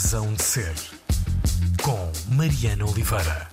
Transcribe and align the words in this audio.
Razão 0.00 0.32
de 0.32 0.44
Ser, 0.44 0.74
com 1.82 1.98
Mariana 2.36 2.86
Oliveira. 2.86 3.48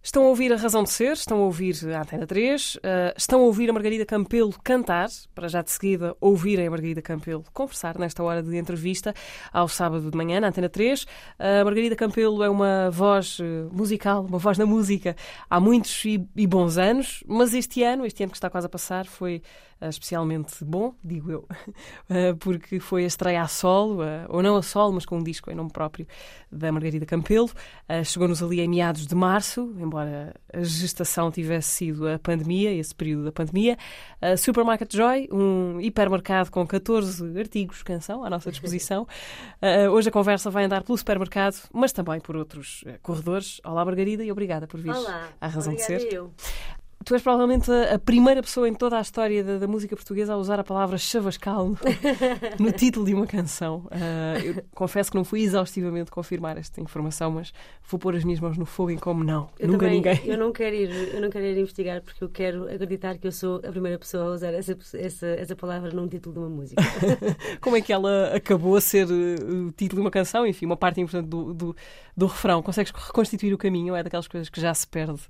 Estão 0.00 0.22
a 0.22 0.28
ouvir 0.28 0.52
a 0.52 0.56
Razão 0.56 0.84
de 0.84 0.90
Ser, 0.90 1.14
estão 1.14 1.38
a 1.38 1.40
ouvir 1.40 1.74
a 1.92 2.02
Antena 2.02 2.28
3, 2.28 2.76
uh, 2.76 2.78
estão 3.16 3.40
a 3.40 3.42
ouvir 3.42 3.68
a 3.68 3.72
Margarida 3.72 4.06
Campelo 4.06 4.54
cantar, 4.62 5.08
para 5.34 5.48
já 5.48 5.62
de 5.62 5.72
seguida 5.72 6.16
ouvirem 6.20 6.68
a 6.68 6.70
Margarida 6.70 7.02
Campelo 7.02 7.42
conversar 7.52 7.98
nesta 7.98 8.22
hora 8.22 8.40
de 8.40 8.56
entrevista 8.56 9.12
ao 9.52 9.66
sábado 9.66 10.08
de 10.08 10.16
manhã 10.16 10.38
na 10.38 10.46
Antena 10.46 10.68
3. 10.68 11.02
Uh, 11.02 11.06
a 11.62 11.64
Margarida 11.64 11.96
Campelo 11.96 12.44
é 12.44 12.48
uma 12.48 12.88
voz 12.88 13.40
uh, 13.40 13.68
musical, 13.72 14.24
uma 14.24 14.38
voz 14.38 14.56
na 14.56 14.64
música 14.64 15.16
há 15.50 15.58
muitos 15.58 16.04
e, 16.04 16.46
bons 16.46 16.78
anos, 16.78 17.24
mas 17.26 17.52
este 17.52 17.82
ano, 17.82 18.06
este 18.06 18.22
ano 18.22 18.30
que 18.30 18.36
está 18.36 18.48
quase 18.48 18.66
a 18.66 18.70
passar, 18.70 19.06
foi 19.06 19.42
eh, 19.75 19.75
especialmente 19.80 20.64
bom, 20.64 20.94
digo 21.04 21.30
eu, 21.30 21.48
eh, 22.08 22.34
porque 22.34 22.80
foi 22.80 23.04
a 23.04 23.06
estreia 23.06 23.42
a 23.42 23.46
solo, 23.46 24.02
eh, 24.02 24.24
ou 24.28 24.42
não 24.42 24.56
a 24.56 24.62
solo, 24.62 24.94
mas 24.94 25.04
com 25.04 25.18
um 25.18 25.22
disco 25.22 25.50
em 25.50 25.54
nome 25.54 25.70
próprio 25.70 26.06
da 26.50 26.72
Margarida 26.72 27.04
Campelo. 27.04 27.50
Chegou-nos 28.04 28.42
ali 28.42 28.60
em 28.60 28.68
meados 28.68 29.06
de 29.06 29.14
março, 29.14 29.74
embora 29.78 30.34
a 30.52 30.62
gestação 30.62 31.30
tivesse 31.30 31.68
sido 31.68 32.08
a 32.08 32.18
pandemia, 32.18 32.72
esse 32.72 32.94
período 32.94 33.24
da 33.24 33.32
pandemia. 33.32 33.76
Supermarket 34.38 34.92
Joy, 34.94 35.28
um 35.30 35.80
hipermercado 35.80 36.50
com 36.50 36.66
14 36.66 37.38
artigos 37.38 37.82
canção 37.82 38.24
à 38.24 38.30
nossa 38.30 38.50
disposição. 38.50 39.06
Hoje 39.92 40.08
a 40.08 40.12
conversa 40.12 40.50
vai 40.50 40.64
andar 40.64 40.82
pelo 40.82 40.96
supermercado, 40.96 41.56
mas 41.72 41.92
também 41.92 42.20
por 42.20 42.36
outros 42.36 42.84
corredores. 43.02 43.60
Olá, 43.64 43.84
Margarida, 43.84 44.24
e 44.24 44.32
obrigada 44.32 44.66
por 44.66 44.80
vir 44.80 44.94
Olá, 44.94 45.28
à 45.40 45.46
Razão 45.48 45.74
de 45.74 45.82
Ser. 45.82 46.12
Eu. 46.12 46.32
Tu 47.06 47.14
és 47.14 47.22
provavelmente 47.22 47.70
a, 47.70 48.00
primeira 48.00 48.42
pessoa 48.42 48.68
em 48.68 48.74
toda 48.74 48.98
a 48.98 49.00
história 49.00 49.44
da, 49.44 49.58
da 49.58 49.68
música 49.68 49.94
portuguesa 49.94 50.34
a 50.34 50.36
usar 50.36 50.58
a 50.58 50.64
palavra 50.64 50.98
chavascal 50.98 51.68
no, 51.68 51.76
no 52.58 52.72
título 52.72 53.06
de 53.06 53.14
uma 53.14 53.28
canção. 53.28 53.86
Uh, 53.92 54.44
eu 54.44 54.64
confesso 54.74 55.12
que 55.12 55.16
não 55.16 55.22
fui 55.22 55.42
exaustivamente 55.42 56.10
confirmar 56.10 56.58
esta 56.58 56.80
informação, 56.80 57.30
mas 57.30 57.52
vou 57.88 57.96
pôr 57.96 58.16
as 58.16 58.24
minhas 58.24 58.40
mãos 58.40 58.58
no 58.58 58.66
fogo 58.66 58.90
em 58.90 58.98
como 58.98 59.22
não. 59.22 59.48
Eu 59.56 59.68
Nunca 59.68 59.86
também, 59.86 60.02
ninguém. 60.02 60.20
Eu 60.24 60.36
não 60.36 60.50
quero 60.50 60.74
ir, 60.74 61.14
eu 61.14 61.20
não 61.20 61.30
quero 61.30 61.44
ir 61.44 61.56
investigar 61.56 62.02
porque 62.02 62.24
eu 62.24 62.28
quero 62.28 62.64
acreditar 62.64 63.16
que 63.18 63.28
eu 63.28 63.30
sou 63.30 63.58
a 63.64 63.70
primeira 63.70 64.00
pessoa 64.00 64.24
a 64.24 64.34
usar 64.34 64.52
essa, 64.52 64.76
essa, 64.94 65.26
essa 65.28 65.54
palavra 65.54 65.92
num 65.92 66.08
título 66.08 66.32
de 66.32 66.40
uma 66.40 66.48
música. 66.48 66.82
como 67.62 67.76
é 67.76 67.80
que 67.80 67.92
ela 67.92 68.34
acabou 68.34 68.74
a 68.74 68.80
ser 68.80 69.06
uh, 69.06 69.68
o 69.68 69.70
título 69.70 70.02
de 70.02 70.06
uma 70.06 70.10
canção? 70.10 70.44
Enfim, 70.44 70.66
uma 70.66 70.76
parte 70.76 71.00
importante 71.00 71.28
do, 71.28 71.54
do, 71.54 71.76
do 72.16 72.26
refrão. 72.26 72.60
Consegues 72.64 72.90
reconstituir 72.90 73.54
o 73.54 73.58
caminho? 73.58 73.94
É 73.94 74.02
daquelas 74.02 74.26
coisas 74.26 74.48
que 74.48 74.60
já 74.60 74.74
se 74.74 74.88
perde? 74.88 75.20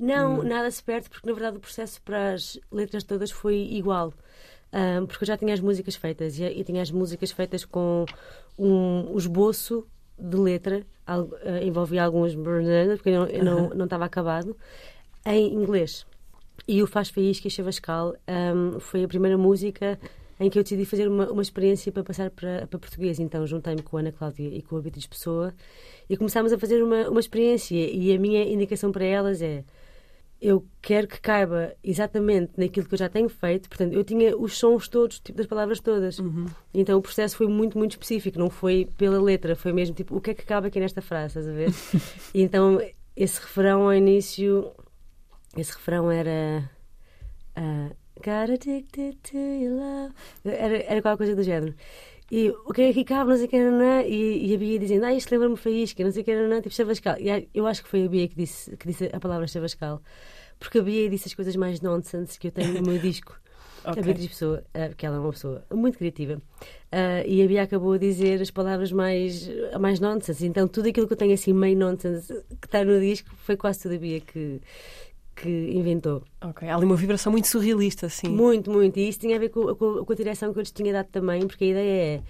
Não, 0.00 0.40
hum. 0.40 0.42
nada 0.42 0.70
se 0.70 0.82
perde 0.82 1.10
porque 1.10 1.25
na 1.26 1.32
verdade 1.32 1.56
o 1.56 1.60
processo 1.60 2.00
para 2.02 2.34
as 2.34 2.58
letras 2.70 3.02
todas 3.04 3.30
foi 3.30 3.56
igual. 3.56 4.14
Um, 4.72 5.06
porque 5.06 5.24
eu 5.24 5.26
já 5.26 5.36
tinha 5.36 5.54
as 5.54 5.60
músicas 5.60 5.96
feitas 5.96 6.38
e, 6.38 6.44
e 6.44 6.64
tinha 6.64 6.82
as 6.82 6.90
músicas 6.90 7.30
feitas 7.30 7.64
com 7.64 8.04
um, 8.58 9.12
um 9.12 9.18
esboço 9.18 9.86
de 10.18 10.36
letra, 10.36 10.84
algo, 11.06 11.34
uh, 11.36 11.62
envolvia 11.62 12.04
alguns 12.04 12.34
porque 12.34 13.10
eu 13.10 13.20
não, 13.20 13.26
eu 13.26 13.44
não, 13.44 13.68
não 13.70 13.84
estava 13.84 14.04
acabado, 14.04 14.56
em 15.24 15.52
inglês. 15.52 16.06
E 16.66 16.82
o 16.82 16.86
Faz 16.86 17.08
Faísca 17.10 17.48
e 17.48 17.50
Chavascal 17.50 18.14
um, 18.54 18.80
foi 18.80 19.04
a 19.04 19.08
primeira 19.08 19.36
música 19.36 19.98
em 20.38 20.50
que 20.50 20.58
eu 20.58 20.62
decidi 20.62 20.84
fazer 20.84 21.08
uma, 21.08 21.30
uma 21.30 21.42
experiência 21.42 21.90
para 21.90 22.02
passar 22.02 22.30
para, 22.30 22.66
para 22.66 22.78
português. 22.78 23.18
Então 23.18 23.46
juntei-me 23.46 23.82
com 23.82 23.96
a 23.96 24.00
Ana 24.00 24.12
Cláudia 24.12 24.48
e 24.48 24.62
com 24.62 24.76
a 24.76 24.80
Beatriz 24.80 25.06
Pessoa 25.06 25.54
e 26.08 26.16
começámos 26.16 26.52
a 26.52 26.58
fazer 26.58 26.82
uma, 26.82 27.08
uma 27.08 27.20
experiência. 27.20 27.76
E 27.76 28.14
a 28.14 28.18
minha 28.18 28.44
indicação 28.44 28.92
para 28.92 29.04
elas 29.04 29.40
é 29.42 29.64
eu 30.40 30.64
quero 30.82 31.08
que 31.08 31.20
caiba 31.20 31.74
exatamente 31.82 32.52
naquilo 32.56 32.86
que 32.86 32.94
eu 32.94 32.98
já 32.98 33.08
tenho 33.08 33.28
feito. 33.28 33.68
Portanto, 33.68 33.92
eu 33.94 34.04
tinha 34.04 34.36
os 34.36 34.58
sons 34.58 34.88
todos, 34.88 35.18
tipo 35.18 35.38
das 35.38 35.46
palavras 35.46 35.80
todas. 35.80 36.18
Uhum. 36.18 36.46
Então 36.74 36.98
o 36.98 37.02
processo 37.02 37.36
foi 37.36 37.46
muito, 37.46 37.78
muito 37.78 37.92
específico. 37.92 38.38
Não 38.38 38.50
foi 38.50 38.88
pela 38.96 39.20
letra, 39.20 39.56
foi 39.56 39.72
mesmo 39.72 39.94
tipo, 39.94 40.16
o 40.16 40.20
que 40.20 40.30
é 40.30 40.34
que 40.34 40.44
cabe 40.44 40.68
aqui 40.68 40.78
nesta 40.78 41.00
frase, 41.00 41.38
estás 41.38 41.48
a 41.48 41.52
ver? 41.52 41.70
então 42.34 42.80
esse 43.16 43.40
refrão 43.40 43.84
ao 43.84 43.94
início, 43.94 44.70
esse 45.56 45.72
refrão 45.72 46.10
era. 46.10 46.70
Uh, 47.56 47.94
Got 48.22 48.50
addicted 48.50 49.18
to 49.24 49.36
your 49.36 49.74
love. 49.74 50.14
Era, 50.44 50.82
era 50.84 51.02
qualquer 51.02 51.18
coisa 51.18 51.36
do 51.36 51.42
género. 51.42 51.74
E 52.30 52.50
o 52.50 52.72
que 52.72 52.82
é 52.82 52.92
que 52.92 53.04
cabe, 53.04 53.30
não 53.30 53.36
sei 53.36 53.46
o 53.46 53.48
que, 53.48 53.58
não, 53.58 54.00
e, 54.00 54.50
e 54.50 54.54
a 54.54 54.58
Bia 54.58 54.78
dizendo, 54.78 55.04
ah, 55.04 55.14
isto 55.14 55.30
lembra-me 55.30 55.56
faísca, 55.56 56.02
não 56.02 56.10
sei 56.10 56.22
o 56.22 56.24
que, 56.24 56.34
não, 56.34 56.60
tipo 56.60 56.74
Chavascal. 56.74 57.16
E 57.20 57.48
eu 57.54 57.66
acho 57.66 57.84
que 57.84 57.88
foi 57.88 58.04
a 58.04 58.08
Bia 58.08 58.26
que 58.26 58.34
disse, 58.34 58.76
que 58.76 58.88
disse 58.88 59.08
a 59.12 59.20
palavra 59.20 59.46
Chavascal, 59.46 60.02
porque 60.58 60.78
a 60.78 60.82
Bia 60.82 61.08
disse 61.08 61.28
as 61.28 61.34
coisas 61.34 61.54
mais 61.54 61.80
nonsense 61.80 62.38
que 62.38 62.48
eu 62.48 62.52
tenho 62.52 62.74
no 62.74 62.82
meu 62.82 62.98
disco. 62.98 63.38
Okay. 63.86 64.02
A 64.02 64.04
Beatriz 64.04 64.26
Pessoa, 64.26 64.64
porque 64.88 65.06
ela 65.06 65.14
é 65.14 65.18
uma 65.20 65.30
pessoa 65.30 65.64
muito 65.72 65.96
criativa, 65.96 66.34
uh, 66.34 67.24
e 67.24 67.40
a 67.40 67.46
Bia 67.46 67.62
acabou 67.62 67.92
a 67.92 67.98
dizer 67.98 68.42
as 68.42 68.50
palavras 68.50 68.90
mais, 68.90 69.48
mais 69.78 70.00
nonsense. 70.00 70.44
Então, 70.44 70.66
tudo 70.66 70.88
aquilo 70.88 71.06
que 71.06 71.12
eu 71.12 71.16
tenho 71.16 71.32
assim, 71.32 71.52
meio 71.52 71.78
nonsense, 71.78 72.34
que 72.60 72.66
está 72.66 72.84
no 72.84 72.98
disco, 72.98 73.30
foi 73.36 73.56
quase 73.56 73.82
tudo 73.82 73.94
a 73.94 73.98
Bia 73.98 74.20
que, 74.20 74.60
que 75.36 75.48
inventou. 75.48 76.22
Ok, 76.40 76.66
há 76.66 76.74
ali 76.74 76.86
uma 76.86 76.96
vibração 76.96 77.30
muito 77.30 77.46
surrealista, 77.46 78.08
sim. 78.08 78.28
Muito, 78.28 78.70
muito. 78.70 78.98
E 78.98 79.06
isso 79.06 79.20
tinha 79.20 79.36
a 79.36 79.38
ver 79.38 79.50
com, 79.50 79.74
com, 79.76 80.04
com, 80.04 80.12
a 80.12 80.16
direção 80.16 80.50
que 80.50 80.58
eu 80.58 80.62
lhes 80.62 80.72
tinha 80.72 80.92
dado 80.94 81.08
também, 81.08 81.46
porque 81.46 81.64
a 81.64 81.68
ideia 81.68 82.16
é: 82.16 82.22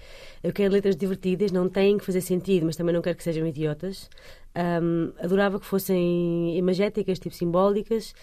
eu 0.43 0.51
quero 0.51 0.73
letras 0.73 0.97
divertidas, 0.97 1.51
não 1.51 1.69
têm 1.69 1.97
que 1.97 2.05
fazer 2.05 2.19
sentido, 2.19 2.65
mas 2.65 2.75
também 2.75 2.93
não 2.93 3.01
quero 3.01 3.17
que 3.17 3.23
sejam 3.23 3.47
idiotas. 3.47 4.09
Um, 4.55 5.13
adorava 5.23 5.57
que 5.57 5.65
fossem 5.65 6.57
imagéticas, 6.57 7.17
tipo 7.17 7.33
simbólicas. 7.33 8.13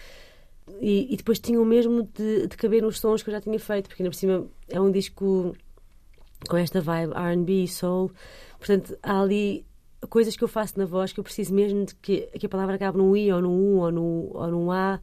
E, 0.79 1.13
e 1.13 1.17
depois 1.17 1.39
tinham 1.39 1.63
mesmo 1.65 2.09
de, 2.13 2.47
de, 2.47 2.57
caber 2.57 2.81
nos 2.81 2.99
sons 2.99 3.21
que 3.21 3.29
eu 3.29 3.33
já 3.33 3.41
tinha 3.41 3.59
feito, 3.59 3.87
porque 3.87 4.01
ainda 4.01 4.11
por 4.11 4.17
cima 4.17 4.47
é 4.69 4.79
um 4.79 4.91
disco 4.91 5.55
com 6.47 6.57
esta 6.57 6.79
vibe 6.79 7.13
RB, 7.13 7.67
soul. 7.67 8.11
Portanto, 8.59 8.97
há 9.01 9.21
ali 9.21 9.65
coisas 10.07 10.35
que 10.35 10.43
eu 10.43 10.47
faço 10.47 10.77
na 10.77 10.85
voz 10.85 11.11
que 11.11 11.19
eu 11.19 11.23
preciso 11.23 11.53
mesmo 11.53 11.85
de 11.85 11.95
que, 11.95 12.21
que 12.39 12.45
a 12.45 12.49
palavra 12.49 12.75
acabe 12.75 12.97
num 12.97 13.15
I 13.15 13.31
ou 13.31 13.41
num 13.41 13.57
U 13.57 13.77
ou 13.77 13.91
num, 13.91 14.29
ou 14.33 14.47
num 14.47 14.71
A. 14.71 14.99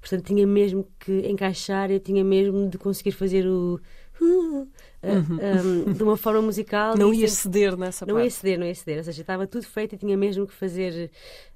Portanto, 0.00 0.24
tinha 0.26 0.46
mesmo 0.46 0.86
que 0.98 1.28
encaixar, 1.28 1.90
eu 1.90 2.00
tinha 2.00 2.24
mesmo 2.24 2.68
de 2.68 2.76
conseguir 2.76 3.12
fazer 3.12 3.46
o. 3.46 3.80
Uh, 4.20 4.26
uh, 4.26 4.68
uhum. 5.02 5.88
um, 5.88 5.92
de 5.92 6.02
uma 6.02 6.16
forma 6.16 6.42
musical. 6.42 6.96
Não 6.98 7.14
ia 7.14 7.28
ceder 7.28 7.76
nessa 7.76 8.04
não 8.04 8.14
parte. 8.14 8.18
Não 8.18 8.24
ia 8.24 8.30
ceder, 8.30 8.58
não 8.58 8.66
ia 8.66 8.74
ceder. 8.74 8.98
Ou 8.98 9.04
seja, 9.04 9.20
estava 9.20 9.46
tudo 9.46 9.64
feito 9.64 9.94
e 9.94 9.98
tinha 9.98 10.16
mesmo 10.16 10.46
que 10.46 10.54
fazer 10.54 11.10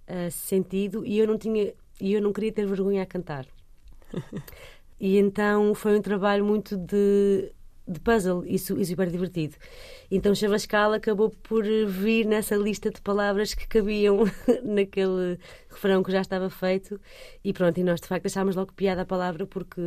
uh, 0.08 0.30
sentido 0.30 1.04
e 1.04 1.18
eu 1.18 1.26
não 1.26 1.36
tinha. 1.38 1.72
E 2.00 2.12
eu 2.12 2.20
não 2.20 2.32
queria 2.32 2.52
ter 2.52 2.66
vergonha 2.66 3.02
a 3.02 3.06
cantar. 3.06 3.46
e 5.00 5.18
então 5.18 5.74
foi 5.74 5.98
um 5.98 6.02
trabalho 6.02 6.44
muito 6.44 6.76
de 6.76 7.52
de 7.86 8.00
puzzle 8.00 8.42
e, 8.46 8.58
su, 8.58 8.78
e 8.78 8.84
super 8.84 9.10
divertido. 9.10 9.56
Então 10.10 10.34
Chavascal 10.34 10.92
acabou 10.92 11.30
por 11.30 11.64
vir 11.64 12.26
nessa 12.26 12.56
lista 12.56 12.90
de 12.90 13.00
palavras 13.00 13.54
que 13.54 13.66
cabiam 13.66 14.24
naquele 14.64 15.38
refrão 15.70 16.02
que 16.02 16.12
já 16.12 16.20
estava 16.20 16.50
feito 16.50 17.00
e 17.44 17.52
pronto, 17.52 17.78
e 17.78 17.84
nós 17.84 18.00
de 18.00 18.08
facto 18.08 18.26
achámos 18.26 18.56
logo 18.56 18.72
piada 18.72 19.02
a 19.02 19.06
palavra 19.06 19.46
porque 19.46 19.80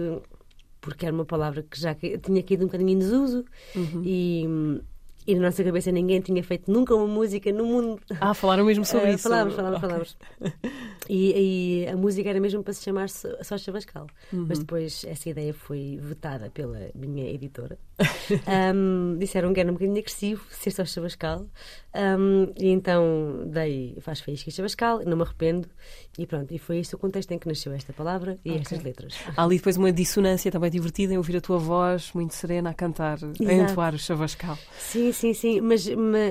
porque 0.82 1.06
era 1.06 1.14
uma 1.14 1.26
palavra 1.26 1.62
que 1.62 1.80
já 1.80 1.94
tinha 1.94 2.42
caído 2.42 2.64
um 2.64 2.68
bocadinho 2.68 2.92
em 2.92 2.98
desuso 3.00 3.44
uhum. 3.76 4.02
e 4.04 4.82
e 5.30 5.36
na 5.36 5.42
nossa 5.42 5.64
cabeça 5.64 5.92
ninguém 5.92 6.20
tinha 6.22 6.44
feito 6.44 6.72
nunca 6.72 6.96
uma 6.96 7.06
música 7.06 7.52
no 7.52 7.64
mundo. 7.64 8.02
Ah, 8.20 8.34
falaram 8.34 8.66
mesmo 8.66 8.84
sobre 8.86 9.12
uh, 9.12 9.14
isso. 9.14 9.30
Falámos, 9.30 9.54
falámos, 9.54 9.78
okay. 9.78 9.90
falámos. 9.90 10.18
E, 11.08 11.84
e, 11.84 11.88
a 11.88 11.96
música 11.96 12.30
era 12.30 12.40
mesmo 12.40 12.64
para 12.64 12.74
se 12.74 12.84
chamar 12.84 13.10
só 13.10 13.58
Chavascal. 13.58 14.08
Uhum. 14.34 14.48
Mas 14.50 14.60
depois 14.60 15.06
essa 15.08 15.30
ideia 15.30 15.54
foi 15.54 16.00
vetada 16.02 16.50
pela 16.50 16.90
minha 16.96 17.30
editora. 17.30 17.78
um, 18.76 19.18
disseram 19.20 19.54
que 19.54 19.60
era 19.60 19.70
um 19.70 19.74
bocadinho 19.74 20.00
agressivo 20.00 20.44
ser 20.50 20.72
só 20.72 20.84
Chavascal. 20.84 21.46
Um, 21.96 22.52
e 22.58 22.70
então 22.70 23.44
dei 23.46 23.98
Faz 24.02 24.22
Faísca 24.22 24.50
e 24.50 24.52
Chavascal, 24.52 25.04
não 25.06 25.18
me 25.18 25.24
arrependo. 25.24 25.68
E 26.20 26.28
pronto, 26.28 26.54
e 26.54 26.60
foi 26.60 26.80
esse 26.80 26.94
o 26.94 26.98
contexto 26.98 27.32
em 27.32 27.40
que 27.40 27.48
nasceu 27.48 27.72
esta 27.72 27.94
palavra 27.94 28.38
e 28.44 28.50
okay. 28.50 28.62
estas 28.62 28.84
letras. 28.84 29.16
Há 29.38 29.42
ali 29.42 29.56
depois 29.56 29.78
uma 29.78 29.90
dissonância 29.90 30.52
também 30.52 30.70
divertida 30.70 31.14
em 31.14 31.18
ouvir 31.18 31.38
a 31.38 31.42
tua 31.42 31.58
voz 31.58 32.12
muito 32.14 32.36
serena 32.36 32.72
a 32.72 32.74
cantar, 32.74 33.18
Exato. 33.18 33.50
a 33.50 33.54
entoar 33.54 33.96
o 33.96 33.98
Chavascal. 33.98 34.58
Sim, 34.78 35.14
sim, 35.14 35.34
sim. 35.34 35.62
Mas, 35.62 35.88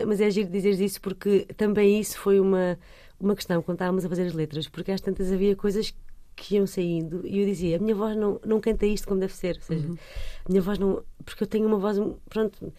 mas 0.07 0.21
é 0.21 0.31
giro 0.31 0.51
dizer 0.51 0.79
isso 0.79 1.01
porque 1.01 1.47
também 1.57 1.99
isso 1.99 2.19
foi 2.19 2.39
uma, 2.39 2.79
uma 3.19 3.35
questão 3.35 3.63
quando 3.63 3.77
estávamos 3.77 4.05
a 4.05 4.11
fazer 4.11 4.27
as 4.27 4.35
letras, 4.35 4.69
porque 4.69 4.93
às 4.93 5.01
tantas 5.01 5.33
havia 5.33 5.57
coisas 5.57 5.95
que 6.37 6.57
iam 6.57 6.67
saindo 6.67 7.27
e 7.27 7.41
eu 7.41 7.47
dizia: 7.47 7.77
a 7.77 7.81
minha 7.81 7.95
voz 7.95 8.15
não, 8.15 8.39
não 8.45 8.61
canta 8.61 8.85
isto 8.85 9.09
como 9.09 9.21
deve 9.21 9.35
ser. 9.35 9.57
Ou 9.57 9.63
seja, 9.63 9.89
uhum. 9.89 9.97
a 10.45 10.49
minha 10.51 10.61
voz 10.61 10.79
não. 10.79 11.03
Porque 11.25 11.43
eu 11.43 11.47
tenho 11.47 11.67
uma 11.67 11.79
voz. 11.79 11.97
Pronto. 12.29 12.73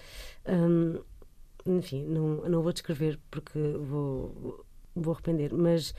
Hum, 0.48 1.00
enfim, 1.66 2.04
não, 2.06 2.48
não 2.48 2.62
vou 2.62 2.72
descrever 2.72 3.20
porque 3.30 3.60
vou, 3.60 4.64
vou 4.96 5.14
arrepender, 5.14 5.54
mas, 5.54 5.94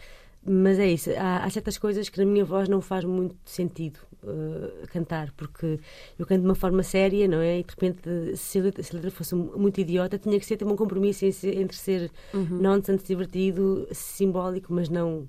mas 0.45 0.79
é 0.79 0.87
isso. 0.91 1.11
Há, 1.17 1.45
há 1.45 1.51
certas 1.51 1.79
coisas 1.79 2.09
que 2.09 2.19
na 2.19 2.25
minha 2.25 2.45
voz 2.45 2.69
não 2.69 2.81
faz 2.81 3.05
muito 3.05 3.37
sentido 3.45 3.99
uh, 4.23 4.87
cantar, 4.89 5.31
porque 5.33 5.79
eu 6.19 6.27
canto 6.27 6.41
de 6.41 6.47
uma 6.47 6.55
forma 6.55 6.83
séria, 6.83 7.29
não 7.29 7.41
é? 7.41 7.59
E 7.61 7.63
de 7.63 7.71
repente, 7.71 8.37
se 8.37 8.59
a 8.59 8.63
letra, 8.63 8.83
se 8.83 8.93
a 8.93 8.95
letra 8.95 9.11
fosse 9.11 9.35
muito 9.35 9.81
idiota, 9.81 10.19
tinha 10.19 10.39
que 10.39 10.47
ser 10.47 10.57
ter 10.57 10.65
um 10.65 10.77
compromisso 10.77 11.25
entre 11.25 11.77
ser 11.77 12.11
uhum. 12.33 12.59
nonsense, 12.61 13.05
divertido, 13.05 13.87
simbólico, 13.93 14.73
mas 14.73 14.89
não 14.89 15.29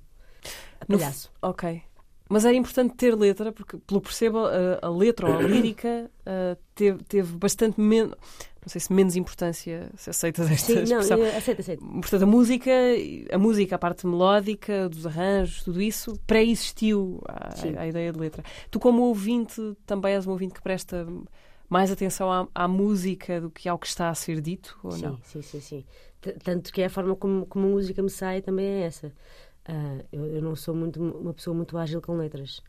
palhaço. 0.87 1.31
No, 1.41 1.49
ok. 1.49 1.81
Mas 2.31 2.45
era 2.45 2.55
importante 2.55 2.95
ter 2.95 3.13
letra, 3.13 3.51
porque, 3.51 3.77
pelo 3.77 3.99
percebo, 3.99 4.39
a, 4.45 4.87
a 4.87 4.89
letra 4.89 5.27
ou 5.29 5.37
a 5.37 5.41
lírica 5.43 6.09
uh, 6.21 6.57
teve, 6.73 7.03
teve 7.03 7.35
bastante 7.35 7.79
menos. 7.79 8.15
Não 8.61 8.69
sei 8.69 8.79
se 8.79 8.93
menos 8.93 9.17
importância 9.17 9.89
se 9.97 10.09
aceita 10.09 10.43
esta 10.43 10.55
Sim, 10.55 10.75
não, 10.75 10.83
expressão. 10.83 11.17
eu 11.17 11.35
aceito, 11.35 11.59
aceito. 11.59 11.83
Portanto, 11.83 12.21
a 12.21 12.25
música, 12.25 12.71
a 13.33 13.37
música, 13.37 13.75
a 13.75 13.79
parte 13.79 14.07
melódica, 14.07 14.87
dos 14.87 15.05
arranjos, 15.05 15.63
tudo 15.63 15.81
isso, 15.81 16.17
pré-existiu 16.25 17.19
à, 17.27 17.85
ideia 17.85 18.13
de 18.13 18.19
letra. 18.19 18.43
Tu, 18.69 18.79
como 18.79 19.01
ouvinte, 19.01 19.59
também 19.85 20.13
és 20.13 20.25
um 20.25 20.31
ouvinte 20.31 20.53
que 20.53 20.61
presta 20.61 21.05
mais 21.67 21.91
atenção 21.91 22.31
à, 22.31 22.47
à 22.55 22.67
música 22.67 23.41
do 23.41 23.49
que 23.49 23.67
ao 23.67 23.77
que 23.77 23.87
está 23.87 24.09
a 24.09 24.15
ser 24.15 24.39
dito, 24.39 24.79
ou 24.83 24.91
sim, 24.91 25.01
não? 25.01 25.19
sim, 25.23 25.41
sim, 25.41 25.59
sim. 25.59 25.85
Tanto 26.43 26.71
que 26.71 26.81
é 26.81 26.85
a 26.85 26.89
forma 26.89 27.15
como, 27.15 27.45
como 27.47 27.65
a 27.65 27.69
música 27.71 28.01
me 28.01 28.09
sai 28.09 28.41
também 28.41 28.65
é 28.65 28.81
essa. 28.83 29.11
Ah, 29.65 30.03
eu, 30.11 30.25
eu 30.25 30.41
não 30.41 30.55
sou 30.55 30.73
muito 30.75 31.01
uma 31.01 31.33
pessoa 31.33 31.55
muito 31.55 31.77
ágil 31.77 32.01
com 32.01 32.15
letras. 32.17 32.61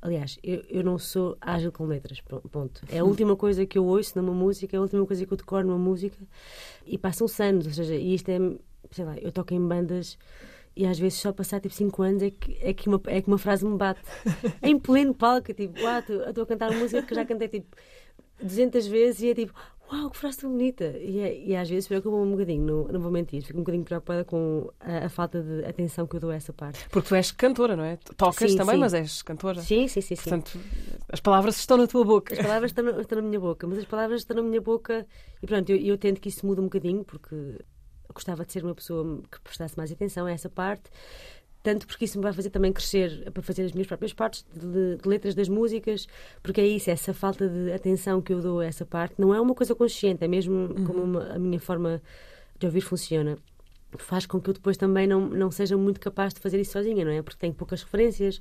Aliás, 0.00 0.38
eu, 0.42 0.62
eu 0.68 0.84
não 0.84 0.96
sou 0.96 1.36
ágil 1.40 1.72
com 1.72 1.84
letras, 1.84 2.20
ponto. 2.20 2.82
É 2.88 2.98
a 2.98 3.04
última 3.04 3.36
coisa 3.36 3.66
que 3.66 3.76
eu 3.76 3.84
ouço 3.84 4.20
numa 4.20 4.32
música, 4.32 4.76
é 4.76 4.78
a 4.78 4.82
última 4.82 5.04
coisa 5.04 5.26
que 5.26 5.32
eu 5.32 5.36
decoro 5.36 5.66
numa 5.66 5.78
música 5.78 6.16
e 6.86 6.96
passam-se 6.96 7.42
anos, 7.42 7.66
ou 7.66 7.72
seja, 7.72 7.96
e 7.96 8.14
isto 8.14 8.28
é, 8.28 8.38
sei 8.92 9.04
lá, 9.04 9.18
eu 9.18 9.32
toco 9.32 9.52
em 9.52 9.66
bandas 9.66 10.16
e 10.76 10.86
às 10.86 10.96
vezes 10.96 11.18
só 11.18 11.32
passar 11.32 11.60
tipo 11.60 11.74
5 11.74 12.02
anos 12.02 12.22
é 12.22 12.30
que, 12.30 12.56
é, 12.60 12.72
que 12.72 12.88
uma, 12.88 13.00
é 13.06 13.20
que 13.20 13.26
uma 13.26 13.38
frase 13.38 13.66
me 13.66 13.76
bate. 13.76 14.00
em 14.62 14.78
pleno 14.78 15.12
palco, 15.12 15.52
tipo, 15.52 15.76
eu 15.80 16.28
estou 16.30 16.44
a 16.44 16.46
cantar 16.46 16.70
uma 16.70 16.78
música 16.78 17.02
que 17.02 17.14
já 17.16 17.24
cantei 17.24 17.48
tipo 17.48 17.76
200 18.40 18.86
vezes 18.86 19.22
e 19.22 19.30
é 19.30 19.34
tipo, 19.34 19.52
uau, 19.90 20.10
que 20.10 20.16
frase 20.16 20.38
tão 20.38 20.50
bonita. 20.50 20.84
E, 20.98 21.18
é- 21.20 21.38
e 21.38 21.56
às 21.56 21.68
vezes 21.68 21.88
preocupa-me 21.88 22.22
um 22.22 22.30
bocadinho, 22.32 22.64
não, 22.64 22.84
não 22.92 23.00
vou 23.00 23.10
mentir, 23.10 23.42
fico 23.42 23.58
um 23.58 23.62
bocadinho 23.62 23.84
preocupada 23.84 24.24
com 24.24 24.70
a, 24.80 25.06
a 25.06 25.08
falta 25.08 25.42
de 25.42 25.64
atenção 25.64 26.06
que 26.06 26.16
eu 26.16 26.20
dou 26.20 26.30
a 26.30 26.34
essa 26.34 26.52
parte. 26.52 26.86
Porque 26.90 27.08
tu 27.08 27.14
és 27.14 27.30
cantora, 27.30 27.76
não 27.76 27.84
é? 27.84 27.96
Tocas 28.16 28.50
Sim, 28.52 28.56
também, 28.56 28.74
sim. 28.76 28.80
mas 28.80 28.94
és 28.94 29.22
cantora. 29.22 29.60
Sim, 29.62 29.88
sim, 29.88 30.00
sim. 30.00 30.14
sim. 30.16 30.22
Portanto, 30.22 30.58
as 31.10 31.20
palavras 31.20 31.56
estão 31.58 31.76
na 31.76 31.86
tua 31.86 32.04
boca. 32.04 32.34
As 32.34 32.40
palavras 32.40 32.70
estão 32.70 32.84
na, 32.84 33.00
estão 33.00 33.20
na 33.20 33.26
minha 33.28 33.40
boca, 33.40 33.66
mas 33.66 33.78
as 33.78 33.84
palavras 33.84 34.20
estão 34.20 34.36
na 34.36 34.42
minha 34.42 34.60
boca 34.60 35.06
e 35.42 35.46
pronto, 35.46 35.70
eu, 35.70 35.76
eu 35.78 35.98
tento 35.98 36.20
que 36.20 36.28
isso 36.28 36.46
mude 36.46 36.60
um 36.60 36.64
bocadinho 36.64 37.04
porque 37.04 37.36
gostava 38.12 38.44
de 38.44 38.52
ser 38.52 38.64
uma 38.64 38.74
pessoa 38.74 39.22
que 39.30 39.40
prestasse 39.40 39.76
mais 39.76 39.92
atenção 39.92 40.26
a 40.26 40.30
essa 40.32 40.48
parte, 40.48 40.90
tanto 41.68 41.86
porque 41.86 42.04
isso 42.06 42.16
me 42.18 42.22
vai 42.22 42.32
fazer 42.32 42.48
também 42.50 42.72
crescer 42.72 43.30
para 43.30 43.42
fazer 43.42 43.62
as 43.64 43.72
minhas 43.72 43.86
próprias 43.86 44.12
partes 44.14 44.44
de, 44.54 44.96
de 45.02 45.06
letras 45.08 45.34
das 45.34 45.48
músicas, 45.48 46.06
porque 46.42 46.60
é 46.62 46.66
isso, 46.66 46.90
essa 46.90 47.12
falta 47.12 47.46
de 47.46 47.70
atenção 47.72 48.22
que 48.22 48.32
eu 48.32 48.40
dou 48.40 48.60
a 48.60 48.64
essa 48.64 48.86
parte 48.86 49.14
não 49.18 49.34
é 49.34 49.40
uma 49.40 49.54
coisa 49.54 49.74
consciente, 49.74 50.24
é 50.24 50.28
mesmo 50.28 50.74
como 50.86 51.02
uma- 51.02 51.34
a 51.34 51.38
minha 51.38 51.60
forma 51.60 52.00
de 52.58 52.64
ouvir 52.66 52.80
funciona. 52.80 53.36
Faz 53.98 54.24
com 54.26 54.40
que 54.40 54.48
eu 54.50 54.54
depois 54.54 54.76
também 54.78 55.06
não, 55.06 55.20
não 55.28 55.50
seja 55.50 55.76
muito 55.76 56.00
capaz 56.00 56.32
de 56.34 56.40
fazer 56.40 56.58
isso 56.60 56.72
sozinha, 56.72 57.04
não 57.04 57.12
é? 57.12 57.20
Porque 57.22 57.38
tenho 57.38 57.54
poucas 57.54 57.82
referências, 57.82 58.40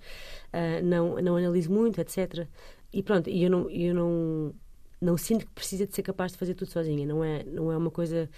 ah, 0.54 0.82
não, 0.82 1.22
não 1.22 1.36
analiso 1.38 1.70
muito, 1.72 2.00
etc. 2.00 2.48
E 2.94 3.04
pronto, 3.04 3.30
e 3.30 3.44
eu 3.44 3.50
não, 3.50 3.70
eu 3.70 3.94
não, 3.94 4.54
não 5.02 5.18
sinto 5.18 5.46
que 5.46 5.52
precisa 5.54 5.86
de 5.86 5.94
ser 5.96 6.02
capaz 6.04 6.32
de 6.34 6.38
fazer 6.38 6.54
tudo 6.54 6.70
sozinha. 6.72 7.06
Não 7.06 7.24
é, 7.24 7.44
não 7.46 7.72
é 7.72 7.78
uma 7.78 7.92
coisa 7.92 8.30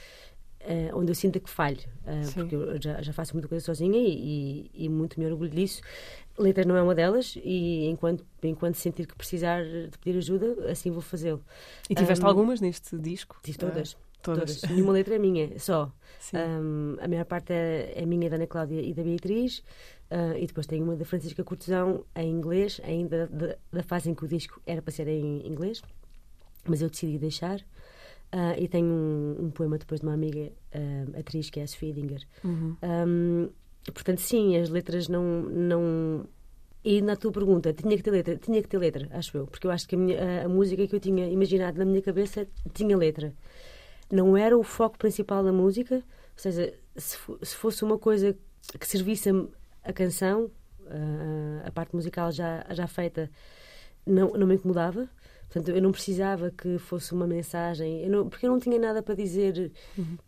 eh, 0.61 0.91
onde 0.94 1.11
eu 1.11 1.15
sinto 1.15 1.39
que 1.39 1.50
falho, 1.50 1.79
Sim. 2.23 2.33
porque 2.33 2.56
eu 2.56 2.81
já, 2.81 3.01
já 3.01 3.13
faço 3.13 3.33
muita 3.33 3.47
coisa 3.47 3.63
sozinha 3.65 3.97
e, 3.97 4.69
e, 4.73 4.85
e 4.85 4.89
muito 4.89 5.19
me 5.19 5.25
orgulho 5.25 5.50
disso. 5.50 5.81
Letras 6.38 6.65
não 6.65 6.75
é 6.75 6.81
uma 6.81 6.95
delas 6.95 7.38
e 7.44 7.85
enquanto, 7.88 8.25
enquanto 8.44 8.75
sentir 8.75 9.06
que 9.07 9.15
precisar 9.15 9.63
de 9.63 9.97
pedir 10.01 10.17
ajuda, 10.17 10.71
assim 10.71 10.91
vou 10.91 11.01
fazê-lo. 11.01 11.44
E 11.89 11.95
tiveste 11.95 12.23
Um, 12.23 12.27
algumas 12.27 12.61
neste 12.61 12.97
disco? 12.97 13.38
Tive 13.44 13.57
todas. 13.57 13.97
Ah, 14.00 14.19
todas. 14.21 14.61
Todas. 14.61 14.71
Nenhuma 14.71 14.94
letra 14.94 15.15
é 15.15 15.19
minha, 15.19 15.57
só. 15.59 15.91
Um, 16.33 16.95
a 17.01 17.07
maior 17.07 17.25
parte 17.25 17.53
é, 17.53 17.94
é 17.95 18.05
minha, 18.05 18.29
da 18.29 18.35
Ana 18.35 18.47
Cláudia 18.47 18.81
e 18.81 18.94
da 18.94 19.01
Beatriz. 19.03 19.63
uh, 20.12 20.38
e 20.38 20.45
depois 20.45 20.65
tenho 20.67 20.83
uma 20.83 20.95
da 20.95 21.05
Francisca 21.05 21.44
Cortesão 21.44 22.03
em 22.15 22.29
inglês, 22.29 22.81
ainda 22.83 23.27
da, 23.27 23.55
da 23.71 23.83
fase 23.83 24.09
em 24.09 24.15
que 24.15 24.25
o 24.25 24.27
disco 24.27 24.62
era 24.65 24.81
para 24.81 24.91
ser 24.91 25.07
em 25.07 25.45
inglês, 25.47 25.81
mas 26.67 26.81
eu 26.81 26.89
decidi 26.89 27.17
deixar. 27.17 27.59
Uh, 28.31 28.61
e 28.61 28.67
tenho 28.67 28.85
um, 28.87 29.45
um 29.45 29.49
poema 29.49 29.77
depois 29.79 30.01
de 30.01 30.05
uma 30.05 30.13
amiga 30.13 30.51
uh, 30.75 31.19
atriz 31.19 31.49
que 31.49 31.59
é 31.59 31.63
a 31.63 31.67
Sofia 31.67 31.91
Dinger. 31.91 32.21
Uhum. 32.43 32.75
Um, 32.83 33.49
portanto, 33.91 34.21
sim, 34.21 34.55
as 34.55 34.69
letras 34.69 35.07
não, 35.07 35.23
não. 35.41 36.25
E 36.85 37.01
na 37.01 37.15
tua 37.15 37.31
pergunta, 37.31 37.73
tinha 37.73 37.97
que 37.97 38.03
ter 38.03 38.11
letra? 38.11 38.37
Tinha 38.37 38.61
que 38.61 38.67
ter 38.69 38.77
letra, 38.77 39.07
acho 39.13 39.35
eu, 39.35 39.47
porque 39.47 39.65
eu 39.65 39.71
acho 39.71 39.87
que 39.87 39.95
a, 39.95 39.97
minha- 39.97 40.19
a- 40.41 40.45
a 40.45 40.49
música 40.49 40.87
que 40.87 40.95
eu 40.95 40.99
tinha 40.99 41.27
imaginado 41.27 41.79
na 41.79 41.85
minha 41.85 42.01
cabeça 42.03 42.47
tinha 42.71 42.95
letra. 42.95 43.33
Não 44.11 44.37
era 44.37 44.55
o 44.57 44.63
foco 44.63 44.97
principal 44.97 45.43
da 45.43 45.51
música, 45.51 45.95
ou 45.95 46.01
seja, 46.35 46.71
se, 46.95 47.17
se 47.41 47.55
fosse 47.55 47.83
uma 47.83 47.97
coisa 47.97 48.37
que 48.79 48.87
servisse 48.87 49.29
a, 49.31 49.33
a 49.89 49.91
canção, 49.91 50.51
a, 50.87 51.67
a 51.67 51.71
parte 51.71 51.95
musical 51.95 52.31
já, 52.31 52.63
já 52.71 52.85
feita, 52.87 53.29
não, 54.05 54.29
não 54.33 54.45
me 54.47 54.53
incomodava. 54.55 55.09
Portanto, 55.50 55.75
eu 55.75 55.81
não 55.81 55.92
precisava 55.92 56.51
que 56.51 56.78
fosse 56.78 57.12
uma 57.12 57.25
mensagem, 57.25 58.04
eu 58.04 58.10
não- 58.10 58.30
porque 58.30 58.46
eu 58.46 58.51
não 58.51 58.60
tinha 58.60 58.78
nada 58.80 59.01
para 59.01 59.16
dizer. 59.16 59.72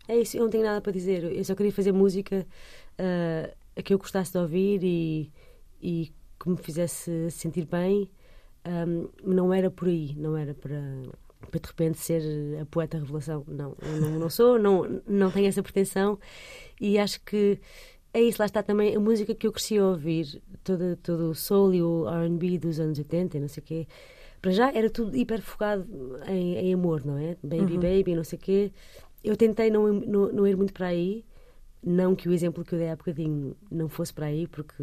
É 0.08 0.16
isso, 0.18 0.36
eu 0.36 0.42
não 0.42 0.50
tenho 0.50 0.64
nada 0.64 0.80
para 0.80 0.90
dizer. 0.92 1.22
Eu 1.24 1.44
só 1.44 1.54
queria 1.54 1.72
fazer 1.72 1.92
música 1.92 2.44
ah, 2.98 3.50
a 3.76 3.82
que 3.82 3.94
eu 3.94 3.98
gostasse 3.98 4.32
de 4.32 4.38
ouvir 4.38 4.80
e, 4.82 5.30
e 5.80 6.12
que 6.40 6.48
me 6.50 6.56
fizesse 6.56 7.30
sentir 7.30 7.66
bem. 7.66 8.10
Ahm, 8.64 9.08
não 9.24 9.52
era 9.54 9.70
por 9.70 9.88
aí, 9.88 10.14
não 10.16 10.36
era 10.36 10.54
para, 10.54 10.80
para 11.50 11.60
de 11.60 11.66
repente 11.68 11.98
ser 11.98 12.22
a 12.60 12.66
poeta 12.66 12.98
revelação. 12.98 13.44
Não, 13.46 13.76
eu 13.80 14.00
não, 14.00 14.18
não 14.20 14.30
sou, 14.30 14.58
não, 14.58 15.02
não 15.06 15.30
tenho 15.30 15.46
essa 15.46 15.62
pretensão 15.62 16.18
e 16.80 16.98
acho 16.98 17.20
que 17.22 17.60
é 18.14 18.20
isso, 18.20 18.40
lá 18.40 18.46
está 18.46 18.62
também 18.62 18.94
a 18.94 19.00
música 19.00 19.34
que 19.34 19.46
eu 19.46 19.52
cresci 19.52 19.78
a 19.78 19.86
ouvir, 19.86 20.42
todo, 20.62 20.96
todo 20.96 21.30
o 21.30 21.34
soul 21.34 21.74
e 21.74 21.82
o 21.82 22.06
RB 22.08 22.58
dos 22.58 22.78
anos 22.78 22.98
80 22.98 23.36
e 23.36 23.40
não 23.40 23.48
sei 23.48 23.62
o 23.62 23.66
quê. 23.66 23.86
Para 24.42 24.50
já 24.50 24.72
era 24.72 24.90
tudo 24.90 25.16
hiper 25.16 25.40
focado 25.40 25.86
em, 26.26 26.56
em 26.56 26.74
amor, 26.74 27.06
não 27.06 27.16
é? 27.16 27.36
Baby, 27.42 27.78
baby, 27.78 28.16
não 28.16 28.24
sei 28.24 28.36
o 28.36 28.42
quê. 28.42 28.72
Eu 29.22 29.36
tentei 29.36 29.70
não, 29.70 29.90
não, 29.92 30.32
não 30.32 30.46
ir 30.46 30.56
muito 30.56 30.72
para 30.72 30.88
aí, 30.88 31.24
não 31.82 32.16
que 32.16 32.28
o 32.28 32.32
exemplo 32.32 32.64
que 32.64 32.74
eu 32.74 32.78
dei 32.78 32.90
há 32.90 32.96
bocadinho 32.96 33.56
não 33.70 33.88
fosse 33.88 34.12
para 34.12 34.26
aí, 34.26 34.48
porque 34.48 34.82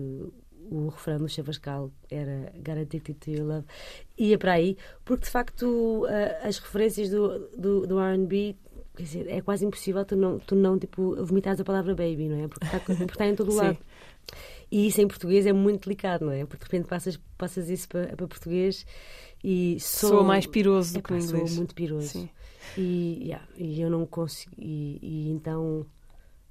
o 0.72 0.88
refrão 0.88 1.18
do 1.18 1.28
Chavascal 1.28 1.92
era 2.10 2.54
Addicted 2.82 3.16
to 3.16 3.32
Your 3.32 3.46
Love, 3.46 3.66
ia 4.18 4.38
para 4.38 4.54
aí, 4.54 4.78
porque 5.04 5.26
de 5.26 5.32
facto 5.32 6.06
as 6.42 6.60
referências 6.60 7.10
do, 7.10 7.40
do, 7.58 7.88
do 7.88 8.00
RB, 8.00 8.56
quer 8.96 9.04
dizer, 9.04 9.28
é 9.28 9.42
quase 9.42 9.66
impossível 9.66 10.06
tu 10.06 10.16
não, 10.16 10.40
tu 10.40 10.56
não 10.56 10.78
tipo, 10.78 11.16
vomitares 11.26 11.60
a 11.60 11.66
palavra 11.66 11.96
baby, 11.96 12.30
não 12.30 12.44
é? 12.44 12.48
Porque 12.48 12.66
está, 12.66 12.80
porque 12.80 13.04
está 13.04 13.28
em 13.28 13.36
todo 13.36 13.52
o 13.52 13.56
lado. 13.58 13.78
E 14.72 14.88
isso 14.88 15.02
em 15.02 15.08
português 15.08 15.48
é 15.48 15.54
muito 15.54 15.86
delicado, 15.86 16.26
não 16.26 16.32
é? 16.32 16.46
Porque 16.46 16.64
de 16.64 16.72
repente 16.72 16.88
passas, 16.88 17.20
passas 17.38 17.70
isso 17.70 17.90
para, 17.90 18.16
para 18.16 18.28
português 18.28 18.86
e 19.44 19.80
sou, 19.80 20.10
Soa 20.10 20.24
mais 20.24 20.46
piroso 20.46 20.94
do 20.94 21.02
que 21.02 21.12
no 21.12 21.20
inglês. 21.20 21.56
muito 21.56 21.74
piroso. 21.76 22.08
Sim. 22.08 22.30
E, 22.78 23.24
yeah, 23.24 23.46
e 23.58 23.82
eu 23.82 23.90
não 23.90 24.06
consegui. 24.06 24.56
E, 24.58 25.00
e 25.02 25.30
então 25.32 25.86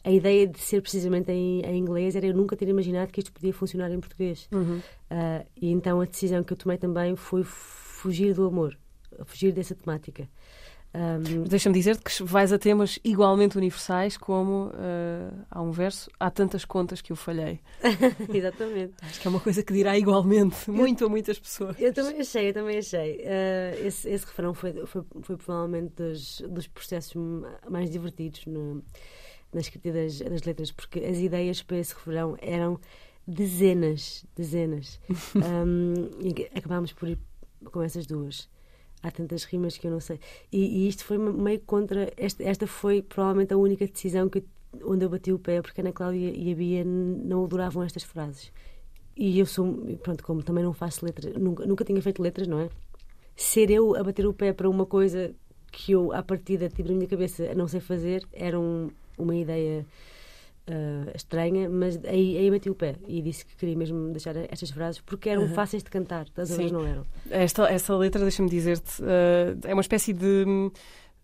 a 0.04 0.10
ideia 0.10 0.46
de 0.46 0.58
ser 0.58 0.80
precisamente 0.80 1.30
em, 1.30 1.60
em 1.60 1.76
inglês 1.78 2.16
era 2.16 2.26
eu 2.26 2.34
nunca 2.34 2.56
ter 2.56 2.68
imaginado 2.68 3.12
que 3.12 3.20
isto 3.20 3.32
podia 3.32 3.52
funcionar 3.52 3.90
em 3.90 4.00
português. 4.00 4.48
Uhum. 4.52 4.80
Ah, 5.10 5.44
e 5.56 5.70
então 5.70 6.00
a 6.00 6.04
decisão 6.04 6.42
que 6.42 6.52
eu 6.52 6.56
tomei 6.56 6.78
também 6.78 7.14
foi 7.16 7.42
fugir 7.44 8.34
do 8.34 8.46
amor, 8.46 8.78
fugir 9.24 9.52
dessa 9.52 9.74
temática. 9.74 10.28
Mas 10.92 11.48
Deixa-me 11.48 11.74
dizer-te 11.74 12.02
que 12.02 12.22
vais 12.24 12.52
a 12.52 12.58
temas 12.58 12.98
igualmente 13.04 13.56
universais, 13.56 14.16
como 14.16 14.70
ah, 14.74 15.30
há 15.50 15.60
um 15.62 15.70
verso, 15.70 16.10
há 16.18 16.30
tantas 16.30 16.64
contas 16.64 17.00
que 17.00 17.12
eu 17.12 17.16
falhei. 17.16 17.60
exatamente. 18.32 18.94
Acho 19.02 19.20
que 19.20 19.26
é 19.26 19.30
uma 19.30 19.40
coisa 19.40 19.62
que 19.62 19.72
dirá 19.72 19.96
igualmente 19.98 20.70
muito 20.70 21.04
a 21.04 21.08
muitas 21.08 21.38
pessoas. 21.38 21.78
Eu 21.78 21.92
também 21.92 22.20
achei, 22.20 22.48
eu 22.48 22.54
também 22.54 22.78
achei. 22.78 23.22
Ah, 23.26 23.76
esse, 23.86 24.08
esse 24.08 24.26
refrão 24.26 24.54
foi, 24.54 24.72
foi, 24.86 25.02
foi 25.22 25.36
provavelmente 25.36 25.92
dos, 25.94 26.40
dos 26.48 26.66
processos 26.66 27.14
mais 27.68 27.90
divertidos 27.90 28.46
no- 28.46 28.82
na 29.52 29.60
escrita 29.60 29.90
das, 29.92 30.18
das 30.18 30.42
letras, 30.42 30.70
porque 30.70 30.98
as 31.00 31.18
ideias 31.18 31.62
para 31.62 31.78
esse 31.78 31.94
refrão 31.94 32.36
eram 32.40 32.78
dezenas, 33.26 34.24
dezenas. 34.36 34.98
Ahm, 35.36 36.10
e 36.20 36.48
acabámos 36.58 36.92
por 36.92 37.08
ir 37.08 37.18
com 37.72 37.82
essas 37.82 38.06
duas. 38.06 38.48
Há 39.02 39.10
tantas 39.10 39.44
rimas 39.44 39.76
que 39.78 39.86
eu 39.86 39.90
não 39.90 40.00
sei. 40.00 40.18
E, 40.52 40.58
e 40.84 40.88
isto 40.88 41.04
foi 41.04 41.18
meio 41.18 41.60
contra. 41.60 42.12
Esta, 42.16 42.42
esta 42.42 42.66
foi 42.66 43.02
provavelmente 43.02 43.52
a 43.54 43.56
única 43.56 43.86
decisão 43.86 44.28
que, 44.28 44.42
onde 44.84 45.04
eu 45.04 45.08
bati 45.08 45.32
o 45.32 45.38
pé, 45.38 45.62
porque 45.62 45.80
a 45.80 45.84
Ana 45.84 45.92
Cláudia 45.92 46.30
e 46.34 46.52
a 46.52 46.54
Bia 46.54 46.84
não 46.84 47.44
adoravam 47.44 47.82
estas 47.82 48.02
frases. 48.02 48.52
E 49.16 49.38
eu 49.38 49.46
sou, 49.46 49.74
pronto, 50.02 50.22
como 50.24 50.42
também 50.42 50.62
não 50.64 50.72
faço 50.72 51.04
letras, 51.04 51.34
nunca, 51.34 51.66
nunca 51.66 51.84
tinha 51.84 52.00
feito 52.00 52.22
letras, 52.22 52.46
não 52.46 52.60
é? 52.60 52.68
Ser 53.36 53.70
eu 53.70 53.96
a 53.96 54.02
bater 54.02 54.26
o 54.26 54.32
pé 54.32 54.52
para 54.52 54.68
uma 54.68 54.86
coisa 54.86 55.32
que 55.70 55.92
eu, 55.92 56.12
à 56.12 56.22
partida, 56.22 56.68
tive 56.68 56.88
na 56.90 56.94
minha 56.96 57.08
cabeça 57.08 57.50
a 57.50 57.54
não 57.54 57.68
sei 57.68 57.80
fazer, 57.80 58.24
era 58.32 58.58
um- 58.58 58.90
uma 59.16 59.34
ideia 59.36 59.84
ah, 60.70 61.10
estranha, 61.14 61.68
mas 61.68 61.98
aí, 62.04 62.36
aí 62.38 62.50
bati 62.50 62.68
o 62.70 62.74
pé 62.74 62.96
e 63.06 63.20
disse 63.22 63.44
que 63.44 63.56
queria 63.56 63.76
mesmo 63.76 64.10
deixar 64.10 64.36
estas 64.36 64.70
frases 64.70 65.00
porque 65.00 65.28
eram 65.28 65.42
Uhum. 65.42 65.54
fáceis 65.54 65.82
de 65.82 65.90
cantar, 65.90 66.26
das 66.34 66.50
outras 66.50 66.70
não 66.72 66.86
eram. 66.86 67.04
Esta, 67.30 67.68
essa 67.70 67.96
letra, 67.96 68.22
deixa-me 68.22 68.48
dizer-te, 68.48 69.02
ah, 69.02 69.56
é 69.68 69.72
uma 69.72 69.80
espécie 69.82 70.12
de 70.12 70.44
hum, 70.46 70.70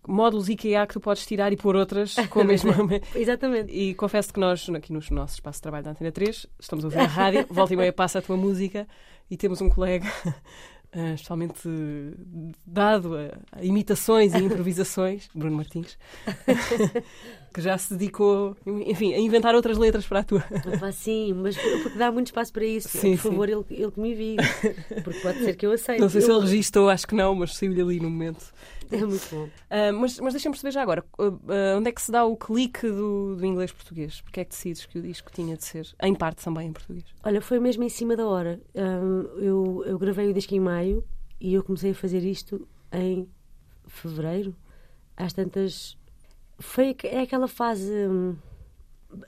módulos 0.07 0.49
IKEA 0.49 0.85
que 0.85 0.93
tu 0.93 0.99
podes 0.99 1.25
tirar 1.25 1.51
e 1.51 1.57
pôr 1.57 1.75
outras 1.75 2.15
com 2.29 2.41
a 2.41 2.43
mesma. 2.43 2.73
Exatamente. 3.15 3.71
E 3.73 3.93
confesso 3.95 4.33
que 4.33 4.39
nós, 4.39 4.69
aqui 4.69 4.93
no 4.93 4.99
nosso 5.11 5.33
espaço 5.35 5.57
de 5.57 5.61
trabalho 5.63 5.83
da 5.83 5.91
Antena 5.91 6.11
3, 6.11 6.45
estamos 6.59 6.85
a 6.85 6.87
ouvir 6.87 6.99
a 6.99 7.05
rádio, 7.05 7.45
volta 7.49 7.73
e 7.73 7.77
meia 7.77 7.91
passa 7.93 8.19
a 8.19 8.21
tua 8.21 8.37
música 8.37 8.87
e 9.29 9.35
temos 9.37 9.61
um 9.61 9.69
colega 9.69 10.05
uh, 10.95 11.13
especialmente 11.13 11.69
dado 12.65 13.15
a, 13.15 13.59
a, 13.59 13.63
imitações 13.63 14.33
e 14.33 14.37
improvisações, 14.43 15.29
Bruno 15.35 15.57
Martins, 15.57 15.97
que 17.53 17.61
já 17.61 17.77
se 17.77 17.93
dedicou, 17.95 18.55
enfim, 18.65 19.13
a 19.13 19.19
inventar 19.19 19.53
outras 19.53 19.77
letras 19.77 20.07
para 20.07 20.21
a 20.21 20.23
tua. 20.23 20.43
sim, 20.93 21.33
mas 21.33 21.57
porque 21.57 21.97
dá 21.97 22.11
muito 22.11 22.27
espaço 22.27 22.51
para 22.51 22.65
isso. 22.65 22.89
Sim, 22.89 23.17
Por 23.17 23.31
favor, 23.31 23.49
ele, 23.49 23.65
ele 23.69 23.91
que 23.91 23.99
me 23.99 24.11
envie. 24.11 24.37
Porque 25.03 25.19
pode 25.19 25.39
ser 25.39 25.55
que 25.55 25.65
eu 25.65 25.71
aceite. 25.71 26.01
Não 26.01 26.09
sei 26.09 26.21
eu... 26.21 26.25
se 26.25 26.31
ele 26.31 26.41
registou, 26.41 26.89
acho 26.89 27.05
que 27.07 27.15
não, 27.15 27.35
mas 27.35 27.55
saiu-lhe 27.55 27.81
ali 27.81 27.99
no 27.99 28.09
momento. 28.09 28.53
É 28.91 29.05
muito 29.05 29.27
bom. 29.33 29.43
Uh, 29.45 29.99
mas 29.99 30.19
mas 30.19 30.33
deixa-me 30.33 30.53
perceber 30.53 30.71
já 30.71 30.81
agora, 30.81 31.03
uh, 31.19 31.77
onde 31.77 31.89
é 31.89 31.91
que 31.91 32.01
se 32.01 32.11
dá 32.11 32.25
o 32.25 32.35
clique 32.35 32.87
do, 32.87 33.35
do 33.35 33.45
inglês-português? 33.45 34.21
Porque 34.21 34.39
é 34.39 34.43
que 34.45 34.51
decides 34.51 34.85
que 34.85 34.99
o 34.99 35.01
disco 35.01 35.31
tinha 35.31 35.55
de 35.55 35.63
ser, 35.63 35.87
em 36.01 36.13
parte 36.13 36.43
também 36.43 36.69
em 36.69 36.73
português? 36.73 37.05
Olha, 37.23 37.41
foi 37.41 37.59
mesmo 37.59 37.83
em 37.83 37.89
cima 37.89 38.15
da 38.15 38.25
hora. 38.27 38.59
eu, 39.37 39.83
eu 39.85 39.97
gravei 39.97 40.29
o 40.29 40.33
disco 40.33 40.53
em 40.53 40.59
maio 40.59 41.03
e 41.39 41.53
eu 41.53 41.63
comecei 41.63 41.91
a 41.91 41.95
fazer 41.95 42.23
isto 42.23 42.67
em 42.91 43.27
fevereiro. 43.87 44.55
Às 45.15 45.33
tantas. 45.33 45.97
Foi, 46.59 46.95
é 47.03 47.21
aquela 47.21 47.47
fase 47.47 47.91
hum, 47.91 48.35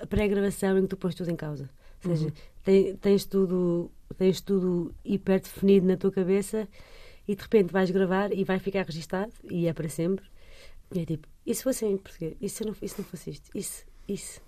pré-gravação 0.10 0.78
em 0.78 0.82
que 0.84 0.88
tu 0.88 0.98
pões 0.98 1.16
tudo 1.16 1.32
em 1.32 1.36
causa. 1.36 1.70
Ou 2.04 2.16
seja, 2.16 2.28
uhum. 2.28 2.98
tens, 3.02 3.26
tudo, 3.26 3.92
tens 4.18 4.42
tudo 4.42 4.94
hiper 5.04 5.42
definido 5.42 5.88
na 5.88 5.98
tua 5.98 6.12
cabeça 6.12 6.68
e 7.28 7.36
de 7.36 7.42
repente 7.42 7.74
vais 7.74 7.92
gravar 7.92 8.32
e 8.32 8.44
vai 8.44 8.60
ficar 8.60 8.86
registado 8.86 9.32
e 9.44 9.68
é 9.68 9.74
para 9.74 9.90
sempre. 9.90 10.26
E 10.94 11.00
é 11.00 11.06
tipo, 11.06 11.28
isso 11.46 11.64
fosse 11.64 11.86
em 11.86 11.98
português, 11.98 12.36
isso 12.40 12.66
não, 12.66 12.76
isso 12.82 12.96
não 12.98 13.06
fosse 13.06 13.32
isto, 13.32 13.50
isso, 13.54 13.86
isso. 14.08 14.42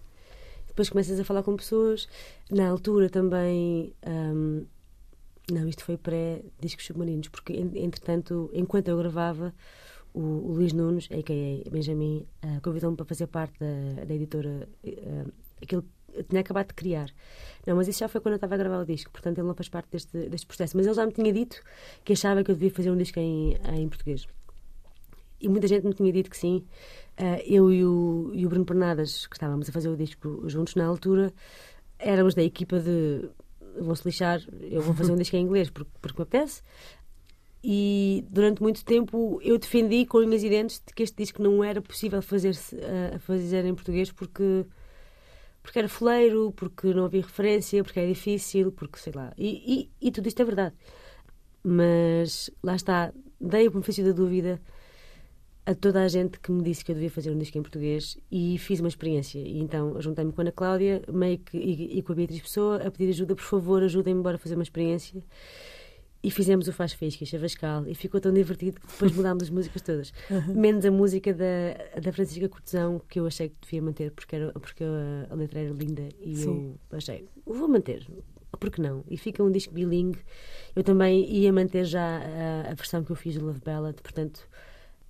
Depois 0.67 0.89
começas 0.89 1.19
a 1.19 1.25
falar 1.25 1.43
com 1.43 1.57
pessoas. 1.57 2.07
Na 2.49 2.69
altura 2.69 3.09
também. 3.09 3.93
Um, 4.07 4.65
não, 5.51 5.67
isto 5.67 5.83
foi 5.83 5.97
pré-discos 5.97 6.85
submarinos, 6.85 7.27
porque 7.27 7.53
entretanto, 7.53 8.51
enquanto 8.53 8.87
eu 8.87 8.97
gravava, 8.97 9.53
o, 10.13 10.21
o 10.21 10.53
Luís 10.53 10.73
Nunes, 10.73 11.09
a.k.a. 11.11 11.69
Benjamin, 11.69 12.25
uh, 12.45 12.61
convidou-me 12.61 12.95
para 12.95 13.05
fazer 13.05 13.27
parte 13.27 13.59
da, 13.59 14.05
da 14.05 14.13
editora, 14.13 14.69
uh, 14.83 15.31
eu 16.13 16.23
tinha 16.23 16.41
acabado 16.41 16.67
de 16.67 16.73
criar. 16.73 17.09
Não, 17.65 17.75
mas 17.75 17.87
isso 17.87 17.99
já 17.99 18.07
foi 18.07 18.21
quando 18.21 18.33
eu 18.33 18.37
estava 18.37 18.55
a 18.55 18.57
gravar 18.57 18.79
o 18.79 18.85
disco, 18.85 19.11
portanto 19.11 19.37
ele 19.37 19.47
não 19.47 19.55
faz 19.55 19.69
parte 19.69 19.89
deste, 19.91 20.29
deste 20.29 20.47
processo. 20.47 20.75
Mas 20.75 20.85
ele 20.85 20.95
já 20.95 21.05
me 21.05 21.11
tinha 21.11 21.31
dito 21.31 21.61
que 22.03 22.13
achava 22.13 22.43
que 22.43 22.51
eu 22.51 22.55
devia 22.55 22.71
fazer 22.71 22.91
um 22.91 22.97
disco 22.97 23.19
em, 23.19 23.57
em 23.73 23.87
português. 23.87 24.27
E 25.41 25.47
muita 25.47 25.67
gente 25.67 25.85
me 25.85 25.93
tinha 25.93 26.11
dito 26.11 26.29
que 26.29 26.37
sim. 26.37 26.65
Uh, 27.19 27.41
eu 27.45 27.71
e 27.71 27.85
o, 27.85 28.31
e 28.33 28.45
o 28.45 28.49
Bruno 28.49 28.65
Pernadas, 28.65 29.27
que 29.27 29.35
estávamos 29.35 29.69
a 29.69 29.71
fazer 29.71 29.89
o 29.89 29.95
disco 29.95 30.47
juntos 30.49 30.75
na 30.75 30.85
altura, 30.85 31.33
éramos 31.97 32.33
da 32.33 32.43
equipa 32.43 32.79
de 32.79 33.29
vão-se 33.77 34.05
lixar, 34.05 34.41
eu 34.61 34.81
vou 34.81 34.93
fazer 34.93 35.11
um 35.11 35.15
disco 35.17 35.35
em 35.35 35.41
inglês 35.41 35.69
porque, 35.69 35.91
porque 36.01 36.19
me 36.19 36.23
apetece. 36.23 36.61
E 37.61 38.25
durante 38.29 38.61
muito 38.61 38.85
tempo 38.85 39.39
eu 39.43 39.57
defendi 39.57 40.05
com 40.05 40.19
unhas 40.19 40.43
e 40.43 40.49
dentes 40.49 40.81
de 40.85 40.93
que 40.93 41.03
este 41.03 41.17
disco 41.17 41.41
não 41.41 41.61
era 41.61 41.81
possível 41.81 42.21
fazer, 42.21 42.55
uh, 42.55 43.19
fazer 43.19 43.65
em 43.65 43.75
português 43.75 44.11
porque, 44.11 44.65
porque 45.69 45.77
era 45.77 45.87
foleiro, 45.87 46.51
porque 46.53 46.91
não 46.95 47.05
havia 47.05 47.21
referência, 47.21 47.83
porque 47.83 47.99
era 47.99 48.09
difícil, 48.09 48.71
porque 48.71 48.97
sei 48.97 49.13
lá. 49.15 49.31
E, 49.37 49.91
e, 50.01 50.07
e 50.07 50.11
tudo 50.11 50.27
isto 50.27 50.41
é 50.41 50.45
verdade. 50.45 50.75
Mas 51.63 52.49
lá 52.63 52.75
está, 52.75 53.13
dei 53.39 53.67
o 53.67 53.71
benefício 53.71 54.03
da 54.03 54.11
dúvida 54.11 54.59
a 55.67 55.75
toda 55.75 56.01
a 56.03 56.07
gente 56.07 56.39
que 56.39 56.51
me 56.51 56.63
disse 56.63 56.83
que 56.83 56.91
eu 56.91 56.95
devia 56.95 57.11
fazer 57.11 57.29
um 57.29 57.37
disco 57.37 57.55
em 57.59 57.61
português 57.61 58.17
e 58.31 58.57
fiz 58.57 58.79
uma 58.79 58.89
experiência. 58.89 59.37
E 59.37 59.59
então 59.59 60.01
juntei-me 60.01 60.31
com 60.31 60.41
a 60.41 60.43
Ana 60.45 60.51
Cláudia 60.51 61.03
meio 61.07 61.37
que, 61.37 61.55
e, 61.55 61.99
e, 61.99 62.01
com 62.01 62.13
a 62.13 62.15
Beatriz 62.15 62.41
Pessoa 62.41 62.77
a 62.77 62.89
pedir 62.89 63.09
ajuda, 63.09 63.35
por 63.35 63.43
favor, 63.43 63.83
ajudem-me 63.83 64.21
embora 64.21 64.39
fazer 64.39 64.55
uma 64.55 64.63
experiência. 64.63 65.23
E 66.21 66.29
fizemos 66.29 66.67
o 66.67 66.73
Faz 66.73 66.91
Fisca, 66.91 67.25
Chavascal, 67.25 67.87
e 67.87 67.95
ficou 67.95 68.19
tão 68.19 68.33
divertido 68.33 68.79
que 68.79 68.87
depois 68.87 69.11
mudámos 69.13 69.43
as 69.43 69.49
músicas 69.49 69.81
todas. 69.81 70.13
Uhum. 70.29 70.53
Menos 70.53 70.85
a 70.85 70.91
música 70.91 71.33
da, 71.33 71.99
da 72.01 72.11
Francisca 72.11 72.47
Cortesão, 72.47 73.01
que 73.07 73.19
eu 73.19 73.25
achei 73.25 73.49
que 73.49 73.55
devia 73.61 73.81
manter, 73.81 74.11
porque, 74.11 74.35
era, 74.35 74.51
porque 74.53 74.83
a, 74.83 75.33
a 75.33 75.35
letra 75.35 75.59
era 75.59 75.73
linda, 75.73 76.07
e 76.21 76.35
Sim. 76.35 76.75
eu 76.91 76.97
achei, 76.97 77.27
vou 77.45 77.67
manter, 77.67 78.05
porque 78.59 78.81
não? 78.81 79.03
E 79.09 79.17
fica 79.17 79.43
um 79.43 79.51
disco 79.51 79.73
bilingue. 79.73 80.19
Eu 80.75 80.83
também 80.83 81.25
ia 81.31 81.51
manter 81.51 81.85
já 81.85 82.19
a, 82.19 82.71
a 82.71 82.73
versão 82.73 83.03
que 83.03 83.11
eu 83.11 83.15
fiz 83.15 83.35
do 83.35 83.45
Love 83.45 83.61
Ballad, 83.65 83.99
portanto 84.01 84.47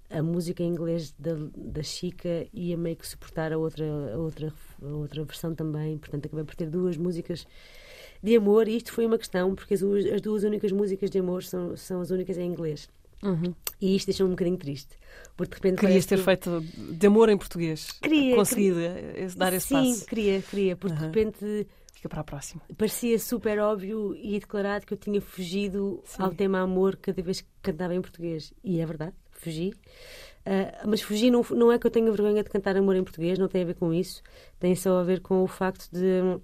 a 0.09 0.23
música 0.23 0.63
em 0.63 0.69
inglês 0.69 1.13
da, 1.19 1.35
da 1.55 1.83
Chica 1.83 2.47
ia 2.51 2.75
meio 2.75 2.95
que 2.95 3.07
suportar 3.07 3.53
a 3.53 3.57
outra, 3.57 3.85
a, 3.85 4.17
outra, 4.17 4.51
a 4.81 4.87
outra 4.87 5.23
versão 5.23 5.53
também. 5.53 5.97
Portanto, 5.97 6.25
acabei 6.25 6.43
por 6.43 6.55
ter 6.55 6.67
duas 6.67 6.97
músicas 6.97 7.45
de 8.21 8.35
amor 8.35 8.67
e 8.67 8.77
isto 8.77 8.91
foi 8.91 9.05
uma 9.05 9.17
questão, 9.17 9.55
porque 9.55 9.73
as, 9.73 9.83
as 9.83 10.21
duas 10.21 10.43
únicas 10.43 10.71
músicas 10.71 11.09
de 11.09 11.19
amor 11.19 11.43
são, 11.43 11.75
são 11.75 12.01
as 12.01 12.11
únicas 12.11 12.38
em 12.38 12.45
inglês. 12.45 12.89
Uhum. 13.23 13.53
E 13.81 13.95
isto 13.95 14.07
deixou-me 14.07 14.31
um 14.31 14.35
bocadinho 14.35 14.57
triste. 14.57 14.95
Porque 15.35 15.51
de 15.51 15.55
repente 15.55 15.79
Querias 15.79 16.05
ter 16.05 16.17
que... 16.17 16.23
feito 16.23 16.61
de 16.61 17.07
amor 17.07 17.29
em 17.29 17.38
português. 17.38 17.91
Queria. 18.01 18.35
Conseguido 18.35 18.77
queria. 18.77 19.29
dar 19.35 19.53
esse 19.53 19.67
Sim, 19.67 19.75
passo. 19.75 19.93
Sim, 19.93 20.05
queria, 20.05 20.41
queria. 20.41 20.75
Porque 20.75 20.95
uhum. 20.95 21.11
de 21.11 21.19
repente. 21.19 21.67
Fica 21.93 22.07
para 22.07 22.21
a 22.21 22.23
próxima. 22.23 22.61
Parecia 22.77 23.19
super 23.19 23.59
óbvio 23.59 24.15
e 24.15 24.39
declarado 24.39 24.85
que 24.85 24.93
eu 24.93 24.97
tinha 24.97 25.19
fugido 25.19 26.01
Sim. 26.05 26.23
ao 26.23 26.31
tema 26.31 26.61
amor 26.61 26.95
cada 26.95 27.21
vez 27.21 27.41
que 27.41 27.47
cantava 27.61 27.93
em 27.93 28.01
português. 28.01 28.53
E 28.63 28.79
é 28.79 28.85
verdade 28.85 29.13
fugi. 29.39 29.73
Uh, 30.45 30.88
mas 30.88 31.01
fugir 31.01 31.31
não, 31.31 31.43
não 31.51 31.71
é 31.71 31.79
que 31.79 31.88
eu 31.88 31.91
tenha 31.91 32.11
vergonha 32.11 32.43
de 32.43 32.49
cantar 32.49 32.75
amor 32.77 32.95
em 32.95 33.03
português, 33.03 33.38
não 33.38 33.47
tem 33.47 33.63
a 33.63 33.65
ver 33.65 33.75
com 33.75 33.93
isso. 33.93 34.21
Tem 34.59 34.75
só 34.75 34.99
a 34.99 35.03
ver 35.03 35.21
com 35.21 35.43
o 35.43 35.47
facto 35.47 35.89
de 35.91 36.39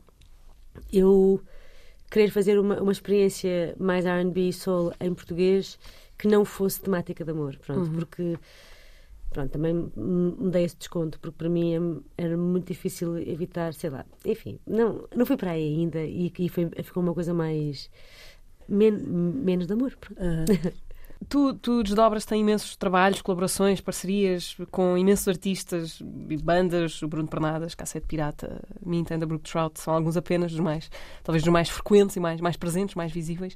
eu 0.91 1.41
querer 2.15 2.31
fazer 2.31 2.57
uma, 2.57 2.81
uma 2.81 2.93
experiência 2.93 3.75
mais 3.77 4.05
RB 4.05 4.53
soul 4.53 4.93
em 5.01 5.13
português 5.13 5.77
que 6.17 6.29
não 6.29 6.45
fosse 6.45 6.79
temática 6.79 7.25
de 7.25 7.31
amor. 7.31 7.57
Pronto, 7.57 7.89
uhum. 7.89 7.93
porque 7.93 8.37
pronto, 9.31 9.51
também 9.51 9.91
me 9.97 10.49
dei 10.49 10.63
esse 10.63 10.77
desconto, 10.77 11.19
porque 11.19 11.37
para 11.37 11.49
mim 11.49 12.01
era 12.17 12.37
muito 12.37 12.67
difícil 12.67 13.17
evitar, 13.17 13.73
sei 13.73 13.89
lá, 13.89 14.05
enfim, 14.23 14.57
não, 14.65 15.05
não 15.13 15.25
fui 15.25 15.35
para 15.35 15.51
aí 15.51 15.75
ainda 15.75 16.05
e, 16.05 16.31
e 16.39 16.47
foi, 16.47 16.69
ficou 16.83 17.03
uma 17.03 17.13
coisa 17.13 17.33
mais. 17.33 17.89
Men, 18.69 18.93
menos 18.93 19.67
de 19.67 19.73
amor. 19.73 19.97
Uhum. 20.11 20.71
Tu, 21.29 21.53
tu 21.55 21.81
desdobras, 21.81 22.25
tem 22.25 22.41
imensos 22.41 22.75
trabalhos, 22.75 23.21
colaborações, 23.21 23.81
parcerias 23.81 24.57
com 24.69 24.97
imensos 24.97 25.27
artistas 25.27 25.99
e 26.01 26.37
bandas, 26.37 27.01
o 27.01 27.07
Bruno 27.07 27.27
Pernadas, 27.27 27.73
Cassete 27.73 28.05
Pirata, 28.05 28.61
Mintanda, 28.85 29.25
Brook 29.25 29.49
Trout, 29.49 29.79
são 29.79 29.93
alguns 29.93 30.17
apenas 30.17 30.51
dos 30.51 30.59
mais, 30.59 30.89
talvez 31.23 31.43
dos 31.43 31.51
mais 31.51 31.69
frequentes 31.69 32.15
e 32.15 32.19
mais, 32.19 32.41
mais 32.41 32.57
presentes, 32.57 32.95
mais 32.95 33.11
visíveis. 33.11 33.55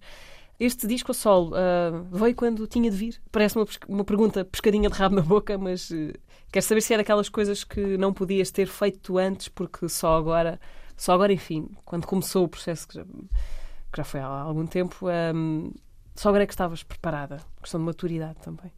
Este 0.59 0.87
disco 0.87 1.11
a 1.11 1.13
solo 1.13 1.51
uh, 1.51 2.03
veio 2.11 2.35
quando 2.35 2.67
tinha 2.67 2.91
de 2.91 2.97
vir? 2.97 3.21
Parece 3.31 3.57
uma, 3.57 3.65
uma 3.87 4.03
pergunta 4.03 4.43
pescadinha 4.43 4.89
de 4.89 4.95
rabo 4.95 5.15
na 5.15 5.21
boca, 5.21 5.57
mas 5.57 5.89
uh, 5.89 6.13
quero 6.51 6.65
saber 6.65 6.81
se 6.81 6.93
é 6.93 6.97
daquelas 6.97 7.29
coisas 7.29 7.63
que 7.63 7.97
não 7.97 8.13
podias 8.13 8.51
ter 8.51 8.67
feito 8.67 9.17
antes, 9.17 9.47
porque 9.47 9.87
só 9.87 10.17
agora, 10.17 10.59
só 10.97 11.13
agora, 11.13 11.31
enfim, 11.31 11.69
quando 11.85 12.05
começou 12.05 12.43
o 12.43 12.47
processo, 12.49 12.87
que 12.87 12.95
já, 12.95 13.05
que 13.05 13.97
já 13.97 14.03
foi 14.03 14.19
há 14.19 14.27
algum 14.27 14.65
tempo, 14.67 15.07
um, 15.33 15.71
ah, 16.19 16.21
só 16.21 16.29
agora 16.29 16.43
é 16.43 16.47
que 16.47 16.53
estavas 16.53 16.83
preparada? 16.83 17.38
Questão 17.61 17.79
de 17.79 17.85
maturidade 17.85 18.39
também. 18.41 18.71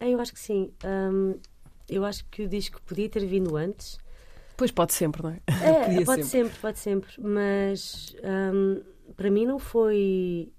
É, 0.00 0.08
eu 0.08 0.20
acho 0.20 0.32
que 0.32 0.40
sim. 0.40 0.72
Eu 1.88 2.04
acho 2.04 2.24
que 2.30 2.42
o 2.42 2.48
disco 2.48 2.80
podia 2.82 3.08
ter 3.08 3.26
vindo 3.26 3.56
antes. 3.56 3.98
Pois 4.56 4.70
pode 4.70 4.94
sempre, 4.94 5.22
não 5.22 5.30
é? 5.30 5.40
É, 5.46 6.02
pode 6.04 6.24
sempre. 6.24 6.48
sempre. 6.48 6.58
pode 6.60 6.78
sempre. 6.78 7.10
Mas 7.20 8.16
para 9.16 9.30
mim 9.30 9.44
não 9.46 9.58
foi. 9.58 10.52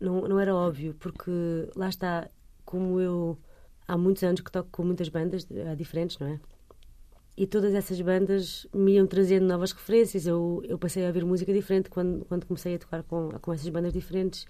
Não, 0.00 0.22
não 0.22 0.38
era 0.40 0.54
óbvio, 0.54 0.94
porque 0.98 1.30
lá 1.76 1.88
está, 1.88 2.28
como 2.64 3.00
eu 3.00 3.38
há 3.86 3.96
muitos 3.96 4.22
anos 4.24 4.40
que 4.40 4.50
toco 4.50 4.68
com 4.70 4.84
muitas 4.84 5.08
bandas 5.08 5.46
diferentes, 5.76 6.18
não 6.18 6.26
é? 6.26 6.40
E 7.36 7.46
todas 7.46 7.74
essas 7.74 8.00
bandas 8.00 8.66
me 8.74 8.92
iam 8.92 9.06
trazendo 9.06 9.46
novas 9.46 9.72
referências. 9.72 10.26
Eu, 10.26 10.62
eu 10.66 10.78
passei 10.78 11.04
a 11.04 11.08
ouvir 11.08 11.24
música 11.24 11.52
diferente 11.52 11.88
quando, 11.88 12.24
quando 12.26 12.46
comecei 12.46 12.74
a 12.74 12.78
tocar 12.78 13.02
com, 13.04 13.30
com 13.40 13.52
essas 13.52 13.68
bandas 13.68 13.92
diferentes 13.92 14.46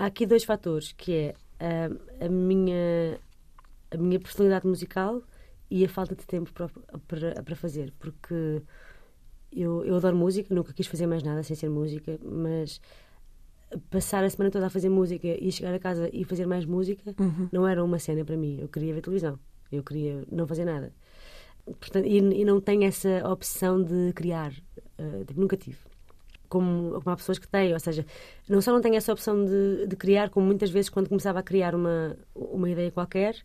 há 0.00 0.06
aqui 0.06 0.26
dois 0.26 0.44
fatores, 0.44 0.92
que 0.92 1.12
é 1.12 1.34
a, 1.60 2.24
a 2.24 2.28
minha 2.28 3.20
a 3.90 3.96
minha 3.96 4.18
personalidade 4.20 4.66
musical 4.66 5.22
e 5.70 5.84
a 5.84 5.88
falta 5.88 6.14
de 6.14 6.24
tempo 6.24 6.52
para, 6.52 6.68
para, 7.06 7.42
para 7.42 7.56
fazer, 7.56 7.92
porque 7.98 8.62
eu, 9.52 9.84
eu 9.84 9.96
adoro 9.96 10.16
música, 10.16 10.54
nunca 10.54 10.72
quis 10.72 10.86
fazer 10.86 11.06
mais 11.06 11.22
nada 11.22 11.42
sem 11.42 11.56
ser 11.56 11.68
música, 11.68 12.18
mas 12.22 12.80
passar 13.90 14.24
a 14.24 14.30
semana 14.30 14.50
toda 14.50 14.66
a 14.66 14.70
fazer 14.70 14.88
música 14.88 15.26
e 15.26 15.50
chegar 15.50 15.74
a 15.74 15.78
casa 15.78 16.08
e 16.12 16.24
fazer 16.24 16.46
mais 16.46 16.64
música 16.64 17.14
uhum. 17.18 17.48
não 17.52 17.66
era 17.66 17.82
uma 17.84 17.98
cena 17.98 18.24
para 18.24 18.36
mim. 18.36 18.58
Eu 18.60 18.68
queria 18.68 18.94
ver 18.94 19.00
televisão, 19.00 19.38
eu 19.70 19.82
queria 19.82 20.24
não 20.30 20.46
fazer 20.46 20.64
nada. 20.64 20.92
Portanto, 21.64 22.06
e, 22.06 22.18
e 22.18 22.44
não 22.44 22.60
tenho 22.60 22.84
essa 22.84 23.28
opção 23.28 23.82
de 23.82 24.12
criar, 24.14 24.52
uh, 24.52 25.26
nunca 25.36 25.56
tive 25.56 25.78
como, 26.50 27.00
como 27.00 27.10
há 27.14 27.16
pessoas 27.16 27.38
que 27.38 27.48
têm, 27.48 27.72
ou 27.72 27.80
seja, 27.80 28.04
não 28.48 28.60
só 28.60 28.72
não 28.72 28.82
tenho 28.82 28.96
essa 28.96 29.12
opção 29.12 29.42
de, 29.46 29.86
de 29.86 29.96
criar, 29.96 30.28
como 30.28 30.46
muitas 30.46 30.68
vezes 30.68 30.90
quando 30.90 31.08
começava 31.08 31.38
a 31.38 31.42
criar 31.42 31.74
uma, 31.74 32.18
uma 32.34 32.68
ideia 32.68 32.90
qualquer, 32.90 33.36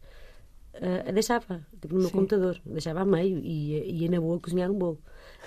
uh, 0.73 1.13
deixava, 1.13 1.65
tipo 1.79 1.93
no 1.93 2.01
meu 2.01 2.09
Sim. 2.09 2.15
computador, 2.17 2.59
deixava 2.65 3.01
a 3.01 3.05
meio 3.05 3.37
e 3.37 4.03
ia, 4.03 4.09
na 4.09 4.19
boa 4.19 4.39
cozinhar 4.39 4.69
um 4.69 4.77
bolo. 4.77 4.99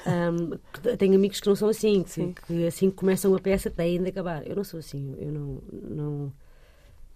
Um, 0.06 0.96
tenho 0.96 1.16
amigos 1.16 1.40
que 1.40 1.48
não 1.48 1.56
são 1.56 1.68
assim, 1.68 2.04
que, 2.04 2.32
que 2.46 2.66
assim 2.66 2.88
que 2.88 2.96
começam 2.96 3.34
a 3.34 3.40
peça 3.40 3.68
têm 3.68 4.00
de 4.00 4.08
acabar. 4.08 4.46
Eu 4.46 4.56
não 4.56 4.64
sou 4.64 4.78
assim, 4.80 5.14
eu 5.18 5.32
não. 5.32 5.62
não... 5.72 6.32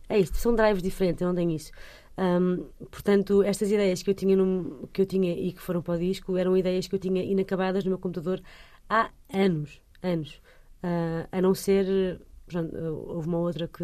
É 0.09 0.19
isto, 0.19 0.37
são 0.37 0.55
drives 0.55 0.83
diferentes, 0.83 1.23
eu 1.23 1.29
não 1.29 1.35
tenho 1.35 1.53
isso. 1.53 1.71
Um, 2.19 2.67
portanto, 2.91 3.43
estas 3.43 3.71
ideias 3.71 4.03
que 4.03 4.11
eu, 4.11 4.15
tinha 4.15 4.37
num- 4.37 4.87
que 4.93 5.01
eu 5.01 5.07
tinha 5.07 5.33
e 5.33 5.53
que 5.53 5.61
foram 5.61 5.81
para 5.81 5.95
o 5.95 5.99
disco 5.99 6.37
eram 6.37 6.57
ideias 6.57 6.87
que 6.87 6.95
eu 6.95 6.99
tinha 6.99 7.23
inacabadas 7.23 7.85
no 7.85 7.91
meu 7.91 7.99
computador 7.99 8.43
há 8.89 9.11
anos. 9.33 9.81
Anos. 10.03 10.41
Ah, 10.83 11.29
a 11.31 11.41
não 11.41 11.55
ser. 11.55 12.21
pronto, 12.47 12.77
houve 12.77 13.29
uma 13.29 13.39
outra 13.39 13.69
que, 13.69 13.83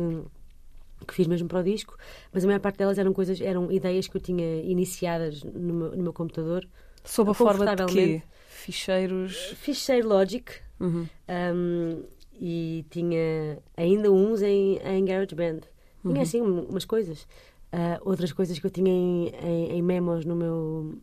que 1.06 1.14
fiz 1.14 1.26
mesmo 1.26 1.48
para 1.48 1.60
o 1.60 1.62
disco, 1.62 1.96
mas 2.32 2.44
a 2.44 2.46
maior 2.46 2.60
parte 2.60 2.78
delas 2.78 2.98
eram 2.98 3.12
coisas, 3.12 3.40
eram 3.40 3.70
ideias 3.70 4.08
que 4.08 4.16
eu 4.16 4.20
tinha 4.20 4.60
iniciadas 4.62 5.42
no 5.44 5.74
meu, 5.74 5.96
no 5.96 6.02
meu 6.02 6.12
computador. 6.12 6.66
Sob 7.04 7.30
a 7.30 7.34
forma 7.34 7.74
de 7.74 7.84
quê? 7.86 8.22
Ficheiros. 8.48 9.36
Ficheiro 9.56 10.08
Logic 10.08 10.50
Uhum. 10.80 11.06
um, 11.54 12.02
e 12.40 12.84
tinha 12.90 13.58
ainda 13.76 14.10
uns 14.12 14.42
em, 14.42 14.76
em 14.78 15.04
GarageBand. 15.04 15.60
Tinha 16.02 16.14
Uhum. 16.14 16.20
assim 16.22 16.40
um- 16.42 16.64
umas 16.64 16.84
coisas. 16.84 17.26
Ah, 17.72 17.98
outras 18.04 18.32
coisas 18.32 18.58
que 18.58 18.66
eu 18.66 18.70
tinha 18.70 18.90
em, 18.92 19.28
em, 19.42 19.70
em 19.78 19.82
memos 19.82 20.24
no 20.24 20.34
meu, 20.36 20.98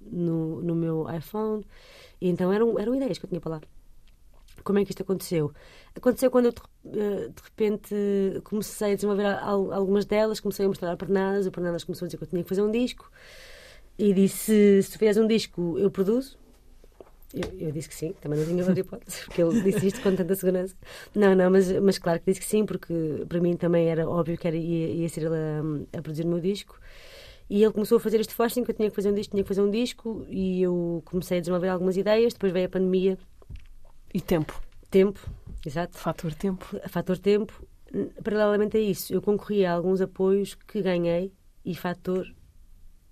no, 0.00 0.62
no 0.62 0.74
meu 0.74 1.06
iPhone. 1.14 1.64
E 2.20 2.28
então 2.28 2.52
eram, 2.52 2.78
eram 2.78 2.94
ideias 2.94 3.18
que 3.18 3.24
eu 3.24 3.28
tinha 3.28 3.40
para 3.40 3.52
lá. 3.52 3.60
Como 4.64 4.78
é 4.78 4.84
que 4.84 4.90
isto 4.92 5.02
aconteceu? 5.02 5.52
Aconteceu 5.94 6.30
quando 6.30 6.46
eu 6.46 6.52
de, 6.52 7.00
eh, 7.00 7.30
repente 7.44 7.94
comecei 8.44 8.92
a 8.92 8.94
desenvolver 8.94 9.26
al- 9.26 9.72
algumas 9.72 10.04
delas, 10.06 10.40
comecei 10.40 10.64
a 10.66 10.68
mostrar 10.68 10.92
a 10.92 10.96
Pernadas, 10.96 11.46
o 11.46 11.50
Pernadas 11.50 11.84
começou 11.84 12.06
a 12.06 12.08
dizer 12.08 12.18
que 12.18 12.24
eu 12.24 12.28
tinha 12.28 12.42
que 12.42 12.48
fazer 12.48 12.62
um 12.62 12.70
disco 12.70 13.10
e 13.98 14.12
disse: 14.12 14.82
se 14.82 14.90
tu 14.92 14.98
fizeres 14.98 15.18
um 15.18 15.26
disco, 15.26 15.78
eu 15.78 15.90
produzo. 15.90 16.38
Eu, 17.32 17.68
eu 17.68 17.70
disse 17.72 17.88
que 17.88 17.94
sim, 17.94 18.12
também 18.20 18.38
não 18.40 18.46
tinha 18.46 18.64
outra 18.64 18.78
hipótese, 18.80 19.24
porque 19.24 19.40
ele 19.42 19.60
disse 19.62 19.86
isto 19.86 20.00
com 20.02 20.14
tanta 20.16 20.34
segurança. 20.34 20.74
Não, 21.14 21.34
não, 21.34 21.48
mas, 21.50 21.70
mas 21.80 21.96
claro 21.98 22.18
que 22.18 22.26
disse 22.26 22.40
que 22.40 22.46
sim, 22.46 22.66
porque 22.66 23.24
para 23.28 23.40
mim 23.40 23.56
também 23.56 23.88
era 23.88 24.08
óbvio 24.08 24.36
que 24.36 24.48
era, 24.48 24.56
ia, 24.56 24.88
ia 24.88 25.08
ser 25.08 25.22
ele 25.26 25.36
a, 25.94 25.98
a 25.98 26.02
produzir 26.02 26.24
o 26.24 26.28
meu 26.28 26.40
disco. 26.40 26.78
E 27.48 27.62
ele 27.62 27.72
começou 27.72 27.96
a 27.98 28.00
fazer 28.00 28.20
este 28.20 28.34
forcing 28.34 28.64
que 28.64 28.70
eu 28.70 28.74
tinha 28.74 28.90
que 28.90 28.96
fazer 28.96 29.10
um 29.10 29.14
disco, 29.14 29.32
tinha 29.32 29.42
que 29.42 29.48
fazer 29.48 29.60
um 29.62 29.70
disco, 29.70 30.24
e 30.28 30.62
eu 30.62 31.02
comecei 31.04 31.38
a 31.38 31.40
desenvolver 31.40 31.68
algumas 31.68 31.96
ideias. 31.96 32.32
Depois 32.32 32.52
veio 32.52 32.66
a 32.66 32.68
pandemia, 32.68 33.18
E 34.12 34.20
tempo. 34.20 34.60
tempo, 34.90 35.20
exato, 35.64 35.96
Fator 35.98 36.34
tempo. 36.34 36.64
fator 36.88 37.18
tempo. 37.18 37.64
Paralelamente 38.22 38.76
a 38.76 38.80
isso, 38.80 39.12
eu 39.12 39.20
concorri 39.22 39.64
a 39.64 39.72
alguns 39.72 40.00
apoios 40.00 40.54
que 40.54 40.80
ganhei 40.82 41.32
e 41.64 41.74
fator 41.74 42.26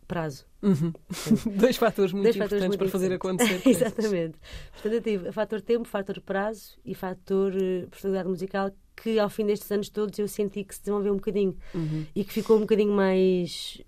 prazo. 0.06 0.46
Uhum. 0.62 0.92
Dois 1.58 1.76
fatores 1.76 2.12
muito 2.12 2.24
Dois 2.24 2.36
importantes 2.36 2.64
fatores 2.64 2.66
muito 2.68 2.78
para 2.78 2.88
fazer 2.88 3.12
acontecer. 3.12 3.62
Exatamente. 3.68 4.38
Portanto, 4.72 4.92
eu 4.94 5.02
tive 5.02 5.32
fator 5.32 5.60
tempo, 5.60 5.84
fator 5.86 6.20
prazo 6.20 6.78
e 6.84 6.94
fator 6.94 7.52
eh, 7.54 7.86
personalidade 7.90 8.28
musical 8.28 8.70
que 8.96 9.18
ao 9.18 9.28
fim 9.30 9.46
destes 9.46 9.70
anos 9.70 9.88
todos 9.88 10.18
eu 10.18 10.26
senti 10.26 10.64
que 10.64 10.74
se 10.74 10.80
desenvolveu 10.80 11.12
um 11.12 11.16
bocadinho 11.16 11.56
Uhum. 11.74 12.06
e 12.14 12.24
que 12.24 12.32
ficou 12.32 12.56
um 12.56 12.60
bocadinho 12.60 12.92
mais 12.92 13.80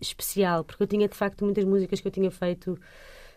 especial, 0.00 0.62
porque 0.64 0.82
eu 0.82 0.86
tinha 0.86 1.08
de 1.08 1.14
facto 1.16 1.44
muitas 1.44 1.64
músicas 1.64 2.00
que 2.00 2.06
eu 2.08 2.12
tinha 2.12 2.30
feito 2.30 2.78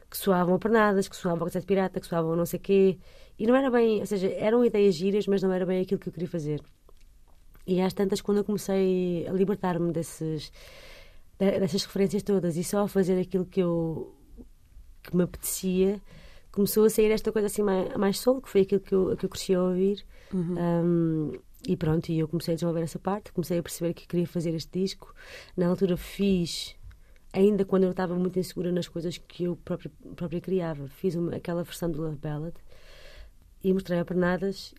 que 0.10 0.18
soavam 0.18 0.56
a 0.56 0.60
pernadas, 0.60 1.08
que 1.08 1.16
soavam 1.16 1.44
a 1.44 1.46
Cassete 1.46 1.66
Pirata, 1.66 2.00
que 2.00 2.08
soavam 2.08 2.36
não 2.36 2.46
sei 2.46 2.60
quê, 2.60 2.98
e 3.38 3.46
não 3.46 3.56
era 3.56 3.70
bem, 3.70 4.00
ou 4.00 4.06
seja, 4.06 4.28
eram 4.32 4.66
ideias 4.66 4.96
giras, 4.96 5.28
mas 5.28 5.42
não 5.42 5.52
era 5.52 5.66
bem 5.66 5.82
aquilo 5.82 6.00
que 6.00 6.10
eu 6.10 6.14
queria 6.14 6.28
fazer. 6.28 6.62
E 7.68 7.80
às 7.80 7.94
tantas, 7.94 8.20
quando 8.22 8.40
eu 8.40 8.44
comecei 8.44 9.28
a 9.28 9.32
libertar-me 9.32 9.92
desses, 9.94 10.52
de- 11.38 11.60
dessas 11.60 11.84
referências 11.86 12.24
todas 12.24 12.58
e 12.58 12.64
só 12.64 12.80
a 12.84 12.88
fazer 12.88 13.20
aquilo 13.20 13.46
que 13.46 13.62
eu 13.62 14.16
que 15.04 15.16
me 15.16 15.24
apetecia, 15.24 16.02
começou 16.52 16.84
a 16.84 16.90
sair 16.90 17.12
esta 17.12 17.32
coisa 17.32 17.46
assim 17.46 17.62
mais, 17.64 17.96
mais 17.96 18.20
soul, 18.20 18.42
que 18.42 18.50
foi 18.50 18.62
aquilo 18.62 18.82
que 18.82 18.94
eu, 18.94 19.16
que 19.16 19.26
eu 19.26 19.30
cresci 19.30 19.54
a 19.54 19.64
ouvir. 19.64 20.04
Uhum. 20.34 20.56
Um, 20.58 21.32
e 21.68 21.78
pronto, 21.78 22.10
e 22.10 22.20
eu 22.20 22.28
comecei 22.28 22.54
a 22.54 22.56
desenvolver 22.56 22.82
essa 22.82 23.00
parte, 23.00 23.32
comecei 23.32 23.60
a 23.60 23.64
perceber 23.64 23.94
que 23.94 24.08
queria 24.08 24.28
fazer 24.28 24.54
este 24.56 24.80
disco. 24.80 25.14
Na 25.56 25.68
altura 25.68 25.96
fiz, 25.96 26.76
ainda 27.34 27.66
quando 27.66 27.84
eu 27.84 27.92
estava 27.92 28.16
muito 28.16 28.40
insegura 28.40 28.72
nas 28.72 28.88
coisas 28.88 29.18
que 29.18 29.44
eu 29.44 29.56
própria, 29.56 29.92
própria 30.16 30.42
criava, 30.42 30.88
fiz 30.88 31.16
uma, 31.16 31.36
aquela 31.36 31.64
versão 31.64 31.90
do 31.90 32.02
Love 32.02 32.18
Ballad 32.18 32.56
e 33.64 33.74
mostrei 33.74 34.00
a 34.00 34.06
Pernadas 34.06 34.74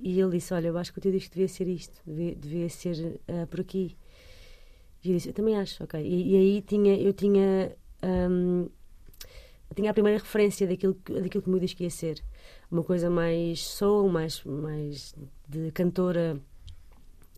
e 0.00 0.20
ele 0.20 0.32
disse, 0.32 0.52
olha, 0.52 0.68
eu 0.68 0.78
acho 0.78 0.92
que 0.92 0.98
o 0.98 1.02
teu 1.02 1.12
disco 1.12 1.32
devia 1.34 1.48
ser 1.48 1.68
isto, 1.68 2.00
devia, 2.06 2.34
devia 2.34 2.68
ser 2.68 3.20
ah, 3.28 3.46
por 3.46 3.60
aqui. 3.60 3.96
E 5.02 5.10
eu 5.10 5.16
disse, 5.16 5.28
eu 5.28 5.34
também 5.34 5.56
acho, 5.56 5.84
ok. 5.84 6.00
E, 6.00 6.32
e 6.32 6.36
aí 6.36 6.62
tinha, 6.62 6.96
eu 6.98 7.12
tinha... 7.12 7.76
eu 8.02 9.74
tinha 9.74 9.90
a 9.90 9.94
primeira 9.94 10.18
referência 10.18 10.66
daquilo, 10.66 10.94
daquilo 10.94 11.42
que 11.42 11.48
o 11.48 11.50
meu 11.50 11.60
disco 11.60 11.82
ia 11.82 11.90
ser. 11.90 12.22
Uma 12.70 12.82
coisa 12.82 13.08
mais 13.08 13.60
soul, 13.60 14.08
mais, 14.08 14.42
mais 14.44 15.14
de 15.48 15.70
cantora 15.72 16.40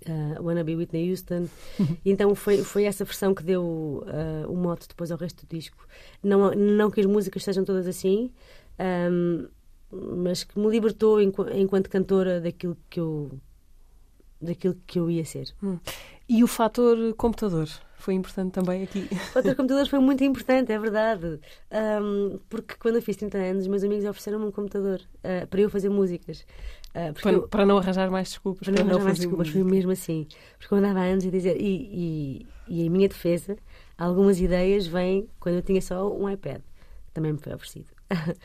uh, 0.09 0.43
Wannabe 0.43 0.77
Whitney 0.77 1.11
Houston. 1.11 1.49
Então 2.05 2.35
foi, 2.35 2.59
foi 2.59 2.85
essa 2.85 3.05
versão 3.05 3.35
que 3.35 3.43
deu 3.43 3.63
uh, 4.07 4.51
o 4.51 4.57
mote 4.57 4.89
depois 4.89 5.11
ao 5.11 5.19
resto 5.19 5.47
do 5.47 5.49
disco. 5.57 5.87
Não, 6.23 6.51
não 6.53 6.91
que 6.91 7.01
as 7.01 7.07
músicas 7.07 7.43
sejam 7.45 7.65
todas 7.65 7.87
assim, 7.87 8.31
um, 9.11 9.49
mas 10.23 10.45
que 10.45 10.59
me 10.59 10.69
libertou 10.69 11.21
enqu- 11.21 11.49
enquanto 11.55 11.89
cantora 11.89 12.41
daquilo 12.41 12.77
que 12.91 13.01
eu 13.01 13.31
daquilo 14.41 14.77
que 14.87 14.99
eu 14.99 15.11
ia 15.11 15.25
ser. 15.25 15.55
E 16.29 16.45
o 16.45 16.47
fator 16.47 17.15
computador 17.15 17.69
foi 17.99 18.15
importante 18.15 18.53
também 18.53 18.83
aqui. 18.83 19.09
O 19.35 19.39
outro 19.39 19.55
computador 19.57 19.89
foi 19.89 19.99
muito 19.99 20.23
importante, 20.23 20.71
é 20.71 20.79
verdade. 20.79 21.41
Um, 22.03 22.39
porque 22.49 22.75
quando 22.79 22.97
eu 22.97 23.03
fiz 23.03 23.17
30 23.17 23.39
anos, 23.39 23.63
os 23.63 23.69
meus 23.69 23.83
amigos 23.83 24.05
ofereceram-me 24.05 24.45
um 24.47 24.51
computador 24.51 25.01
uh, 25.01 25.47
para 25.47 25.61
eu 25.61 25.71
fazer 25.71 25.89
músicas. 25.89 26.45
Uh, 26.97 27.13
porque 27.13 27.23
Para, 27.23 27.33
eu- 27.33 27.49
para 27.49 27.67
não 27.67 27.77
arranjar 27.77 28.11
mais 28.11 28.29
desculpas. 28.31 28.67
para 28.67 28.73
não 28.73 28.83
arranjar 28.83 29.05
mais 29.05 29.19
desculpas, 29.19 29.49
foi 29.51 29.63
mesmo 29.63 29.91
assim. 29.91 30.27
Porque 30.59 30.73
eu 30.73 30.79
andava 30.79 31.01
há 31.01 31.03
anos 31.03 31.27
a 31.27 31.31
dizer. 31.31 31.61
E, 31.61 31.67
e, 31.93 32.47
e 32.69 32.87
em 32.87 32.89
minha 32.91 33.07
defesa, 33.09 33.57
algumas 33.99 34.41
ideias 34.41 34.87
vêm 34.87 35.29
quando 35.39 35.57
eu 35.57 35.63
tinha 35.63 35.83
só 35.83 36.11
um 36.11 36.29
iPad. 36.31 36.63
Também 37.13 37.33
me 37.33 37.39
foi 37.39 37.53
oferecido. 37.55 37.87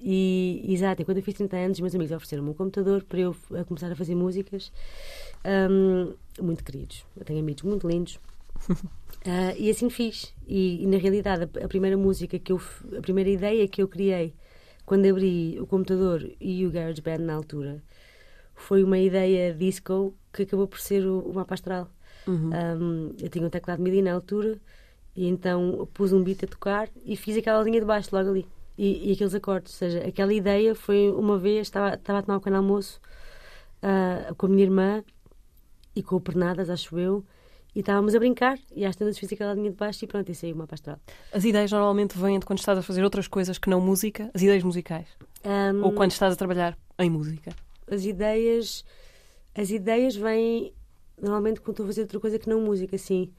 e, 0.00 0.64
exato, 0.68 1.02
e 1.02 1.04
quando 1.04 1.18
eu 1.18 1.22
fiz 1.24 1.34
30 1.34 1.56
anos, 1.56 1.76
os 1.78 1.80
meus 1.80 1.94
amigos 1.94 2.12
ofereceram-me 2.14 2.50
um 2.50 2.54
computador 2.54 3.02
para 3.04 3.20
eu 3.20 3.34
a 3.58 3.64
começar 3.64 3.90
a 3.90 3.96
fazer 3.96 4.14
músicas. 4.14 4.70
hum, 5.70 6.14
muito 6.40 6.62
queridos. 6.62 7.04
Eu 7.16 7.24
tenho 7.24 7.40
amigos 7.40 7.62
muito 7.62 7.88
lindos. 7.88 8.18
Ah, 9.26 9.54
e 9.56 9.70
assim 9.70 9.88
fiz. 9.88 10.34
E, 10.46 10.82
e, 10.82 10.86
na 10.86 10.98
realidade, 10.98 11.44
a, 11.44 11.64
a 11.64 11.68
primeira 11.68 11.96
música 11.96 12.38
que 12.38 12.52
eu. 12.52 12.60
A 12.98 13.00
primeira 13.00 13.30
ideia 13.30 13.66
que 13.66 13.80
eu 13.80 13.88
criei 13.88 14.34
quando 14.84 15.06
abri 15.06 15.58
o 15.60 15.66
computador 15.66 16.30
e 16.40 16.66
o 16.66 16.70
GarageBand 16.70 17.18
na 17.18 17.34
altura 17.34 17.82
foi 18.54 18.84
uma 18.84 18.98
ideia 18.98 19.52
disco 19.52 20.14
que 20.32 20.42
acabou 20.42 20.68
por 20.68 20.78
ser 20.78 21.06
o, 21.06 21.20
o 21.20 21.34
mapa 21.34 21.54
astral. 21.54 21.90
Uhum. 22.26 22.50
Um, 22.50 23.14
eu 23.20 23.28
tinha 23.28 23.46
um 23.46 23.50
teclado 23.50 23.82
MIDI 23.82 24.02
na 24.02 24.12
altura 24.12 24.58
e 25.16 25.26
então 25.26 25.88
pus 25.92 26.12
um 26.12 26.22
beat 26.22 26.44
a 26.44 26.46
tocar 26.46 26.88
e 27.04 27.16
fiz 27.16 27.36
aquela 27.36 27.62
linha 27.62 27.80
de 27.80 27.86
baixo 27.86 28.14
logo 28.14 28.30
ali. 28.30 28.46
E, 28.76 29.10
e 29.10 29.12
aqueles 29.12 29.34
acordes. 29.34 29.72
Ou 29.74 29.78
seja, 29.78 30.06
aquela 30.06 30.32
ideia 30.32 30.74
foi 30.74 31.10
uma 31.10 31.38
vez, 31.38 31.68
estava, 31.68 31.94
estava 31.94 32.18
a 32.18 32.22
tomar 32.22 32.36
um 32.36 32.40
pequeno 32.40 32.56
almoço 32.56 33.00
ah, 33.82 34.34
com 34.36 34.46
a 34.46 34.48
minha 34.48 34.64
irmã 34.64 35.04
e 35.94 36.02
com 36.02 36.16
o 36.16 36.20
Pernadas, 36.20 36.70
acho 36.70 36.98
eu, 36.98 37.24
e 37.74 37.80
estávamos 37.80 38.14
a 38.14 38.18
brincar 38.18 38.58
e 38.74 38.84
às 38.84 38.94
tantas 38.96 39.18
fiz 39.18 39.32
aquela 39.32 39.54
linha 39.54 39.70
de 39.70 39.76
baixo 39.76 40.04
e 40.04 40.08
pronto, 40.08 40.30
e 40.30 40.34
saiu 40.34 40.54
uma 40.54 40.66
pastoral. 40.66 41.00
As 41.32 41.44
ideias 41.44 41.72
normalmente 41.72 42.16
vêm 42.18 42.38
de 42.38 42.46
quando 42.46 42.58
estás 42.60 42.78
a 42.78 42.82
fazer 42.82 43.02
outras 43.02 43.26
coisas 43.28 43.58
que 43.58 43.68
não 43.68 43.80
música, 43.80 44.30
as 44.34 44.42
ideias 44.42 44.62
musicais. 44.62 45.08
Um, 45.44 45.84
Ou 45.84 45.92
quando 45.92 46.12
estás 46.12 46.32
a 46.32 46.36
trabalhar 46.36 46.76
em 46.98 47.10
música. 47.10 47.52
as 47.90 48.04
ideias 48.04 48.84
as 49.54 49.70
ideias 49.70 50.16
vêm 50.16 50.72
normalmente 51.20 51.60
quando 51.60 51.70
estou 51.74 51.84
a 51.84 51.86
fazer 51.88 52.02
outra 52.02 52.18
coisa 52.20 52.38
que 52.38 52.48
não 52.48 52.60
música 52.60 52.96
sim 52.98 53.30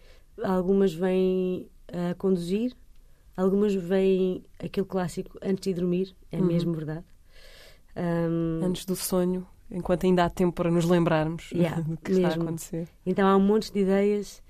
algumas 0.44 0.94
vêm 0.94 1.68
a 1.92 2.14
conduzir 2.16 2.74
algumas 3.36 3.74
vêm 3.74 4.44
aquele 4.60 4.86
clássico 4.86 5.38
antes 5.42 5.62
de 5.64 5.70
ir 5.72 5.74
dormir 5.74 6.16
é 6.32 6.38
Uhum. 6.38 6.46
mesmo 6.46 6.74
verdade 6.74 7.06
Um, 7.98 8.60
Antes 8.64 8.86
do 8.86 8.96
sonho, 8.96 9.48
enquanto 9.72 10.06
ainda 10.06 10.26
há 10.26 10.30
tempo 10.30 10.54
para 10.54 10.70
nos 10.72 10.86
lembrarmos 10.86 11.52
Yeah, 11.52 11.82
do 11.88 11.98
que 11.98 12.12
está 12.12 12.28
a 12.28 12.30
mesmo. 12.30 12.44
acontecer. 12.44 12.88
então 13.06 13.28
há 13.28 13.36
um 13.36 13.40
monte 13.42 13.72
de 13.74 13.80
ideias 13.80 14.42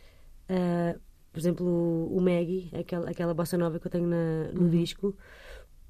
ah, 0.50 0.96
por 1.32 1.40
exemplo 1.40 1.66
o, 1.66 2.20
Maggie 2.22 2.70
aquela, 2.78 3.10
aquela 3.10 3.34
bossa 3.34 3.58
nova 3.58 3.80
que 3.80 3.88
eu 3.88 3.92
tenho 3.92 4.08
na- 4.08 4.52
no 4.54 4.62
Uhum. 4.64 4.70
disco 4.70 5.16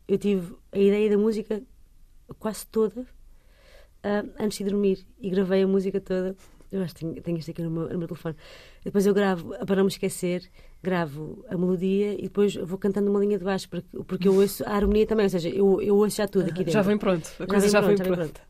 eu 0.08 0.18
tive 0.18 0.54
a 0.72 0.78
ideia 0.80 1.10
da 1.10 1.18
música 1.18 1.62
quase 2.40 2.66
toda 2.68 3.06
ah, 4.04 4.24
antes 4.40 4.58
de 4.60 4.66
dormir 4.66 5.06
e 5.20 5.30
gravei 5.30 5.64
a 5.64 5.68
música 5.68 6.00
toda. 6.00 6.36
Eu 6.72 6.82
acho 6.82 6.94
que 6.96 7.02
tenho, 7.02 7.22
tenho 7.22 7.38
isto 7.38 7.52
aqui 7.52 7.62
no 7.62 7.70
meu, 7.72 7.90
no 7.90 7.98
meu 8.00 8.08
telefone. 8.08 8.36
Depois 8.84 9.06
eu 9.06 9.14
gravo, 9.14 9.50
para 9.66 9.76
não 9.78 9.84
me 9.86 9.90
esquecer, 9.90 10.50
gravo 10.84 11.46
a 11.48 11.58
melodia 11.58 12.14
e 12.14 12.24
depois 12.24 12.56
vou 12.56 12.78
cantando 12.78 13.10
uma 13.10 13.20
linha 13.20 13.38
de 13.38 13.46
baixo 13.46 13.70
porque, 13.70 13.88
porque 14.06 14.28
eu 14.28 14.36
ouço 14.36 14.64
a 14.66 14.72
harmonia 14.76 15.06
também, 15.08 15.26
ou 15.26 15.30
seja, 15.30 15.48
eu, 15.50 15.82
eu 15.82 15.96
ouço 15.96 16.18
já 16.18 16.28
tudo 16.28 16.46
aqui 16.50 16.60
dentro. 16.66 16.72
Já 16.74 16.82
vem 16.82 16.98
pronto, 16.98 17.30
a 17.40 17.48
coisa 17.48 17.62
vem 17.62 17.70
já 17.70 17.80
vem 17.82 17.96
pronto, 17.96 17.98
já 18.00 18.04
vem 18.04 18.14
pronta. 18.14 18.42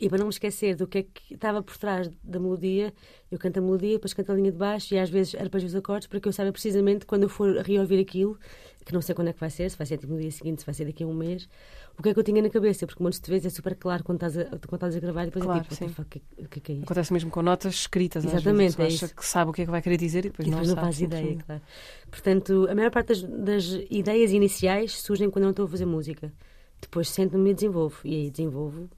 E 0.00 0.08
para 0.08 0.18
não 0.18 0.26
me 0.26 0.30
esquecer 0.32 0.74
do 0.74 0.86
que 0.86 0.98
é 0.98 1.02
que 1.02 1.34
estava 1.34 1.62
por 1.62 1.76
trás 1.76 2.10
da 2.24 2.40
melodia, 2.40 2.92
eu 3.30 3.38
canto 3.38 3.58
a 3.58 3.60
melodia, 3.62 3.92
depois 3.92 4.12
canto 4.14 4.32
a 4.32 4.34
linha 4.34 4.50
de 4.50 4.58
baixo 4.58 4.94
e 4.94 4.98
às 4.98 5.10
vezes 5.10 5.34
arpejo 5.34 5.66
os 5.66 5.74
acordes 5.74 6.08
para 6.08 6.18
que 6.18 6.26
eu 6.28 6.32
saiba 6.32 6.50
precisamente 6.50 7.06
quando 7.06 7.24
eu 7.24 7.28
for 7.28 7.54
reouvir 7.58 8.00
aquilo, 8.00 8.38
que 8.84 8.92
não 8.92 9.00
sei 9.02 9.14
quando 9.14 9.28
é 9.28 9.32
que 9.32 9.38
vai 9.38 9.50
ser, 9.50 9.70
se 9.70 9.76
vai 9.76 9.86
ser 9.86 9.98
tipo 9.98 10.12
no 10.12 10.18
dia 10.18 10.30
seguinte, 10.30 10.60
se 10.60 10.66
vai 10.66 10.74
ser 10.74 10.86
daqui 10.86 11.04
a 11.04 11.06
um 11.06 11.14
mês, 11.14 11.48
o 11.96 12.02
que 12.02 12.08
é 12.08 12.14
que 12.14 12.18
eu 12.18 12.24
tinha 12.24 12.42
na 12.42 12.48
cabeça, 12.50 12.86
porque 12.86 13.02
muitas 13.02 13.20
vezes 13.28 13.46
é 13.46 13.50
super 13.50 13.76
claro 13.76 14.02
quando 14.02 14.16
estás 14.26 14.36
a, 14.38 14.44
quando 14.46 14.74
estás 14.74 14.96
a 14.96 15.00
gravar 15.00 15.22
e 15.22 15.26
depois 15.26 15.44
Claro, 15.44 15.60
é 15.60 15.62
tipo, 15.62 15.74
sim. 15.74 15.84
"What 15.84 15.94
the 15.94 16.02
fuck, 16.02 16.22
o 16.38 16.48
que, 16.48 16.58
é 16.58 16.62
que 16.62 16.72
é 16.72 16.74
isto? 16.76 16.84
Acontece 16.84 17.12
mesmo 17.12 17.30
com 17.30 17.42
notas 17.42 17.74
escritas. 17.74 18.24
às 18.26 18.32
Exatamente, 18.32 18.76
vezes. 18.76 18.80
é 18.80 18.96
Acha 18.96 19.04
isso. 19.06 19.14
que 19.14 19.24
sabe 19.26 19.50
o 19.50 19.52
que 19.52 19.62
é 19.62 19.64
que 19.66 19.70
vai 19.70 19.82
querer 19.82 19.98
dizer 19.98 20.20
e 20.24 20.30
depois, 20.30 20.48
E 20.48 20.50
depois 20.50 20.68
não 20.68 20.74
sabe. 20.74 20.86
faz 20.86 21.00
ideia, 21.00 21.38
claro. 21.46 21.62
Portanto, 22.10 22.66
a 22.68 22.74
maior 22.74 22.90
parte 22.90 23.08
das, 23.08 23.22
das 23.22 23.64
ideias 23.90 24.32
iniciais 24.32 24.92
surgem 25.00 25.30
quando 25.30 25.42
eu 25.44 25.46
não 25.48 25.50
estou 25.52 25.66
a 25.66 25.68
fazer 25.68 25.84
música. 25.86 26.32
Depois 26.80 27.08
sento-me 27.08 27.50
e 27.50 27.54
desenvolvo. 27.54 28.00
E 28.04 28.14
aí 28.16 28.30
desenvolvo 28.30 28.88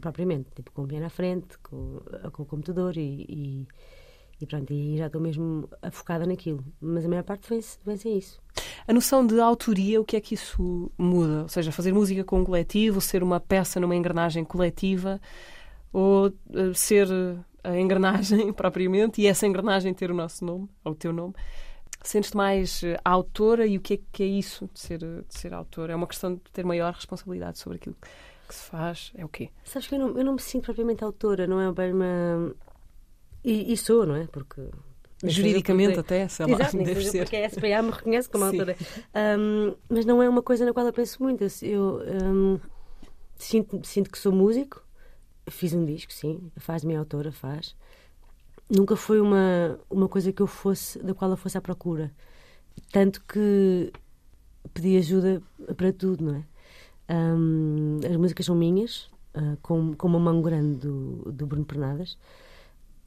propriamente, 0.00 0.50
tipo 0.54 0.72
com 0.72 0.82
o 0.82 0.86
piano 0.86 1.06
à 1.06 1.10
frente, 1.10 1.58
com, 1.58 2.00
com 2.32 2.42
o 2.42 2.46
computador 2.46 2.96
e, 2.96 3.26
e, 3.28 3.68
e 4.40 4.46
pronto, 4.46 4.72
e 4.72 4.96
já 4.96 5.06
estou 5.06 5.20
mesmo 5.20 5.68
focada 5.90 6.26
naquilo. 6.26 6.64
Mas 6.80 7.04
a 7.04 7.08
maior 7.08 7.24
parte 7.24 7.48
vem-se 7.48 7.78
vem 7.84 7.96
sem 7.96 8.18
isso. 8.18 8.40
A 8.86 8.92
noção 8.92 9.26
de 9.26 9.38
autoria, 9.40 10.00
o 10.00 10.04
que 10.04 10.16
é 10.16 10.20
que 10.20 10.34
isso 10.34 10.90
muda? 10.98 11.42
Ou 11.42 11.48
seja, 11.48 11.70
fazer 11.70 11.92
música 11.92 12.24
com 12.24 12.40
um 12.40 12.44
coletivo, 12.44 13.00
ser 13.00 13.22
uma 13.22 13.38
peça 13.38 13.78
numa 13.78 13.94
engrenagem 13.94 14.44
coletiva 14.44 15.20
ou 15.92 16.26
eh, 16.26 16.72
ser 16.74 17.06
a 17.62 17.78
engrenagem 17.78 18.50
propriamente 18.54 19.20
e 19.20 19.26
essa 19.26 19.46
engrenagem 19.46 19.92
ter 19.94 20.10
o 20.10 20.14
nosso 20.14 20.44
nome, 20.44 20.68
ou 20.84 20.92
o 20.92 20.94
teu 20.94 21.12
nome. 21.12 21.34
Sentes-te 22.02 22.36
mais 22.36 22.82
eh, 22.82 22.98
autora 23.04 23.66
e 23.66 23.78
o 23.78 23.80
que 23.80 23.94
é 23.94 23.98
que 24.10 24.22
é 24.22 24.26
isso 24.26 24.68
de 24.72 24.80
ser, 24.80 25.02
eh, 25.02 25.22
de 25.28 25.38
ser 25.38 25.54
autora? 25.54 25.92
É 25.92 25.96
uma 25.96 26.06
questão 26.06 26.34
de 26.34 26.40
ter 26.52 26.64
maior 26.64 26.92
responsabilidade 26.94 27.58
sobre 27.58 27.76
aquilo 27.76 27.96
que 28.52 28.58
se 28.58 28.64
faz? 28.70 29.12
É 29.16 29.24
o 29.24 29.28
quê? 29.28 29.48
Sabes 29.64 29.88
que 29.88 29.94
eu 29.94 29.98
não, 29.98 30.18
eu 30.18 30.24
não 30.24 30.34
me 30.34 30.40
sinto 30.40 30.64
propriamente 30.64 31.02
autora, 31.02 31.46
não 31.46 31.60
é 31.60 31.72
bem 31.72 31.92
uma. 31.92 32.54
E, 33.42 33.72
e 33.72 33.76
sou, 33.76 34.06
não 34.06 34.14
é? 34.14 34.26
Porque. 34.26 34.68
Juridicamente 35.24 35.98
até, 35.98 36.26
sei 36.28 36.46
lá, 36.46 36.52
Exato, 36.52 36.78
deve 36.84 37.04
ser. 37.04 37.24
porque 37.24 37.36
a 37.36 37.48
SPA 37.48 37.82
me 37.82 37.90
reconhece 37.90 38.28
como 38.28 38.44
autora. 38.44 38.76
Um, 39.38 39.74
mas 39.88 40.04
não 40.04 40.22
é 40.22 40.28
uma 40.28 40.42
coisa 40.42 40.64
na 40.64 40.72
qual 40.72 40.84
eu 40.84 40.92
penso 40.92 41.22
muito. 41.22 41.44
Eu 41.62 42.02
um, 42.24 42.60
sinto, 43.36 43.80
sinto 43.84 44.10
que 44.10 44.18
sou 44.18 44.32
músico, 44.32 44.84
fiz 45.48 45.72
um 45.72 45.84
disco, 45.84 46.12
sim, 46.12 46.50
faz 46.56 46.84
minha 46.84 46.98
autora, 46.98 47.30
faz. 47.30 47.76
Nunca 48.68 48.96
foi 48.96 49.20
uma, 49.20 49.78
uma 49.88 50.08
coisa 50.08 50.32
que 50.32 50.42
eu 50.42 50.46
fosse, 50.46 50.98
da 50.98 51.14
qual 51.14 51.30
eu 51.30 51.36
fosse 51.36 51.56
à 51.56 51.60
procura. 51.60 52.10
Tanto 52.90 53.22
que 53.24 53.92
pedi 54.74 54.96
ajuda 54.96 55.40
para 55.76 55.92
tudo, 55.92 56.24
não 56.24 56.36
é? 56.36 56.44
Um, 57.12 58.00
as 58.08 58.16
músicas 58.16 58.46
são 58.46 58.54
minhas, 58.56 59.10
ah, 59.34 59.56
com, 59.60 59.94
com 59.94 60.08
uma 60.08 60.18
mão 60.18 60.40
grande 60.40 60.78
do, 60.80 61.32
do 61.32 61.46
Bruno 61.46 61.64
Pernadas, 61.64 62.16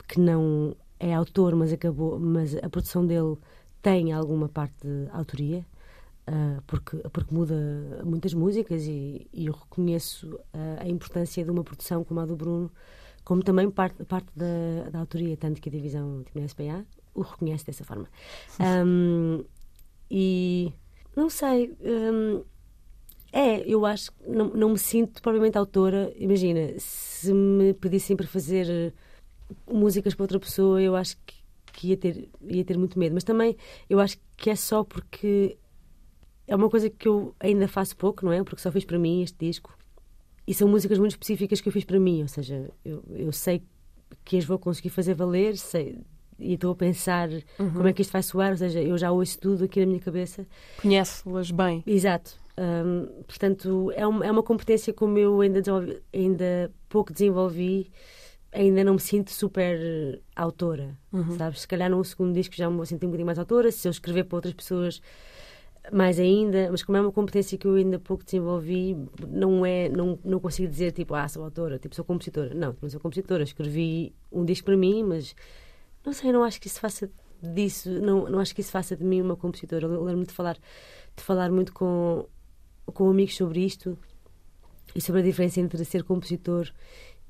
que 0.07 0.19
não 0.19 0.75
é 0.99 1.13
autor, 1.13 1.55
mas 1.55 1.73
acabou, 1.73 2.19
mas 2.19 2.55
a 2.55 2.69
produção 2.69 3.05
dele 3.05 3.35
tem 3.81 4.13
alguma 4.13 4.47
parte 4.47 4.75
de 4.85 5.09
autoria, 5.11 5.65
ah, 6.27 6.61
porque, 6.67 6.97
porque 7.09 7.33
muda 7.33 7.55
muitas 8.03 8.33
músicas 8.33 8.83
e, 8.83 9.27
e 9.33 9.47
eu 9.47 9.53
reconheço 9.53 10.39
ah, 10.53 10.81
a 10.81 10.87
importância 10.87 11.43
de 11.43 11.49
uma 11.49 11.63
produção 11.63 12.03
como 12.03 12.19
a 12.19 12.25
do 12.25 12.35
Bruno, 12.35 12.71
como 13.23 13.43
também 13.43 13.69
parte, 13.71 14.03
parte 14.05 14.29
da, 14.35 14.89
da 14.91 14.99
autoria, 14.99 15.35
tanto 15.35 15.59
que 15.59 15.69
a 15.69 15.71
divisão 15.71 16.23
tipo, 16.23 16.39
na 16.39 16.47
SPA 16.47 16.85
o 17.15 17.21
reconhece 17.21 17.65
dessa 17.65 17.83
forma. 17.83 18.07
Um, 18.59 19.43
e 20.11 20.71
não 21.15 21.29
sei. 21.29 21.75
um, 21.81 22.43
é, 23.35 23.61
eu 23.67 23.85
acho 23.85 24.13
que 24.13 24.29
não, 24.29 24.47
não 24.47 24.69
me 24.69 24.77
sinto 24.77 25.21
propriamente 25.21 25.57
autora. 25.57 26.09
Imagina, 26.15 26.73
se 26.77 27.33
me 27.33 27.73
pedissem 27.73 28.15
para 28.15 28.25
fazer 28.25 28.65
eh, 28.69 28.93
músicas 29.69 30.15
para 30.15 30.23
outra 30.23 30.39
pessoa, 30.39 30.81
eu 30.81 30.95
acho 30.95 31.17
que, 31.25 31.35
que 31.73 31.87
ia, 31.89 31.97
ter, 31.97 32.29
ia 32.41 32.63
ter 32.63 32.77
muito 32.77 32.97
medo. 32.97 33.13
Mas 33.13 33.25
também 33.25 33.57
eu 33.89 33.99
acho 33.99 34.17
que 34.37 34.49
é 34.49 34.55
só 34.55 34.85
porque 34.85 35.57
é 36.47 36.55
uma 36.55 36.69
coisa 36.69 36.89
que 36.89 37.09
eu 37.09 37.35
ainda 37.37 37.67
faço 37.67 37.97
pouco, 37.97 38.23
não 38.23 38.31
é? 38.31 38.41
Porque 38.41 38.61
só 38.61 38.71
fiz 38.71 38.85
para 38.85 38.97
mim 38.97 39.21
este 39.21 39.37
disco. 39.37 39.77
E 40.47 40.53
são 40.53 40.69
músicas 40.69 40.97
muito 40.97 41.11
específicas 41.11 41.59
que 41.59 41.67
eu 41.67 41.73
fiz 41.73 41.83
para 41.83 41.99
mim. 41.99 42.21
Ou 42.21 42.29
seja, 42.29 42.71
eu, 42.85 43.03
eu 43.09 43.33
sei 43.33 43.61
que 44.23 44.37
as 44.37 44.45
vou 44.45 44.57
conseguir 44.57 44.91
fazer 44.91 45.13
valer, 45.13 45.57
sei, 45.57 45.99
e 46.39 46.53
estou 46.53 46.71
a 46.71 46.75
pensar 46.75 47.27
como 47.57 47.85
é 47.85 47.91
que 47.91 48.01
isto 48.01 48.13
vai 48.13 48.23
soar. 48.23 48.51
Ou 48.51 48.57
seja, 48.57 48.81
eu 48.81 48.97
já 48.97 49.11
ouço 49.11 49.37
tudo 49.39 49.65
aqui 49.65 49.81
na 49.81 49.87
minha 49.87 49.99
cabeça. 49.99 50.47
Conhece-las 50.81 51.51
bem. 51.51 51.83
Exato. 51.85 52.44
Hum, 52.57 53.23
portanto, 53.27 53.91
é 53.95 54.07
uma, 54.07 54.25
é 54.25 54.31
uma 54.31 54.43
competência 54.43 54.93
como 54.93 55.17
eu 55.17 55.41
ainda, 55.41 55.61
ainda 56.13 56.71
pouco 56.87 57.11
desenvolvi, 57.11 57.91
ainda 58.51 58.83
não 58.83 58.93
me 58.93 58.99
sinto 58.99 59.31
super 59.31 60.21
autora, 60.35 60.97
sabes? 61.37 61.61
Se 61.61 61.67
calhar 61.67 61.89
num 61.89 62.03
segundo 62.03 62.33
disco 62.33 62.55
já 62.55 62.69
me 62.69 62.77
vou 62.77 62.85
sentir 62.85 63.05
um 63.05 63.09
bocadinho 63.09 63.25
mais 63.25 63.37
autora, 63.39 63.71
se 63.71 63.87
eu 63.87 63.91
escrever 63.91 64.23
para 64.23 64.37
outras 64.37 64.53
pessoas 64.53 65.01
mais 65.91 66.19
ainda, 66.19 66.69
mas 66.71 66.81
como 66.83 66.97
é 66.97 67.01
uma 67.01 67.11
competência 67.11 67.57
que 67.57 67.67
eu 67.67 67.75
ainda 67.75 67.99
pouco 67.99 68.23
desenvolvi, 68.23 68.97
não 69.27 69.65
é, 69.65 69.89
não, 69.89 70.17
não 70.23 70.39
consigo 70.39 70.67
dizer 70.67 70.91
tipo, 70.91 71.13
ah, 71.13 71.27
sou 71.27 71.43
autora, 71.43 71.77
tipo, 71.77 71.93
sou 71.93 72.05
compositora. 72.05 72.53
Não, 72.53 72.75
não 72.81 72.89
sou 72.89 72.99
compositora, 72.99 73.43
escrevi 73.43 74.13
um 74.31 74.43
disco 74.45 74.65
para 74.65 74.77
mim, 74.77 75.03
mas 75.03 75.35
não 76.05 76.13
sei, 76.13 76.31
não 76.31 76.43
acho 76.43 76.59
que 76.59 76.67
isso 76.67 76.79
faça 76.79 77.09
disso, 77.41 77.89
não, 77.89 78.29
não 78.29 78.39
acho 78.39 78.55
que 78.55 78.61
isso 78.61 78.71
faça 78.71 78.95
de 78.95 79.03
mim 79.03 79.21
uma 79.21 79.35
compositora. 79.35 79.85
Eu 79.85 80.03
lembro-me 80.03 80.25
de 80.25 80.33
falar, 80.33 80.57
de 81.15 81.23
falar 81.23 81.51
muito 81.51 81.73
com, 81.73 82.25
com 82.85 83.09
amigos 83.09 83.35
sobre 83.35 83.65
isto 83.65 83.97
e 84.95 85.01
sobre 85.01 85.21
a 85.21 85.23
diferença 85.23 85.59
entre 85.59 85.83
ser 85.83 86.03
compositor 86.03 86.71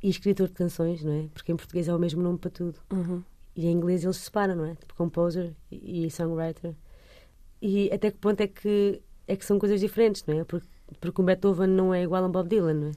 e 0.02 0.10
escritor 0.10 0.48
de 0.48 0.54
canções, 0.54 1.04
não 1.04 1.14
é? 1.14 1.28
Porque 1.34 1.52
em 1.52 1.56
português 1.56 1.88
é 1.88 1.96
o 1.96 2.00
mesmo 2.00 2.22
nome 2.22 2.38
para 2.38 2.52
tudo. 2.52 2.80
Uhum. 2.92 3.24
E 3.56 3.68
em 3.68 3.72
inglês 3.72 4.04
eles 4.04 4.18
se 4.18 4.24
separam, 4.24 4.56
não 4.56 4.66
é? 4.66 4.76
Tipo 4.76 4.94
composer 4.96 5.54
e 5.72 6.06
e 6.06 6.12
songwriter. 6.12 6.76
E 7.62 7.92
até 7.92 8.12
que 8.12 8.18
ponto 8.18 8.42
é 8.42 8.48
que, 8.48 9.02
é 9.28 9.36
que 9.36 9.46
são 9.46 9.58
coisas 9.58 9.80
diferentes, 9.80 10.24
não 10.26 10.40
é? 10.40 10.44
Porque, 10.44 10.68
porque 11.00 11.22
o 11.22 11.24
Beethoven 11.24 11.68
não 11.68 11.94
é 11.94 12.04
igual 12.04 12.24
a 12.24 12.28
um 12.28 12.32
Bob 12.32 12.48
Dylan, 12.48 12.74
não 12.74 12.88
é? 12.90 12.92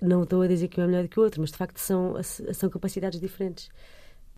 Não 0.00 0.22
estou 0.22 0.42
a 0.42 0.46
dizer 0.46 0.68
que 0.68 0.80
um 0.80 0.84
é 0.84 0.86
melhor 0.86 1.02
do 1.02 1.08
que 1.08 1.18
o 1.18 1.22
outro, 1.22 1.40
mas 1.40 1.50
de 1.50 1.56
facto 1.56 1.78
são, 1.78 2.14
são 2.22 2.70
capacidades 2.70 3.18
diferentes. 3.18 3.68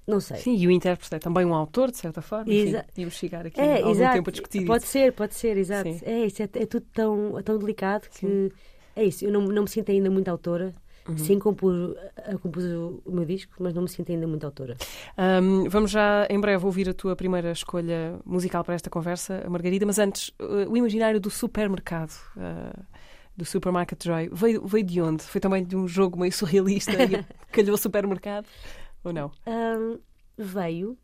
Não 0.07 0.21
sei. 0.21 0.39
Sim, 0.39 0.57
e 0.57 0.67
o 0.67 0.71
intérprete 0.71 1.15
é 1.15 1.19
também 1.19 1.45
um 1.45 1.55
autor, 1.55 1.91
de 1.91 1.99
certa 1.99 2.21
forma. 2.21 2.53
Enfim, 2.53 2.69
Exa- 2.71 2.85
íamos 2.97 3.15
chegar 3.15 3.47
aqui 3.47 3.61
É, 3.61 3.77
algum 3.77 3.91
exato. 3.91 4.17
tempo 4.17 4.31
a 4.31 4.33
discutir 4.33 4.67
pode 4.67 4.83
isso. 4.83 4.93
ser, 4.93 5.13
pode 5.13 5.35
ser, 5.35 5.57
exato. 5.57 5.91
Sim. 5.93 6.01
É 6.05 6.27
isso, 6.27 6.43
é, 6.43 6.49
é 6.55 6.67
tudo 6.67 6.87
tão, 6.93 7.41
tão 7.43 7.59
delicado 7.59 8.09
que 8.11 8.53
é 8.97 9.05
isso. 9.05 9.25
Eu 9.25 9.31
não, 9.31 9.43
não 9.43 9.63
me 9.63 9.69
sinto 9.69 9.91
ainda 9.91 10.11
muito 10.11 10.29
autora. 10.29 10.73
Uhum. 11.09 11.17
Sim, 11.17 11.39
compus, 11.39 11.97
a- 12.17 12.37
compus 12.39 12.65
o, 12.65 13.03
o 13.05 13.11
meu 13.13 13.25
disco, 13.25 13.53
mas 13.59 13.73
não 13.75 13.83
me 13.83 13.89
sinto 13.89 14.11
ainda 14.13 14.27
muito 14.27 14.45
autora. 14.45 14.77
Ahm, 15.17 15.69
vamos 15.69 15.91
já 15.91 16.27
em 16.29 16.41
breve 16.41 16.65
ouvir 16.65 16.89
a 16.89 16.95
tua 16.95 17.17
primeira 17.17 17.51
escolha 17.53 18.19
musical 18.25 18.63
para 18.65 18.75
esta 18.75 18.91
conversa, 18.91 19.45
Margarida, 19.49 19.87
mas 19.87 19.99
antes, 19.99 20.29
uh, 20.41 20.71
o 20.71 20.77
imaginário 20.77 21.19
do 21.21 21.31
supermercado, 21.31 22.13
uh, 22.37 22.85
do 23.37 23.45
Supermarket 23.45 24.05
Joy, 24.05 24.29
veio, 24.33 24.67
veio 24.67 24.85
de 24.85 25.01
onde? 25.01 25.23
Foi 25.23 25.41
também 25.41 25.65
de 25.65 25.75
um 25.75 25.89
jogo 25.89 26.19
meio 26.19 26.33
surrealista 26.33 26.93
e 27.03 27.25
calhou 27.51 27.77
supermercado? 27.77 28.47
Ou 29.05 29.13
não? 29.13 29.31
Veio 30.37 30.97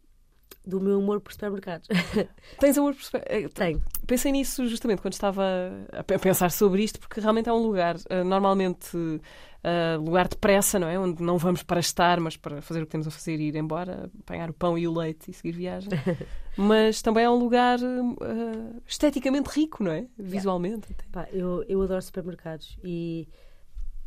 do 0.64 0.80
meu 0.80 0.98
amor 0.98 1.20
por 1.20 1.32
supermercados. 1.32 1.86
Tens 2.58 2.76
amor 2.76 2.94
por 2.94 3.02
super... 3.04 3.22
eh, 3.26 3.48
Tenho. 3.48 3.82
Pensei 4.06 4.32
nisso 4.32 4.66
justamente 4.66 5.00
quando 5.00 5.12
estava 5.14 5.44
a 5.92 6.02
pe- 6.02 6.14
a 6.14 6.18
pensar 6.18 6.50
sobre 6.50 6.82
isto, 6.82 6.98
porque 6.98 7.20
realmente 7.20 7.48
é 7.48 7.52
um 7.52 7.58
lugar, 7.62 7.94
uh, 7.96 8.24
normalmente 8.24 8.96
uh, 8.96 10.00
lugar 10.04 10.26
de 10.26 10.36
pressa, 10.36 10.78
não 10.78 10.88
é? 10.88 10.98
Onde 10.98 11.22
não 11.22 11.38
vamos 11.38 11.62
para 11.62 11.78
estar, 11.78 12.18
mas 12.18 12.36
para 12.36 12.60
fazer 12.60 12.82
o 12.82 12.86
que 12.86 12.90
temos 12.90 13.06
a 13.06 13.10
fazer 13.12 13.38
e 13.38 13.48
ir 13.48 13.54
embora, 13.56 14.10
apanhar 14.20 14.50
o 14.50 14.54
pão 14.54 14.76
e 14.76 14.88
o 14.88 14.92
leite 14.92 15.30
e 15.30 15.34
seguir 15.34 15.52
viagem. 15.52 15.90
mas 16.56 17.00
também 17.00 17.24
é 17.24 17.30
um 17.30 17.36
lugar 17.38 17.78
uh, 17.78 18.82
esteticamente 18.86 19.48
rico, 19.50 19.84
não 19.84 19.92
é? 19.92 20.06
Visualmente. 20.18 20.88
até. 20.92 21.04
Pá, 21.12 21.28
eu, 21.32 21.62
eu 21.68 21.80
adoro 21.82 22.02
supermercados 22.02 22.76
e 22.82 23.28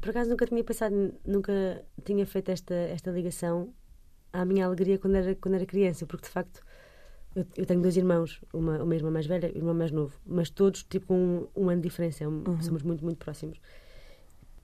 por 0.02 0.10
acaso 0.12 0.30
nunca 0.30 0.46
tinha 0.46 0.64
pensado, 0.64 1.14
nunca 1.26 1.86
tinha 2.06 2.26
feito 2.26 2.50
esta, 2.52 2.74
esta 2.74 3.12
ligação 3.12 3.74
à 4.34 4.46
minha 4.46 4.66
alegria 4.66 4.98
quando 5.00 5.16
era, 5.16 5.36
quando 5.36 5.56
era 5.56 5.66
criança, 5.66 6.06
porque 6.06 6.26
de 6.26 6.32
facto 6.32 6.64
eu, 7.36 7.46
eu 7.58 7.66
tenho 7.66 7.82
dois 7.82 7.98
irmãos, 7.98 8.42
uma, 8.54 8.84
uma 8.84 8.96
irmã 8.96 9.12
mais 9.12 9.26
velha 9.28 9.48
e 9.50 9.56
um 9.56 9.58
irmão 9.60 9.74
mais 9.76 9.92
novo, 9.92 10.14
mas 10.26 10.50
todos 10.50 10.84
tipo 10.84 11.08
com 11.08 11.48
um, 11.56 11.64
um 11.66 11.70
ano 11.70 11.82
de 11.82 11.90
diferença, 11.90 12.28
um- 12.28 12.62
somos 12.62 12.84
muito, 12.84 13.04
muito 13.04 13.18
próximos. 13.18 13.60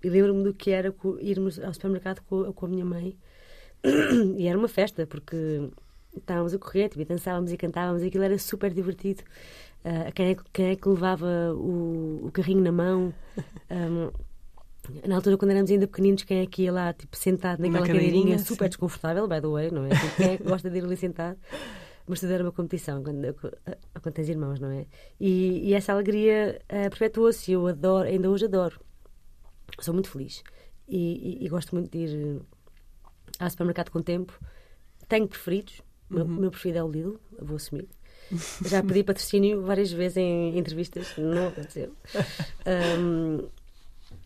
E 0.03 0.09
lembro-me 0.09 0.43
do 0.43 0.53
que 0.53 0.71
era 0.71 0.93
irmos 1.21 1.59
ao 1.59 1.73
supermercado 1.73 2.21
com, 2.21 2.51
com 2.53 2.65
a 2.65 2.69
minha 2.69 2.85
mãe 2.85 3.17
e 4.37 4.47
era 4.47 4.57
uma 4.57 4.67
festa, 4.67 5.07
porque 5.07 5.69
estávamos 6.15 6.53
a 6.53 6.59
correr 6.59 6.89
tipo, 6.89 7.01
e 7.01 7.05
dançávamos 7.05 7.51
e 7.51 7.57
cantávamos 7.57 8.03
e 8.03 8.07
aquilo 8.07 8.23
era 8.23 8.37
super 8.39 8.73
divertido. 8.73 9.23
Ah, 9.83 10.11
quem, 10.13 10.29
é, 10.31 10.35
que- 10.35 10.43
quem 10.53 10.67
é 10.71 10.75
que 10.75 10.87
levava 10.89 11.53
o, 11.55 12.27
o 12.27 12.31
carrinho 12.31 12.61
na 12.63 12.71
mão? 12.71 13.13
Ahm, 13.69 14.11
na 15.07 15.15
altura, 15.15 15.37
quando 15.37 15.51
éramos 15.51 15.69
ainda 15.71 15.87
pequeninos, 15.87 16.23
quem 16.23 16.39
é 16.39 16.45
que 16.45 16.63
ia 16.63 16.71
lá, 16.71 16.93
tipo, 16.93 17.15
sentado 17.17 17.59
naquela 17.61 17.81
Na 17.81 17.87
cadeirinha, 17.87 18.11
cadeirinha, 18.13 18.39
sim. 18.39 18.45
super 18.45 18.67
desconfortável, 18.69 19.27
by 19.27 19.41
the 19.41 19.47
way, 19.47 19.71
não 19.71 19.85
é? 19.85 19.89
Tipo, 19.89 20.15
quem 20.15 20.29
é 20.31 20.37
que 20.37 20.43
gosta 20.43 20.69
de 20.69 20.77
ir 20.77 20.83
ali 20.83 20.97
sentado? 20.97 21.37
Mas 22.07 22.19
tudo 22.19 22.31
era 22.33 22.43
uma 22.43 22.51
competição 22.51 23.01
quando, 23.03 23.33
quando 23.33 24.13
tens 24.13 24.29
irmãos, 24.29 24.59
não 24.59 24.69
é? 24.69 24.85
E, 25.19 25.69
e 25.69 25.73
essa 25.73 25.91
alegria 25.91 26.61
eh, 26.69 26.89
perpetuou-se 26.89 27.51
eu 27.51 27.65
adoro, 27.67 28.07
ainda 28.07 28.29
hoje 28.29 28.45
adoro. 28.45 28.79
Sou 29.79 29.93
muito 29.93 30.09
feliz. 30.09 30.43
e, 30.87 31.39
e, 31.41 31.45
e 31.45 31.49
gosto 31.49 31.73
muito 31.73 31.89
de 31.91 31.97
ir 31.97 32.41
ao 33.39 33.49
supermercado 33.49 33.89
com 33.89 34.01
tempo. 34.01 34.39
Tenho 35.07 35.27
preferidos. 35.27 35.81
O 36.09 36.13
meu, 36.13 36.25
Uhum. 36.25 36.35
meu 36.41 36.51
preferido 36.51 36.77
é 36.79 36.83
o 36.83 36.87
Lidl, 36.87 37.19
vou 37.41 37.55
assumir. 37.55 37.89
Já 38.63 38.83
pedi 38.83 39.03
patrocínio 39.03 39.63
várias 39.63 39.91
vezes 39.91 40.17
em 40.17 40.57
entrevistas, 40.57 41.13
não 41.17 41.47
aconteceu. 41.47 41.91
Um, 42.99 43.47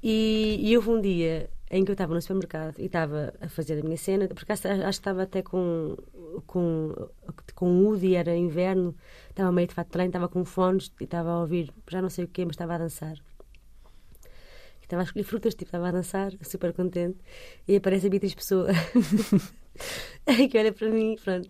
e, 0.02 0.60
e 0.62 0.76
houve 0.78 0.90
um 0.90 1.02
dia 1.02 1.50
em 1.72 1.86
que 1.86 1.92
eu 1.92 1.94
estava 1.94 2.14
no 2.14 2.22
supermercado 2.22 2.80
e 2.80 2.86
estava 2.86 3.34
a 3.40 3.48
fazer 3.48 3.80
a 3.80 3.84
minha 3.84 3.98
cena, 3.98 4.28
porque 4.28 4.52
acho, 4.52 4.68
acho 4.68 4.82
que 4.82 4.90
estava 4.90 5.24
até 5.24 5.42
com, 5.42 5.96
com, 6.48 6.94
com 7.54 7.84
Woody, 7.84 8.16
era 8.16 8.36
inverno, 8.36 8.96
estava 9.30 9.52
meio 9.52 9.68
de 9.68 9.74
fato 9.76 9.88
de 9.88 9.92
treino, 9.92 10.10
estava 10.10 10.28
com 10.28 10.44
fones 10.44 10.92
e 11.00 11.04
estava 11.04 11.30
a 11.30 11.42
ouvir, 11.42 11.72
já 11.88 12.02
não 12.02 12.10
sei 12.10 12.26
o 12.26 12.28
quê, 12.28 12.44
mas 12.44 12.54
estava 12.54 12.76
a 12.76 12.78
dançar. 12.80 13.18
Estava 14.82 15.04
a 15.04 15.06
escolher 15.06 15.24
frutas, 15.24 15.54
tipo, 15.54 15.66
estava 15.66 15.90
a 15.90 15.92
dançar, 15.92 16.32
super 16.42 16.74
contente, 16.74 17.20
e 17.68 17.76
aparece 17.76 18.08
a 18.08 18.10
Beatriz 18.10 18.34
Pessoa. 18.34 18.70
que 20.52 20.58
olha 20.58 20.72
para 20.72 20.90
mim, 20.90 21.16
pronto, 21.24 21.50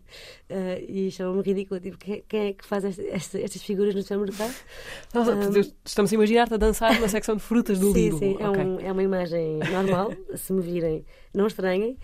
eh, 0.50 0.86
e 0.88 1.12
chama-me 1.12 1.42
ridícula. 1.42 1.80
Tipo, 1.80 1.98
quem, 1.98 2.24
quem 2.28 2.40
é 2.48 2.54
que 2.54 2.66
faz 2.66 2.84
esta- 2.86 3.04
esta- 3.04 3.40
estas 3.40 3.62
figuras 3.64 3.94
no 3.96 4.02
supermercado? 4.02 4.54
Nós- 5.14 5.74
Estamos 5.86 6.12
a 6.12 6.16
imaginar-te 6.16 6.54
a 6.54 6.58
dançar 6.58 7.00
na 7.00 7.08
secção 7.08 7.36
de 7.36 7.42
frutas 7.42 7.80
do 7.80 7.92
sim, 7.94 8.04
Lidl. 8.10 8.18
sim, 8.18 8.38
é, 8.40 8.50
um- 8.50 8.80
é 8.80 8.92
uma 8.92 9.04
imagem 9.04 9.58
normal, 9.72 10.14
se 10.36 10.54
me 10.54 10.62
virem, 10.62 11.06
não 11.34 11.48
estranhem. 11.48 11.98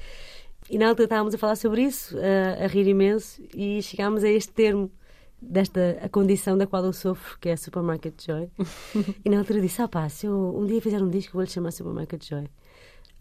E 0.69 0.77
na 0.79 0.87
altura 0.89 1.05
estávamos 1.05 1.33
a 1.35 1.37
falar 1.37 1.55
sobre 1.55 1.83
isso, 1.83 2.17
a, 2.17 2.63
a 2.63 2.67
rir 2.67 2.87
imenso, 2.87 3.41
e 3.55 3.81
chegámos 3.83 4.23
a 4.23 4.29
este 4.29 4.51
termo, 4.51 4.91
desta 5.39 5.99
a 6.01 6.09
condição 6.09 6.57
da 6.57 6.65
qual 6.65 6.83
eu 6.83 6.91
sofro, 6.93 7.37
que 7.39 7.49
é 7.49 7.53
a 7.53 7.57
Supermarket 7.57 8.15
Joy. 8.25 8.49
e 9.23 9.29
na 9.29 9.37
altura 9.37 9.61
disse: 9.61 9.79
Ah, 9.81 9.87
pá, 9.87 10.09
se 10.09 10.25
eu 10.25 10.33
um 10.57 10.65
dia 10.65 10.81
fizer 10.81 11.01
um 11.03 11.09
disco, 11.09 11.33
vou-lhe 11.33 11.49
chamar 11.49 11.71
Supermarket 11.71 12.27
Joy. 12.27 12.45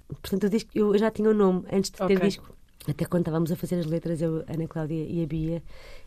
Portanto, 0.09 0.45
o 0.45 0.49
disco, 0.51 0.71
eu 0.75 0.97
já 0.97 1.11
tinha 1.11 1.29
o 1.29 1.35
nome 1.35 1.65
antes 1.71 1.91
de 1.91 1.99
ter 1.99 2.05
Ok. 2.05 2.17
disco. 2.21 2.57
Até 2.87 3.07
quando 3.07 3.23
estávamos 3.23 3.51
a 3.51 3.57
fazer 3.57 3.77
as 3.77 3.87
letras, 3.87 4.21
eu, 4.21 4.45
Ana 4.47 4.69
Cláudia 4.69 5.07
e 5.09 5.23
a 5.23 5.27
Bia, 5.27 5.63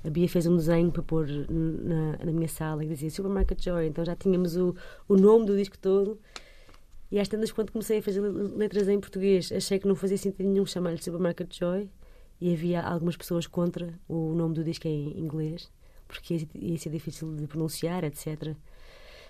a 0.05 0.09
Bia 0.09 0.29
fez 0.29 0.45
um 0.45 0.55
desenho 0.55 0.91
para 0.91 1.01
pôr 1.01 1.27
na, 1.27 2.23
na 2.23 2.31
minha 2.31 2.47
sala 2.47 2.85
e 2.85 2.87
dizia 2.87 3.09
Supermarket 3.09 3.63
Joy. 3.63 3.87
Então 3.87 4.05
já 4.05 4.15
tínhamos 4.15 4.55
o, 4.55 4.75
o 5.07 5.15
nome 5.15 5.45
do 5.45 5.57
disco 5.57 5.77
todo. 5.77 6.19
E 7.09 7.19
às 7.19 7.27
tantas, 7.27 7.51
quando 7.51 7.71
comecei 7.71 7.99
a 7.99 8.03
fazer 8.03 8.21
letras 8.21 8.87
em 8.87 8.99
português, 8.99 9.51
achei 9.51 9.79
que 9.79 9.87
não 9.87 9.95
fazia 9.95 10.17
sentido 10.17 10.47
nenhum 10.47 10.65
chamar-lhe 10.65 11.01
Supermarket 11.01 11.51
Joy. 11.57 11.89
E 12.39 12.53
havia 12.53 12.81
algumas 12.81 13.17
pessoas 13.17 13.47
contra 13.47 13.97
o 14.07 14.33
nome 14.35 14.53
do 14.53 14.63
disco 14.63 14.87
em 14.87 15.19
inglês, 15.19 15.71
porque 16.07 16.47
ia, 16.53 16.77
ser 16.77 16.91
difícil 16.91 17.35
de 17.35 17.47
pronunciar, 17.47 18.03
etc. 18.03 18.55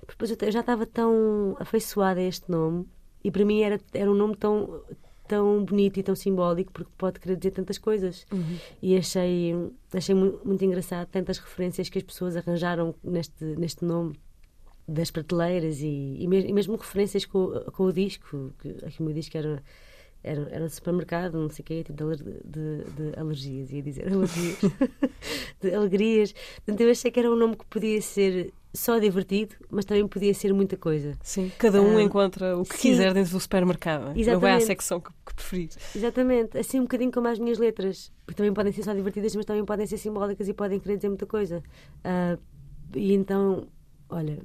Depois 0.06 0.30
eu 0.30 0.52
já 0.52 0.60
estava 0.60 0.86
tão 0.86 1.56
afeiçoada 1.58 2.20
a 2.20 2.24
este 2.24 2.52
nome, 2.52 2.86
e 3.24 3.32
para 3.32 3.46
mim 3.46 3.62
era, 3.62 3.80
era 3.94 4.12
um 4.12 4.14
nome 4.14 4.36
tão, 4.36 4.82
tão 5.28 5.64
bonito 5.64 5.98
e 6.00 6.04
tão 6.04 6.16
simbólico, 6.16 6.72
porque 6.72 6.92
pode 6.98 7.20
querer 7.20 7.36
dizer 7.38 7.52
tantas 7.52 7.78
coisas. 7.78 8.26
Uhum. 8.32 8.58
E 8.82 8.98
achei, 8.98 9.54
achei 9.94 10.16
mu- 10.16 10.40
muito 10.46 10.64
engraçado 10.66 11.08
tantas 11.08 11.38
referências 11.38 11.90
que 11.90 11.98
as 11.98 12.04
pessoas 12.04 12.36
arranjaram 12.38 12.96
neste, 13.04 13.44
neste 13.44 13.84
nome 13.86 14.16
das 14.88 15.12
prateleiras 15.12 15.82
e, 15.82 16.16
e, 16.20 16.28
mes- 16.28 16.46
e 16.46 16.54
mesmo 16.54 16.76
referências 16.78 17.26
com, 17.26 17.40
o- 17.46 17.72
com 17.72 17.84
o 17.84 17.92
disco, 17.94 18.54
que 18.60 18.70
aqui 18.86 19.02
o 19.02 19.04
meu 19.04 19.14
disco 19.14 19.38
era, 19.38 19.62
era, 20.24 20.42
era 20.50 20.60
no 20.64 20.70
supermercado, 20.70 21.38
não 21.38 21.50
sei 21.50 21.62
o 21.64 21.66
quê, 21.66 21.84
tipo 21.84 22.04
de, 22.06 22.16
de, 22.46 22.84
de 23.12 23.20
alergias, 23.20 23.72
ia 23.72 23.82
dizer 23.84 24.08
alergias, 24.14 24.58
de 25.62 25.74
alegrias. 25.74 26.34
Portanto, 26.66 26.82
eu 26.82 26.92
achei 26.92 27.12
que 27.12 27.20
era 27.20 27.32
um 27.32 27.36
nome 27.36 27.56
que 27.58 27.66
podia 27.66 28.02
ser 28.02 28.54
só 28.78 29.00
divertido, 29.00 29.56
mas 29.70 29.86
também 29.86 30.08
podia 30.08 30.34
ser 30.34 30.54
muita 30.54 30.78
coisa. 30.78 31.14
Sim, 31.24 31.52
cada 31.58 31.82
um 31.82 31.98
Ah, 31.98 32.04
encontra 32.04 32.58
o 32.58 32.64
que 32.64 32.76
sim. 32.78 32.90
quiser 32.92 33.14
dentro 33.14 33.32
do 33.32 33.40
supermercado. 33.40 34.04
Não 34.08 34.14
vai 34.14 34.16
à 34.16 34.20
Exatamente. 34.20 34.66
secção 34.66 35.00
que, 35.02 35.10
que 35.26 35.34
preferir. 35.36 35.70
Exatamente, 35.96 36.58
assim 36.58 36.80
um 36.80 36.84
bocadinho 36.84 37.12
como 37.12 37.28
as 37.28 37.40
minhas 37.40 37.58
letras, 37.58 38.12
porque 38.26 38.38
também 38.38 38.54
podem 38.54 38.72
ser 38.72 38.84
só 38.84 38.94
divertidas, 38.94 39.36
mas 39.36 39.46
também 39.46 39.66
podem 39.66 39.86
ser 39.88 39.98
simbólicas 39.98 40.48
e 40.48 40.54
podem 40.54 40.80
querer 40.80 40.98
dizer 40.98 41.10
muita 41.10 41.26
coisa. 41.26 41.62
Ah, 42.04 42.38
e 42.96 43.14
então, 43.14 43.68
olha, 44.10 44.40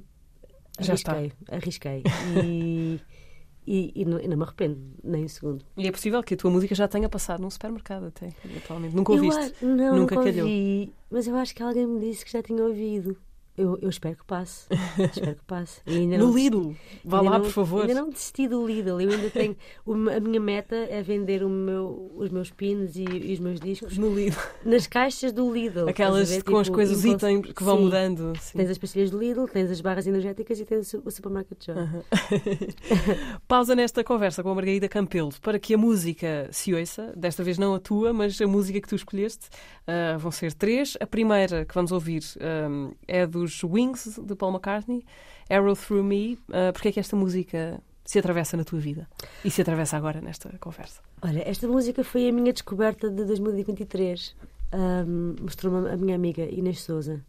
arrisquei, 0.77 1.31
arrisquei. 1.49 2.03
E, 2.19 2.99
e, 3.65 3.91
e 3.95 4.05
não, 4.05 4.19
e 4.19 4.27
não 4.27 4.37
me 4.37 4.43
arrependo, 4.43 4.79
nem 5.03 5.23
um 5.23 5.27
segundo. 5.27 5.63
E 5.77 5.87
é 5.87 5.91
possível 5.91 6.21
que 6.23 6.33
a 6.33 6.37
tua 6.37 6.51
música 6.51 6.75
já 6.75 6.87
tenha 6.87 7.07
passado 7.07 7.41
num 7.41 7.49
supermercado 7.49 8.07
até, 8.07 8.29
atualmente. 8.57 8.95
Nunca 8.95 9.13
Eu 9.13 9.23
ouviste. 9.23 9.39
acho- 9.39 9.65
não, 9.65 9.97
Nunca 9.99 10.15
nunca 10.15 10.31
calhou. 10.31 10.47
ouvi, 10.47 10.93
mas 11.09 11.27
eu 11.27 11.35
acho 11.35 11.55
que 11.55 11.63
alguém 11.63 11.87
me 11.87 11.99
disse 11.99 12.25
que 12.25 12.31
já 12.31 12.41
tinha 12.43 12.63
ouvido. 12.63 13.15
Eu, 13.55 13.77
eu 13.81 13.89
espero 13.89 14.15
que 14.15 14.25
passe. 14.25 14.65
espero 15.13 15.35
que 15.35 15.43
passe. 15.45 15.81
No 16.13 16.17
não- 16.17 16.33
Lidl. 16.35 16.73
Vá 17.05 17.21
lá, 17.21 17.31
não- 17.37 17.41
por 17.41 17.51
favor. 17.51 17.81
Ainda 17.81 17.93
não 17.93 18.09
desisti 18.09 18.47
do 18.47 18.65
Lidl. 18.65 18.99
Eu 18.99 19.09
ainda 19.11 19.29
tenho. 19.29 19.55
o- 19.85 19.93
a 20.09 20.19
minha 20.19 20.39
meta 20.39 20.75
é 20.75 21.01
vender 21.03 21.45
meu- 21.47 22.11
os 22.15 22.29
meus 22.29 22.49
pins 22.51 22.95
e, 22.95 23.03
e 23.03 23.33
os 23.33 23.39
meus 23.39 23.59
discos 23.59 23.97
No 23.97 24.13
Lidl. 24.13 24.37
nas 24.65 24.87
caixas 24.87 25.31
do 25.31 25.51
Lidl. 25.53 25.87
Aquelas 25.87 26.29
ver? 26.29 26.43
com 26.43 26.57
as 26.57 26.65
Tipo, 26.67 26.75
coisas 26.75 27.05
impulso- 27.05 27.27
itens 27.29 27.53
que 27.53 27.63
vão 27.63 27.77
Sim. 27.77 27.83
mudando. 27.83 28.33
Sim. 28.39 28.57
Tens 28.57 28.69
as 28.71 28.77
pastilhas 28.77 29.11
do 29.11 29.19
Lidl, 29.19 29.45
tens 29.47 29.69
as 29.69 29.81
barras 29.81 30.07
energéticas 30.07 30.59
e 30.59 30.65
tens 30.65 30.93
o 30.93 31.11
supermarket 31.11 31.63
joy. 31.65 31.75
Aham. 31.77 32.03
Pausa 33.47 33.75
nesta 33.75 34.03
conversa 34.03 34.41
com 34.43 34.49
a 34.49 34.55
Margarida 34.55 34.87
Campelo 34.89 35.31
para 35.41 35.59
que 35.59 35.73
a 35.73 35.77
música 35.77 36.47
se 36.51 36.73
ouça, 36.73 37.13
desta 37.15 37.43
vez 37.43 37.57
não 37.57 37.73
a 37.75 37.79
tua, 37.79 38.13
mas 38.13 38.39
a 38.41 38.47
música 38.47 38.81
que 38.81 38.87
tu 38.87 38.95
escolheste. 38.95 39.47
Ah, 39.85 40.17
vão 40.17 40.31
ser 40.31 40.53
três. 40.53 40.97
A 40.99 41.05
primeira 41.05 41.65
que 41.65 41.73
vamos 41.75 41.91
ouvir 41.91 42.23
ahm, 42.39 42.91
é 43.07 43.25
dos 43.43 43.63
Wings, 43.63 44.19
de 44.23 44.35
Paul 44.35 44.51
McCartney, 44.53 45.05
Arrow 45.49 45.75
Through 45.75 46.03
Me. 46.03 46.33
Uh, 46.49 46.71
Porquê 46.73 46.89
é 46.89 46.91
que 46.93 46.99
esta 46.99 47.15
música 47.15 47.81
se 48.05 48.19
atravessa 48.19 48.57
na 48.57 48.63
tua 48.63 48.79
vida 48.79 49.07
e 49.45 49.49
se 49.51 49.61
atravessa 49.61 49.95
agora 49.97 50.19
nesta 50.21 50.49
conversa? 50.59 51.01
Olha, 51.21 51.47
esta 51.47 51.67
música 51.67 52.03
foi 52.03 52.27
a 52.29 52.31
minha 52.31 52.51
descoberta 52.53 53.09
de 53.09 53.23
2023. 53.25 54.35
Ahm, 54.71 55.35
Mostrou-me 55.41 55.89
a 55.89 55.97
minha 55.97 56.15
amiga 56.15 56.43
Inês 56.43 56.81
Souza. 56.81 57.23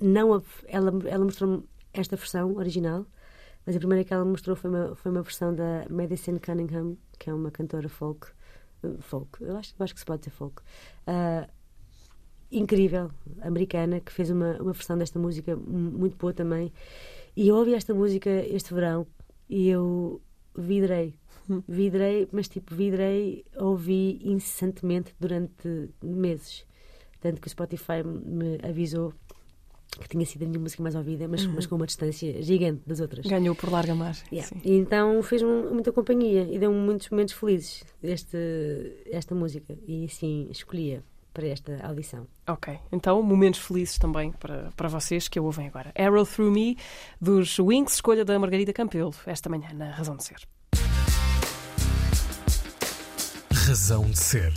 Não 0.00 0.34
a- 0.34 0.42
ela, 0.66 0.92
ela 1.06 1.24
mostrou-me 1.24 1.62
esta 1.92 2.16
versão 2.16 2.56
original, 2.56 3.06
mas 3.66 3.76
a 3.76 3.78
primeira 3.78 4.02
que 4.04 4.12
ela 4.12 4.24
mostrou 4.24 4.56
foi 4.56 4.70
uma, 4.70 4.96
foi 4.96 5.10
uma 5.12 5.22
versão 5.22 5.54
da 5.54 5.84
Madison 5.90 6.38
Cunningham, 6.38 6.96
que 7.18 7.30
é 7.30 7.34
uma 7.34 7.50
cantora 7.50 7.88
folk. 7.88 8.26
uh, 8.82 9.00
Folk, 9.02 9.40
eu 9.44 9.56
acho, 9.56 9.74
eu 9.78 9.84
acho 9.84 9.94
que 9.94 10.00
se 10.00 10.06
pode 10.06 10.22
dizer 10.22 10.32
folk. 10.32 10.60
Ah, 11.06 11.46
incrível, 12.52 13.10
americana, 13.40 14.00
que 14.00 14.12
fez 14.12 14.30
uma, 14.30 14.56
uma 14.60 14.72
versão 14.72 14.96
desta 14.98 15.18
música 15.18 15.56
mu- 15.56 15.90
muito 15.98 16.16
boa 16.16 16.32
também. 16.32 16.72
E 17.36 17.48
eu 17.48 17.56
ouvi 17.56 17.74
esta 17.74 17.94
música 17.94 18.30
este 18.30 18.72
verão 18.74 19.06
e 19.48 19.68
eu 19.68 20.20
vidrei. 20.56 21.14
Vidrei, 21.66 22.28
mas 22.30 22.46
tipo, 22.48 22.72
vidrei, 22.74 23.44
ouvi 23.56 24.20
incessantemente 24.22 25.12
durante 25.18 25.90
meses. 26.02 26.64
Tanto 27.20 27.40
que 27.40 27.46
o 27.48 27.50
Spotify 27.50 28.02
me 28.04 28.58
avisou 28.62 29.12
que 30.00 30.08
tinha 30.08 30.24
sido 30.24 30.44
a 30.44 30.46
minha 30.48 30.58
música 30.60 30.82
mais 30.82 30.94
ouvida, 30.94 31.26
mas, 31.28 31.44
mas 31.46 31.66
com 31.66 31.74
uma 31.76 31.84
distância 31.86 32.40
gigante 32.42 32.82
das 32.86 33.00
outras. 33.00 33.26
Ganhou 33.26 33.54
por 33.54 33.70
larga 33.70 33.94
margem. 33.94 34.24
Yeah. 34.32 34.48
sim. 34.48 34.60
E 34.64 34.72
então 34.76 35.22
fez-me 35.22 35.50
muita 35.70 35.92
companhia 35.92 36.42
e 36.50 36.58
deu-me 36.58 36.78
muitos 36.78 37.10
momentos 37.10 37.34
felizes 37.34 37.84
este, 38.02 38.36
esta 39.10 39.34
música. 39.34 39.76
E 39.86 40.04
assim 40.06 40.48
escolhia 40.50 41.02
para 41.32 41.46
esta 41.48 41.78
audição. 41.86 42.26
Ok, 42.46 42.78
então 42.90 43.22
momentos 43.22 43.60
felizes 43.60 43.98
também 43.98 44.32
para, 44.32 44.70
para 44.76 44.88
vocês 44.88 45.28
que 45.28 45.38
a 45.38 45.42
ouvem 45.42 45.66
agora. 45.66 45.92
Arrow 45.98 46.24
Through 46.26 46.50
Me, 46.52 46.76
dos 47.20 47.58
Wings, 47.58 47.94
escolha 47.94 48.24
da 48.24 48.38
Margarida 48.38 48.72
Campelo, 48.72 49.14
esta 49.26 49.48
manhã 49.48 49.68
na 49.72 49.90
Razão 49.90 50.16
de 50.16 50.24
Ser. 50.24 50.36
Razão 53.52 54.04
de 54.10 54.18
ser. 54.18 54.52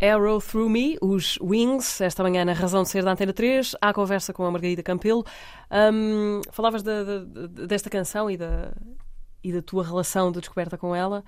Arrow 0.00 0.40
Through 0.40 0.68
Me, 0.70 0.98
os 1.00 1.38
Wings, 1.40 2.00
esta 2.00 2.22
manhã 2.22 2.44
na 2.44 2.52
Razão 2.52 2.82
de 2.82 2.88
Ser 2.88 3.04
da 3.04 3.12
Antena 3.12 3.32
3, 3.32 3.76
à 3.80 3.92
conversa 3.92 4.32
com 4.32 4.44
a 4.44 4.50
Margarida 4.50 4.82
Campelo. 4.82 5.24
Hum, 5.92 6.40
falavas 6.50 6.82
da- 6.82 7.04
da- 7.04 7.46
desta 7.66 7.88
canção 7.88 8.30
e 8.30 8.36
da, 8.36 8.72
e 9.42 9.52
da 9.52 9.62
tua 9.62 9.84
relação 9.84 10.32
de 10.32 10.40
descoberta 10.40 10.76
com 10.76 10.94
ela. 10.94 11.24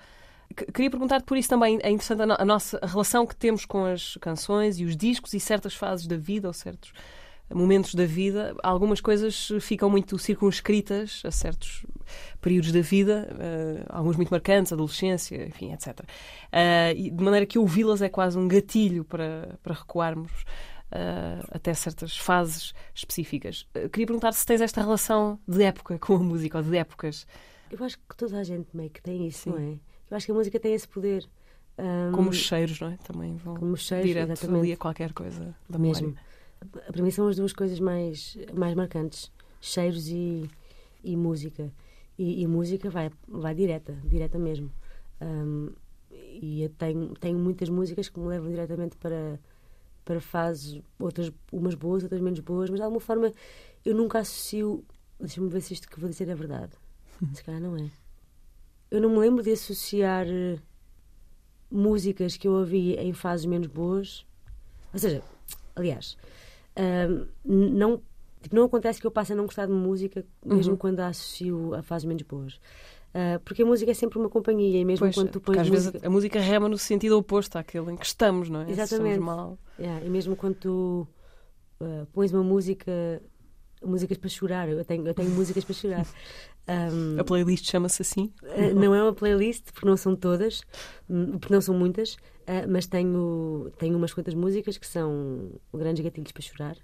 Que- 0.57 0.73
Queria 0.73 0.91
perguntar-te 0.91 1.25
por 1.25 1.37
isso 1.37 1.49
também, 1.49 1.79
é 1.83 1.91
interessante 1.91 2.23
a, 2.23 2.27
no- 2.27 2.37
a 2.39 2.45
nossa 2.45 2.79
relação 2.83 3.27
que 3.27 3.37
temos 3.37 3.65
com 3.65 3.85
as 3.85 4.17
canções 4.21 4.79
e 4.81 4.85
os 4.85 4.97
discos 4.97 5.33
e 5.35 5.41
certas 5.41 5.75
fases 5.75 6.07
da 6.07 6.17
vida 6.17 6.49
ou 6.49 6.55
certos 6.55 6.93
momentos 7.53 7.95
da 7.95 8.05
vida. 8.07 8.57
Algumas 8.63 9.01
coisas 9.01 9.49
ficam 9.61 9.89
muito 9.89 10.19
circunscritas 10.19 11.23
a 11.25 11.31
certos 11.31 11.85
períodos 12.41 12.73
da 12.73 12.81
vida, 12.81 13.29
eh, 13.39 13.85
alguns 13.89 14.17
muito 14.17 14.31
marcantes, 14.31 14.73
adolescência, 14.73 15.47
enfim, 15.47 15.73
etc. 15.73 16.01
Eh, 16.51 16.95
e 16.97 17.11
de 17.11 17.23
maneira 17.23 17.47
que 17.47 17.59
ouvi-las 17.59 18.03
é 18.03 18.09
quase 18.09 18.37
um 18.39 18.49
gatilho 18.49 19.05
para, 19.05 19.59
para 19.63 19.75
recuarmos 19.75 20.33
eh, 20.91 21.39
até 21.53 21.73
certas 21.75 22.17
fases 22.17 22.73
específicas. 22.95 23.67
Queria 23.93 24.07
perguntar 24.07 24.33
se 24.33 24.45
tens 24.47 24.61
esta 24.61 24.81
relação 24.81 25.39
de 25.47 25.63
época 25.63 25.99
com 25.99 26.15
a 26.17 26.19
música, 26.19 26.59
ou 26.59 26.65
de 26.65 26.77
épocas, 26.77 27.27
Eu 27.71 27.85
acho 27.85 27.97
que 27.99 28.17
toda 28.17 28.39
a 28.39 28.45
gente 28.45 28.69
meio 28.75 28.91
que 28.91 29.03
tem 29.03 29.27
isso, 29.27 29.43
Sim. 29.45 29.51
não 29.51 29.59
é? 29.59 29.75
Eu 30.11 30.17
acho 30.17 30.27
que 30.27 30.33
a 30.33 30.35
música 30.35 30.59
tem 30.61 30.75
esse 30.75 30.87
poder. 30.87 31.29
Ahm, 31.79 32.13
como 32.13 32.31
os 32.31 32.37
cheiros, 32.37 32.81
não 32.81 32.89
é? 32.89 32.97
Também 32.99 33.37
vão 33.37 33.55
como 33.57 33.73
os 33.73 33.83
cheiros, 33.83 34.07
direto 34.07 34.33
exatamente. 34.33 34.61
ali 34.61 34.73
a 34.73 34.77
qualquer 34.77 35.13
coisa 35.13 35.55
da 35.69 35.79
Mesmo. 35.79 36.09
memória. 36.09 36.27
Para 36.91 37.03
mim 37.03 37.11
são 37.11 37.29
as 37.29 37.37
duas 37.37 37.53
coisas 37.53 37.79
mais, 37.81 38.37
mais 38.55 38.75
marcantes: 38.75 39.31
cheiros 39.61 40.09
e, 40.09 40.49
e 41.05 41.17
música. 41.17 41.71
E, 42.19 42.43
e 42.43 42.47
música 42.47 42.89
vai, 42.89 43.11
vai 43.29 43.55
direta, 43.55 43.93
direta 44.05 44.39
mesmo. 44.39 44.71
Um, 45.21 45.71
e 46.11 46.63
eu 46.63 46.69
tenho, 46.71 47.15
tenho 47.15 47.39
muitas 47.39 47.69
músicas 47.69 48.09
que 48.09 48.19
me 48.19 48.27
levam 48.27 48.49
diretamente 48.49 48.97
para, 48.97 49.39
para 50.05 50.21
fases, 50.21 50.81
outras, 50.99 51.31
umas 51.53 51.75
boas, 51.75 52.03
outras 52.03 52.21
menos 52.21 52.41
boas, 52.41 52.71
mas 52.71 52.79
de 52.79 52.85
alguma 52.85 53.01
forma 53.01 53.33
eu 53.85 53.95
nunca 53.95 54.19
associo. 54.21 54.85
Deixa-me 55.19 55.49
ver 55.49 55.61
se 55.63 55.75
isto 55.75 55.89
que 55.89 55.99
vou 55.99 56.09
dizer 56.09 56.29
é 56.29 56.35
verdade. 56.35 56.73
Se 57.33 57.43
calhar 57.43 57.61
não 57.61 57.77
é. 57.77 57.91
Eu 58.91 59.01
não 59.01 59.11
me 59.11 59.19
lembro 59.19 59.43
de 59.43 59.51
associar 59.53 60.27
eh, 60.29 60.59
músicas 61.71 62.37
que 62.37 62.47
eu 62.47 62.53
ouvi 62.53 62.95
em 62.95 63.13
fases 63.13 63.47
menos 63.47 63.67
boas. 63.67 64.25
Ou 64.93 64.99
seja, 64.99 65.23
aliás, 65.75 66.17
um, 66.77 67.27
não, 67.45 68.03
tipo, 68.41 68.55
não 68.55 68.65
acontece 68.65 69.01
que 69.01 69.07
eu 69.07 69.11
passe 69.11 69.33
a 69.33 69.37
não 69.37 69.45
gostar 69.47 69.67
de 69.67 69.73
música 69.73 70.25
mesmo 70.45 70.73
Uhum. 70.73 70.79
quando 70.79 71.01
a 71.01 71.09
associo 71.09 71.75
a 71.75 71.83
fases 71.83 72.05
menos 72.07 72.23
boas. 72.23 72.55
Uh, 73.15 73.41
porque 73.45 73.63
a 73.63 73.67
música 73.67 73.91
é 73.91 73.95
sempre 73.95 74.19
uma 74.19 74.29
companhia 74.29 74.79
e 74.79 74.85
mesmo 74.85 75.01
Pois, 75.07 75.15
quando 75.15 75.31
tu 75.31 75.41
pões 75.41 75.59
às 75.59 75.69
música... 75.71 75.93
vezes 75.93 76.07
a 76.07 76.11
música 76.11 76.39
rema 76.39 76.69
no 76.69 76.77
sentido 76.77 77.17
oposto 77.19 77.57
àquele 77.57 77.91
em 77.93 77.97
que 77.97 78.05
estamos, 78.05 78.51
não 78.51 78.61
é? 78.61 78.67
Se 78.67 78.73
Exatamente. 78.73 79.15
estamos 79.15 79.27
mal. 79.37 79.59
Yeah, 79.79 80.05
e 80.05 80.11
mesmo 80.11 80.37
quando 80.37 80.55
tu 80.57 81.09
uh, 81.81 82.07
pões 82.13 82.31
uma 82.33 82.43
música, 82.45 82.93
músicas 83.85 84.19
para 84.19 84.29
chorar, 84.29 84.69
eu 84.69 84.85
tenho, 84.85 85.07
eu 85.07 85.15
tenho 85.15 85.31
músicas 85.31 85.65
para 85.65 85.75
chorar. 85.75 86.07
Um, 86.69 87.21
A 87.21 87.23
playlist 87.23 87.71
chama-se 87.71 88.03
assim. 88.03 88.33
uh, 88.43 88.75
não 88.75 88.93
é 88.93 89.01
uma 89.01 89.13
playlist, 89.13 89.67
porque 89.73 89.87
não 89.87 89.97
são 89.97 90.17
todas, 90.17 90.63
hum, 91.09 91.39
porque 91.39 91.55
não 91.55 91.61
são 91.61 91.73
muitas, 91.79 92.15
uh, 92.15 92.67
mas 92.69 92.89
tenho, 92.89 93.71
tenho 93.79 93.97
umas 93.97 94.13
quantas 94.13 94.35
músicas 94.35 94.77
que 94.77 94.85
são 94.85 95.53
grandes 95.73 96.03
gatilhos 96.03 96.33
para 96.33 96.43
chorar. 96.43 96.77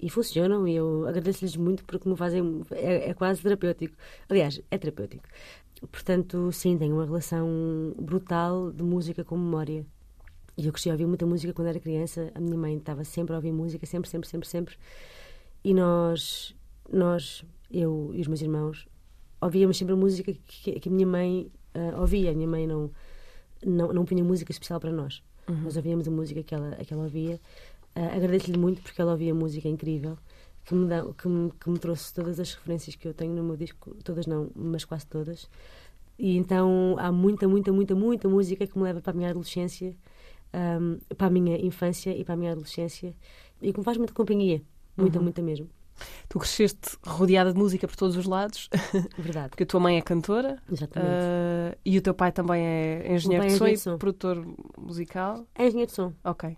E 0.00 0.08
funcionam, 0.08 0.66
e 0.66 0.74
eu 0.74 1.06
agradeço-lhes 1.06 1.56
muito 1.56 1.84
porque 1.84 2.08
me 2.08 2.16
fazem. 2.16 2.62
É, 2.70 3.10
é 3.10 3.14
quase 3.14 3.42
terapêutico. 3.42 3.94
Aliás, 4.28 4.60
é 4.70 4.78
terapêutico. 4.78 5.24
Portanto, 5.90 6.50
sim, 6.52 6.76
tenho 6.76 6.94
uma 6.94 7.04
relação 7.04 7.94
brutal 8.00 8.72
de 8.72 8.82
música 8.82 9.24
com 9.24 9.36
memória. 9.36 9.86
E 10.56 10.66
eu 10.66 10.72
cresci 10.72 10.88
a 10.88 10.92
ouvir 10.92 11.06
muita 11.06 11.26
música 11.26 11.52
quando 11.52 11.68
era 11.68 11.80
criança. 11.80 12.30
A 12.34 12.40
minha 12.40 12.56
mãe 12.56 12.76
estava 12.76 13.04
sempre 13.04 13.34
a 13.34 13.36
ouvir 13.36 13.52
música, 13.52 13.84
sempre, 13.86 14.08
sempre, 14.08 14.28
sempre, 14.28 14.48
sempre. 14.48 14.76
E 15.66 15.74
nós, 15.74 16.54
nós 16.92 17.44
eu 17.68 18.12
e 18.14 18.20
os 18.20 18.28
meus 18.28 18.40
irmãos, 18.40 18.86
ouvíamos 19.40 19.76
sempre 19.76 19.94
a 19.94 19.96
música 19.96 20.32
que, 20.46 20.78
que 20.78 20.88
a 20.88 20.92
minha 20.92 21.08
mãe 21.08 21.50
ah, 21.74 22.00
ouvia. 22.00 22.30
A 22.30 22.34
minha 22.34 22.46
mãe 22.46 22.68
não, 22.68 22.88
não, 23.64 23.92
não 23.92 24.04
punha 24.04 24.22
música 24.22 24.52
especial 24.52 24.78
para 24.78 24.92
nós. 24.92 25.24
Nós 25.64 25.76
ouvíamos 25.76 26.06
a 26.06 26.10
música 26.12 26.40
que 26.44 26.54
ela, 26.54 26.76
que 26.76 26.94
ela 26.94 27.02
ouvia. 27.02 27.40
Ah, 27.96 28.14
Agradeço-lhe 28.14 28.56
muito 28.56 28.80
porque 28.80 29.02
ela 29.02 29.10
ouvia 29.10 29.34
música 29.34 29.68
incrível. 29.68 30.16
Que 30.64 30.72
me, 30.72 30.88
dá, 30.88 31.04
que, 31.04 31.26
me, 31.26 31.50
que 31.50 31.68
me 31.68 31.78
trouxe 31.80 32.14
todas 32.14 32.38
as 32.38 32.54
referências 32.54 32.94
que 32.94 33.08
eu 33.08 33.12
tenho 33.12 33.34
no 33.34 33.42
meu 33.42 33.56
disco, 33.56 33.92
todas 34.04 34.24
não, 34.28 34.48
mas 34.54 34.84
quase 34.84 35.08
todas. 35.08 35.50
E 36.16 36.36
então 36.36 36.94
há 36.96 37.10
muita, 37.10 37.48
muita, 37.48 37.72
muita, 37.72 37.92
muita 37.96 38.28
música 38.28 38.68
que 38.68 38.78
me 38.78 38.84
leva 38.84 39.00
para 39.00 39.10
a 39.10 39.16
minha 39.16 39.30
adolescência, 39.30 39.96
ahm, 40.52 40.98
para 41.18 41.26
a 41.26 41.30
minha 41.30 41.58
infância 41.58 42.16
e 42.16 42.24
para 42.24 42.34
a 42.34 42.36
minha 42.36 42.52
adolescência 42.52 43.16
e 43.60 43.72
que 43.72 43.78
me 43.80 43.84
faz 43.84 43.96
muita 43.96 44.12
companhia, 44.12 44.62
muita, 44.96 45.18
Uhum. 45.18 45.24
muita 45.24 45.42
mesmo. 45.42 45.68
Tu 46.28 46.38
cresceste 46.38 46.96
rodeada 47.06 47.52
de 47.52 47.58
música 47.58 47.88
por 47.88 47.96
todos 47.96 48.16
os 48.16 48.26
lados, 48.26 48.68
Verdade, 49.18 49.48
porque 49.50 49.62
a 49.62 49.66
tua 49.66 49.80
mãe 49.80 49.96
é 49.96 50.02
cantora 50.02 50.58
exatamente. 50.70 51.10
ah, 51.10 51.76
e 51.84 51.96
o 51.96 52.02
teu 52.02 52.12
pai 52.14 52.32
também 52.32 52.66
é 52.66 53.14
engenheiro 53.14 53.42
pai 53.44 53.48
de 53.48 53.54
é 53.54 53.56
som 53.58 53.64
engenheiro 53.64 53.68
e 53.68 53.72
de 53.72 53.80
som. 53.80 53.96
produtor 53.98 54.46
musical. 54.78 55.46
É 55.54 55.66
engenheiro 55.66 55.90
de 55.90 55.96
som. 55.96 56.12
Ok. 56.22 56.56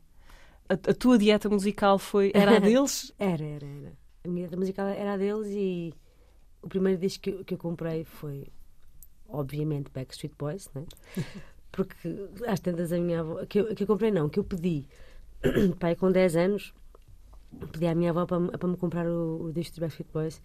A, 0.69 0.73
a 0.75 0.95
tua 0.95 1.17
dieta 1.19 1.49
musical 1.49 1.99
foi 2.01 2.33
era 2.35 2.57
a 2.57 2.59
deles? 2.61 3.13
Era, 3.19 3.45
era, 3.45 3.65
era. 3.67 3.93
A 4.25 4.29
minha 4.29 4.47
dieta 4.49 4.57
musical 4.57 4.89
era 4.89 5.13
a 5.15 5.17
deles 5.17 5.47
e 5.51 5.95
o 6.61 6.69
primeiro 6.69 6.99
disco 7.01 7.23
que, 7.23 7.31
eu- 7.31 7.45
que 7.45 7.55
eu 7.55 7.59
comprei 7.59 8.03
foi, 8.05 8.49
obviamente, 9.29 9.91
Backstreet 9.95 10.35
Boys, 10.37 10.69
né? 10.75 10.85
Porque 11.71 12.09
às 12.47 12.59
tantas 12.61 12.93
a 12.93 12.99
minha 12.99 13.21
avó. 13.21 13.45
Que 13.47 13.61
eu, 13.61 13.75
que 13.75 13.83
eu 13.85 13.87
comprei, 13.87 14.11
não, 14.11 14.29
que 14.29 14.39
eu 14.41 14.45
pedi. 14.45 14.87
Pai, 15.79 15.95
com 15.95 16.11
10 16.11 16.35
anos, 16.35 16.75
pedi 17.73 17.87
à 17.87 17.95
minha 17.95 18.11
avó 18.11 18.27
para, 18.27 18.41
me- 18.41 18.51
para 18.51 18.69
me 18.69 18.77
comprar 18.77 19.07
o, 19.07 19.45
o 19.47 19.53
disco 19.53 19.73
dos 19.73 19.79
Backstreet 19.81 20.11
Boys. 20.13 20.43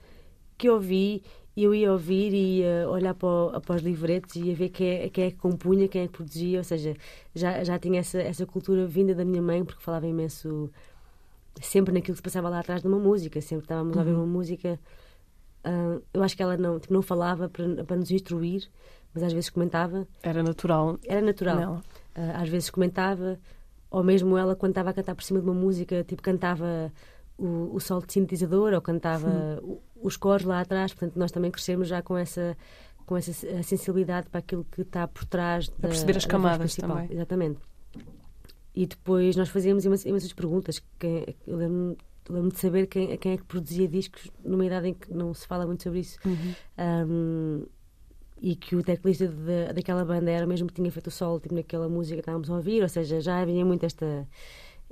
Que 0.57 0.69
eu 0.69 0.75
ouvi, 0.75 1.23
e 1.55 1.63
eu 1.63 1.73
ia 1.73 1.91
ouvir 1.91 2.33
e 2.33 2.59
ia 2.59 2.87
olhar 2.89 3.13
para, 3.13 3.27
o- 3.57 3.61
para 3.61 3.75
os 3.75 3.81
livretos 3.81 4.35
e 4.35 4.43
ia 4.45 4.55
ver 4.55 4.69
quem 4.69 4.87
é, 4.89 5.09
quem 5.09 5.25
é 5.25 5.31
que 5.31 5.37
compunha, 5.37 5.87
quem 5.87 6.03
é 6.03 6.07
que 6.07 6.13
produzia. 6.13 6.59
Ou 6.59 6.63
seja, 6.63 6.95
já, 7.33 7.63
já 7.63 7.77
tinha 7.79 7.99
essa, 7.99 8.19
essa 8.21 8.45
cultura 8.45 8.85
vinda 8.87 9.13
da 9.15 9.25
minha 9.25 9.41
mãe, 9.41 9.63
porque 9.65 9.81
falava 9.83 10.07
imenso 10.07 10.69
sempre 11.61 11.93
naquilo 11.93 12.13
que 12.15 12.19
se 12.19 12.23
passava 12.23 12.49
lá 12.49 12.59
atrás 12.59 12.81
de 12.81 12.87
uma 12.87 12.97
música, 12.99 13.39
sempre 13.41 13.65
estávamos 13.65 13.95
a 13.95 13.99
ouvir 13.99 14.13
uma 14.13 14.25
música. 14.25 14.79
ah, 15.63 15.99
eu 16.13 16.23
acho 16.23 16.35
que 16.35 16.41
ela 16.43 16.57
não, 16.57 16.79
tipo, 16.79 16.93
não 16.93 17.01
falava 17.01 17.47
para, 17.49 17.83
para 17.83 17.95
nos 17.95 18.09
instruir, 18.11 18.67
mas 19.13 19.23
às 19.23 19.33
vezes 19.33 19.49
comentava. 19.49 20.07
Era 20.23 20.41
natural. 20.41 20.97
Era 21.05 21.21
natural. 21.21 21.81
Ah, 22.15 22.41
às 22.41 22.49
vezes 22.49 22.69
comentava, 22.69 23.39
ou 23.93 24.03
mesmo 24.03 24.37
ela, 24.37 24.55
quando 24.55 24.71
estava 24.71 24.89
a 24.89 24.93
cantar 24.93 25.15
por 25.15 25.23
cima 25.23 25.39
de 25.39 25.45
uma 25.45 25.53
música, 25.53 26.03
tipo, 26.03 26.21
cantava 26.21 26.91
o, 27.37 27.75
o 27.75 27.79
solo 27.79 28.05
de 28.05 28.11
sintetizador 28.13 28.73
ou 28.73 28.81
cantava 28.81 29.59
o- 29.61 29.81
os 30.01 30.17
cores 30.17 30.45
lá 30.45 30.59
atrás. 30.61 30.93
Portanto, 30.93 31.15
nós 31.17 31.31
também 31.31 31.49
crescemos 31.51 31.87
já 31.87 32.01
com 32.01 32.17
essa 32.17 32.57
com 33.05 33.17
essa 33.17 33.33
se- 33.33 33.63
sensibilidade 33.63 34.29
para 34.29 34.39
aquilo 34.39 34.65
que 34.71 34.81
está 34.81 35.05
por 35.07 35.25
trás 35.25 35.67
da, 35.69 35.89
perceber 35.89 36.17
as 36.17 36.25
camadas 36.25 36.75
também. 36.75 37.07
Exatamente. 37.11 37.59
E 38.75 38.85
depois 38.87 39.35
nós 39.35 39.49
fazíamos 39.49 39.85
imensas, 39.85 40.05
imensas 40.05 40.33
perguntas. 40.33 40.81
Quem, 40.97 41.35
eu 41.45 41.57
lembro-me 41.57 41.97
lembro 42.29 42.51
de 42.53 42.59
saber 42.59 42.87
quem, 42.87 43.15
quem 43.17 43.33
é 43.33 43.37
que 43.37 43.43
produzia 43.43 43.87
discos 43.87 44.31
numa 44.43 44.65
idade 44.65 44.87
em 44.87 44.93
que 44.93 45.13
não 45.13 45.33
se 45.33 45.45
fala 45.45 45.65
muito 45.67 45.83
sobre 45.83 45.99
isso. 45.99 46.17
Uhum. 46.25 46.53
Um, 47.09 47.65
e 48.43 48.55
que 48.57 48.75
o 48.75 48.83
teclista 48.83 49.27
da- 49.29 49.73
daquela 49.73 50.05
banda 50.05 50.29
era 50.31 50.45
mesmo 50.47 50.67
que 50.67 50.75
tinha 50.75 50.91
feito 50.91 51.07
o 51.07 51.11
solo 51.11 51.39
tipo, 51.41 51.55
naquela 51.55 51.89
música 51.89 52.15
que 52.17 52.21
estávamos 52.21 52.49
a 52.51 52.55
ouvir, 52.55 52.83
ou 52.83 52.89
seja, 52.89 53.21
já 53.21 53.41
havia 53.41 53.65
muito 53.65 53.85
esta, 53.85 54.27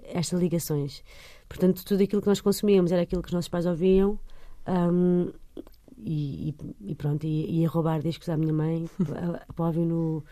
estas 0.03 0.39
ligações. 0.39 1.03
Portanto, 1.49 1.83
tudo 1.85 2.03
aquilo 2.03 2.21
que 2.21 2.27
nós 2.29 2.41
consumíamos 2.41 2.91
era 2.93 3.01
aquilo 3.03 3.21
que 3.21 3.27
os 3.29 3.33
nossos 3.33 3.49
pais 3.49 3.65
ouviam. 3.65 4.19
um, 4.67 5.31
e, 6.03 6.55
e- 6.81 6.95
pronto, 6.95 7.25
ia, 7.25 7.67
roubar 7.69 8.01
discos 8.01 8.29
à 8.29 8.37
minha 8.37 8.53
mãe 8.53 8.89
para 9.55 9.71
no, 9.73 10.23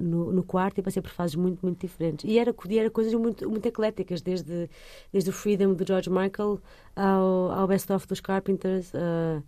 no, 0.00 0.32
no 0.32 0.42
quarto 0.42 0.78
e 0.78 0.82
passei 0.82 1.02
por 1.02 1.10
fases 1.10 1.36
muito, 1.36 1.60
muito 1.62 1.80
diferentes. 1.80 2.24
E 2.24 2.38
era, 2.38 2.54
era 2.70 2.90
coisas 2.90 3.12
muito, 3.14 3.48
muito 3.48 3.66
ecléticas, 3.66 4.22
desde, 4.22 4.70
desde 5.12 5.30
o 5.30 5.32
Freedom 5.32 5.74
do 5.74 5.86
George 5.86 6.08
Michael 6.10 6.60
ao, 6.96 7.52
ao 7.52 7.66
Best 7.68 7.92
Of 7.92 8.06
dos 8.06 8.20
Carpenters, 8.20 8.92
a, 8.94 9.42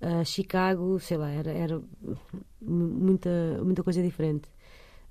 a 0.00 0.24
Chicago, 0.24 0.98
sei 0.98 1.16
lá, 1.16 1.30
era, 1.30 1.50
era 1.52 1.80
muita, 2.60 3.30
muita 3.62 3.82
coisa 3.82 4.02
diferente. 4.02 4.48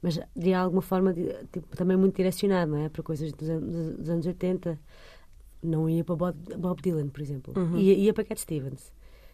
Mas 0.01 0.19
de 0.35 0.53
alguma 0.53 0.81
forma 0.81 1.13
tipo, 1.13 1.75
também 1.75 1.97
muito 1.97 2.15
direcionado, 2.15 2.71
não 2.71 2.77
é? 2.79 2.89
Para 2.89 3.03
coisas 3.03 3.31
dos, 3.33 3.49
an- 3.49 3.59
dos- 3.59 4.09
anos 4.09 4.25
80. 4.25 4.79
Não 5.61 5.89
ia 5.89 6.03
para 6.05 6.15
Bob, 6.15 6.37
Bob 6.57 6.81
Dylan, 6.81 7.09
por 7.09 7.21
exemplo. 7.21 7.53
Uhum. 7.57 7.77
Ia, 7.77 7.93
ia 7.93 8.13
para 8.13 8.23
Cat 8.23 8.39
Stevens, 8.39 8.93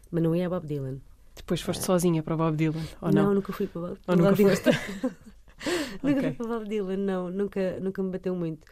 mas 0.09 0.23
não 0.23 0.35
ia 0.35 0.47
a 0.47 0.49
Bob 0.49 0.65
Dylan. 0.65 0.97
Depois 1.35 1.61
foste 1.61 1.83
sozinha 1.83 2.23
para 2.23 2.35
Bob 2.35 2.55
Dylan, 2.57 2.81
ou 3.01 3.11
não? 3.11 3.33
nunca 3.33 3.53
fui 3.53 3.67
para 3.67 3.81
Bob, 3.81 3.91
Ou 3.91 3.97
para 4.05 4.15
nunca 4.15 4.29
Bob 4.31 4.37
Dylan. 4.37 4.55
foste? 4.55 4.69
nunca 6.01 6.19
Ok. 6.19 6.21
fui 6.21 6.31
para 6.33 6.47
Bob 6.47 6.67
Dylan, 6.67 6.97
não. 6.97 7.29
Nunca, 7.29 7.79
nunca 7.79 8.01
me 8.01 8.09
bateu 8.09 8.35
muito. 8.35 8.65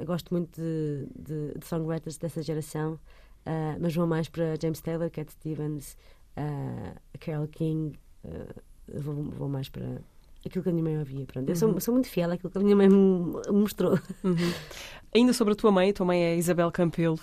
Eu 0.00 0.06
gosto 0.06 0.32
muito 0.32 0.58
de, 0.60 1.06
de, 1.16 1.58
de 1.58 1.66
songwriters 1.66 2.16
dessa 2.16 2.40
geração, 2.42 2.98
ah, 3.46 3.76
mas 3.80 3.94
vou 3.94 4.06
mais 4.06 4.28
para 4.28 4.54
James 4.60 4.80
Taylor, 4.80 5.08
Cat 5.10 5.32
Stevens, 5.32 5.96
ah, 6.36 6.92
Carole 7.20 7.48
King. 7.48 7.98
ah, 8.24 8.54
vou, 8.98 9.14
vou 9.24 9.48
mais 9.48 9.68
para 9.68 9.86
aquilo 10.44 10.62
que 10.62 10.68
a 10.68 10.72
minha 10.72 10.84
mãe 10.84 10.98
ouvia. 10.98 11.24
Pronto. 11.26 11.48
Eu 11.48 11.56
sou, 11.56 11.70
Uhum. 11.72 11.80
sou 11.80 11.94
muito 11.94 12.08
fiel 12.08 12.30
àquilo 12.32 12.50
que 12.50 12.58
a 12.58 12.60
minha 12.60 12.76
mãe 12.76 12.88
mostrou. 13.50 13.98
Uhum. 14.22 14.36
Ainda 15.14 15.32
sobre 15.32 15.54
a 15.54 15.56
tua 15.56 15.72
mãe, 15.72 15.90
a 15.90 15.92
tua 15.92 16.06
mãe 16.06 16.22
é 16.22 16.36
Isabel 16.36 16.70
Campelo, 16.70 17.18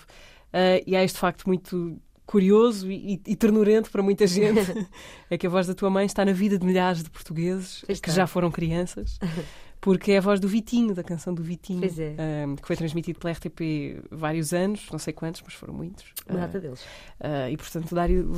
e 0.86 0.96
há 0.96 1.04
este 1.04 1.18
facto 1.20 1.46
muito 1.48 1.98
curioso 2.26 2.90
e, 2.92 3.22
e 3.28 3.36
ternurento 3.36 3.92
para 3.92 4.02
muita 4.02 4.26
gente, 4.26 4.60
é 5.30 5.38
que 5.38 5.46
a 5.46 5.50
voz 5.50 5.68
da 5.68 5.74
tua 5.74 5.90
mãe 5.90 6.06
está 6.06 6.24
na 6.26 6.32
vida 6.34 6.58
de 6.58 6.66
milhares 6.66 7.04
de 7.04 7.10
portugueses 7.10 7.84
Pois 7.86 8.00
que 8.00 8.10
está. 8.10 8.22
já 8.22 8.28
foram 8.28 8.50
crianças, 8.50 9.20
porque 9.84 10.14
é 10.14 10.18
a 10.18 10.22
voz 10.22 10.40
do 10.40 10.48
Vitinho, 10.48 10.96
da 10.96 11.04
canção 11.04 11.34
do 11.34 11.44
Vitinho, 11.44 11.84
é. 11.84 11.90
eh, 12.18 12.46
que 12.62 12.66
foi 12.66 12.78
transmitido 12.78 13.20
pela 13.20 13.34
RTP 13.34 14.02
vários 14.10 14.54
anos, 14.54 14.88
não 14.90 14.98
sei 14.98 15.12
quantos, 15.12 15.42
mas 15.44 15.54
foram 15.56 15.74
muitos. 15.74 16.06
Uma 16.26 16.40
Eh, 16.40 16.42
data 16.42 16.58
deles. 16.62 16.86
eh, 17.20 17.52
e, 17.52 17.58
portanto, 17.58 17.94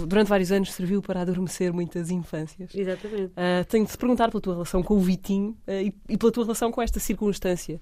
durante 0.08 0.28
vários 0.28 0.52
anos 0.52 0.74
serviu 0.74 1.04
para 1.04 1.22
adormecer 1.22 1.72
muitas 1.72 2.10
infâncias. 2.10 2.74
Exatamente. 2.74 3.34
Uh, 3.34 3.64
tenho 3.70 3.86
de 3.86 3.92
te 3.92 3.98
perguntar 4.00 4.32
pela 4.32 4.42
tua 4.42 4.54
relação 4.54 4.82
com 4.82 4.96
o 4.96 5.00
Vitinho 5.00 5.56
uh, 5.68 5.72
e, 5.72 5.94
e 6.10 6.18
pela 6.18 6.32
tua 6.32 6.46
relação 6.46 6.72
com 6.72 6.82
esta 6.82 7.00
circunstância, 7.00 7.80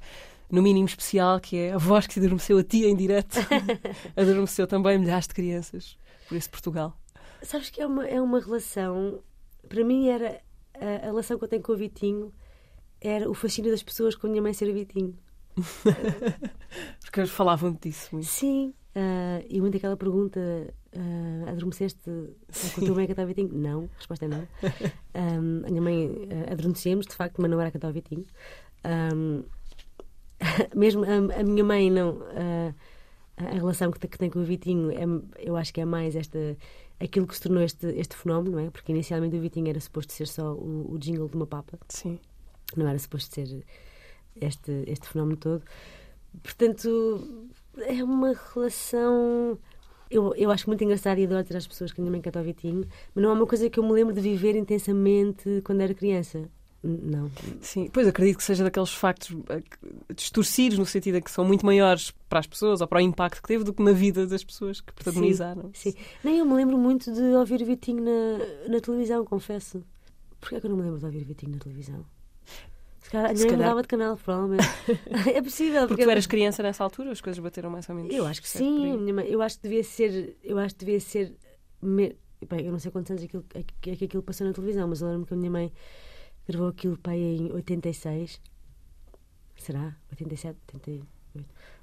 no 0.51 0.61
mínimo 0.61 0.85
especial, 0.85 1.39
que 1.39 1.55
é 1.55 1.71
a 1.71 1.77
voz 1.77 2.05
que 2.05 2.15
te 2.15 2.19
adormeceu 2.19 2.57
a 2.57 2.63
ti 2.65 2.83
em 2.83 2.97
direto, 2.97 3.39
adormeceu 4.13 4.67
também 4.67 4.99
milhares 4.99 5.25
de 5.25 5.33
crianças 5.33 5.97
por 6.27 6.35
esse 6.35 6.49
Portugal. 6.49 6.97
Sabes 7.41 7.69
que 7.69 7.79
é 7.81 7.87
uma, 7.87 8.05
é 8.05 8.19
uma 8.19 8.41
relação. 8.41 9.21
Para 9.69 9.85
mim, 9.85 10.09
era 10.09 10.41
a, 10.73 10.95
a 11.03 11.05
relação 11.05 11.37
que 11.37 11.45
eu 11.45 11.47
tenho 11.47 11.63
com 11.63 11.71
o 11.71 11.77
Vitinho 11.77 12.33
era 13.03 13.29
o 13.29 13.33
fascínio 13.33 13.69
das 13.69 13.83
pessoas 13.83 14.15
com 14.15 14.27
a 14.27 14.29
minha 14.29 14.41
mãe 14.41 14.53
ser 14.53 14.71
Vitinho. 14.73 15.15
Porque 17.03 17.19
eles 17.19 17.29
falavam 17.29 17.77
disso 17.79 18.09
muito. 18.13 18.25
Sim. 18.25 18.73
ah, 18.95 19.43
e 19.47 19.59
muito 19.61 19.77
aquela 19.77 19.97
pergunta 19.97 20.39
ah, 20.95 21.49
adormeceste 21.51 22.01
com 22.03 22.81
a 22.81 22.85
tua 22.85 22.95
mãe 22.95 23.05
a 23.05 23.07
cantar 23.09 23.25
Vitinho? 23.25 23.49
Não, 23.53 23.89
a 23.93 23.97
resposta 23.97 24.25
é 24.25 24.27
não. 24.27 24.47
Um, 25.15 25.65
a 25.67 25.69
minha 25.69 25.81
mãe 25.81 26.07
uh, 26.07 26.53
adormecemos, 26.53 27.05
de 27.05 27.13
facto, 27.13 27.41
mas 27.41 27.51
não 27.51 27.59
era 27.59 27.69
a 27.69 27.71
cantar 27.71 27.91
Vitinho. 27.91 28.25
Um, 29.13 29.43
mesmo 30.75 31.03
a, 31.03 31.39
a, 31.39 31.43
minha 31.43 31.63
mãe 31.63 31.91
não. 31.91 32.11
Uh, 32.11 32.73
a 33.35 33.55
relação 33.55 33.91
que, 33.91 34.07
que, 34.07 34.17
tem 34.17 34.29
com 34.29 34.39
o 34.39 34.43
Vitinho, 34.43 34.91
é, 34.91 35.03
eu 35.39 35.57
acho 35.57 35.73
que 35.73 35.81
é 35.81 35.85
mais 35.85 36.15
esta 36.15 36.55
aquilo 36.99 37.27
que 37.27 37.35
se 37.35 37.41
tornou 37.41 37.63
este, 37.63 37.87
este 37.87 38.15
fenómeno, 38.15 38.57
não 38.57 38.63
é? 38.63 38.69
Porque 38.69 38.91
inicialmente 38.91 39.35
o 39.35 39.41
Vitinho 39.41 39.69
era 39.69 39.79
suposto 39.79 40.13
ser 40.13 40.27
só 40.27 40.53
o, 40.53 40.93
o 40.93 40.97
jingle 40.99 41.27
de 41.27 41.35
uma 41.35 41.47
papa. 41.47 41.79
Sim. 41.89 42.19
Não 42.75 42.87
era 42.87 42.97
suposto 42.99 43.33
ser 43.33 43.63
este, 44.39 44.83
este 44.87 45.07
fenómeno 45.07 45.37
todo. 45.37 45.63
Portanto, 46.41 47.47
é 47.77 48.03
uma 48.03 48.33
relação. 48.53 49.57
Eu, 50.09 50.33
eu 50.35 50.51
acho 50.51 50.67
muito 50.67 50.83
engraçado 50.83 51.17
e 51.19 51.25
adoro 51.25 51.43
ter 51.43 51.57
as 51.57 51.67
pessoas 51.67 51.91
que 51.91 51.99
a 51.99 52.03
minha 52.03 52.11
mãe 52.11 52.21
canta 52.21 52.39
ao 52.39 52.45
Vitinho, 52.45 52.87
mas 53.15 53.23
não 53.23 53.31
é 53.31 53.33
uma 53.33 53.47
coisa 53.47 53.69
que 53.69 53.79
eu 53.79 53.83
me 53.83 53.91
lembro 53.91 54.13
de 54.13 54.21
viver 54.21 54.55
intensamente 54.55 55.61
quando 55.63 55.81
era 55.81 55.93
criança. 55.93 56.47
Não. 56.83 57.31
Sim, 57.61 57.89
pois 57.93 58.05
acredito 58.05 58.35
que 58.35 58.43
seja 58.43 58.61
daqueles 58.61 58.93
factos 58.93 59.33
eh, 59.49 59.63
distorcidos, 60.13 60.77
no 60.77 60.85
sentido 60.85 61.15
de 61.15 61.21
que 61.21 61.31
são 61.31 61.45
muito 61.45 61.65
maiores 61.65 62.11
para 62.27 62.39
as 62.39 62.45
pessoas 62.45 62.81
ou 62.81 62.87
para 62.87 62.97
o 62.97 63.01
impacto 63.01 63.41
que 63.41 63.47
teve 63.47 63.63
do 63.63 63.73
que 63.73 63.81
na 63.81 63.93
vida 63.93 64.27
das 64.27 64.43
pessoas 64.43 64.81
que 64.81 64.91
protagonizaram. 64.91 65.71
Sim, 65.73 65.91
sim. 65.91 65.97
Nem 66.21 66.39
eu 66.39 66.45
me 66.45 66.53
lembro 66.53 66.77
muito 66.77 67.11
de 67.13 67.21
ouvir 67.21 67.61
o 67.61 67.65
Vitinho 67.65 68.03
na, 68.03 68.73
na 68.73 68.81
televisão, 68.81 69.23
confesso. 69.23 69.81
Porquê 70.41 70.55
é 70.55 70.59
que 70.59 70.65
eu 70.65 70.71
não 70.71 70.77
me 70.77 70.83
lembro 70.83 70.99
de 70.99 71.05
ouvir 71.05 71.21
o 71.21 71.25
Vitinho 71.25 71.53
na 71.53 71.59
televisão? 71.59 72.05
Se 73.03 73.09
calhar, 73.11 73.29
a 73.29 73.33
minha 73.33 73.45
calhar... 73.45 73.59
mudava 73.59 73.81
de 73.81 73.87
canal, 73.87 74.17
provavelmente. 74.17 74.63
é 75.33 75.41
possível. 75.41 75.81
Porque, 75.81 75.95
porque 75.95 76.03
tu 76.05 76.09
eras 76.09 76.25
criança 76.25 76.63
nessa 76.63 76.83
altura, 76.83 77.11
as 77.11 77.21
coisas 77.21 77.39
bateram 77.39 77.69
mais 77.69 77.87
ou 77.87 77.95
menos. 77.95 78.13
Eu 78.13 78.25
acho 78.25 78.41
que 78.41 78.49
sim. 78.49 79.05
Eu 79.27 79.41
acho 79.41 79.57
que 79.57 79.63
devia 79.63 79.83
ser. 79.83 80.37
Eu 80.43 80.57
acho 80.57 80.73
que 80.75 80.85
devia 80.85 80.99
ser. 80.99 81.35
Me... 81.81 82.15
Bem, 82.49 82.65
eu 82.65 82.71
não 82.71 82.79
sei 82.79 82.91
quantos 82.91 83.11
anos 83.11 83.23
é 83.23 83.27
que, 83.27 83.37
é 83.89 83.95
que 83.95 84.05
aquilo 84.05 84.23
passou 84.23 84.45
na 84.45 84.51
televisão, 84.51 84.87
mas 84.87 85.01
eu 85.01 85.09
lembro 85.09 85.25
que 85.25 85.33
a 85.33 85.37
minha 85.37 85.51
mãe 85.51 85.71
Gravou 86.47 86.67
aquilo 86.67 86.97
pai 86.97 87.17
em 87.17 87.51
86. 87.51 88.41
Será? 89.55 89.95
87? 90.11 90.59
88? 90.73 91.07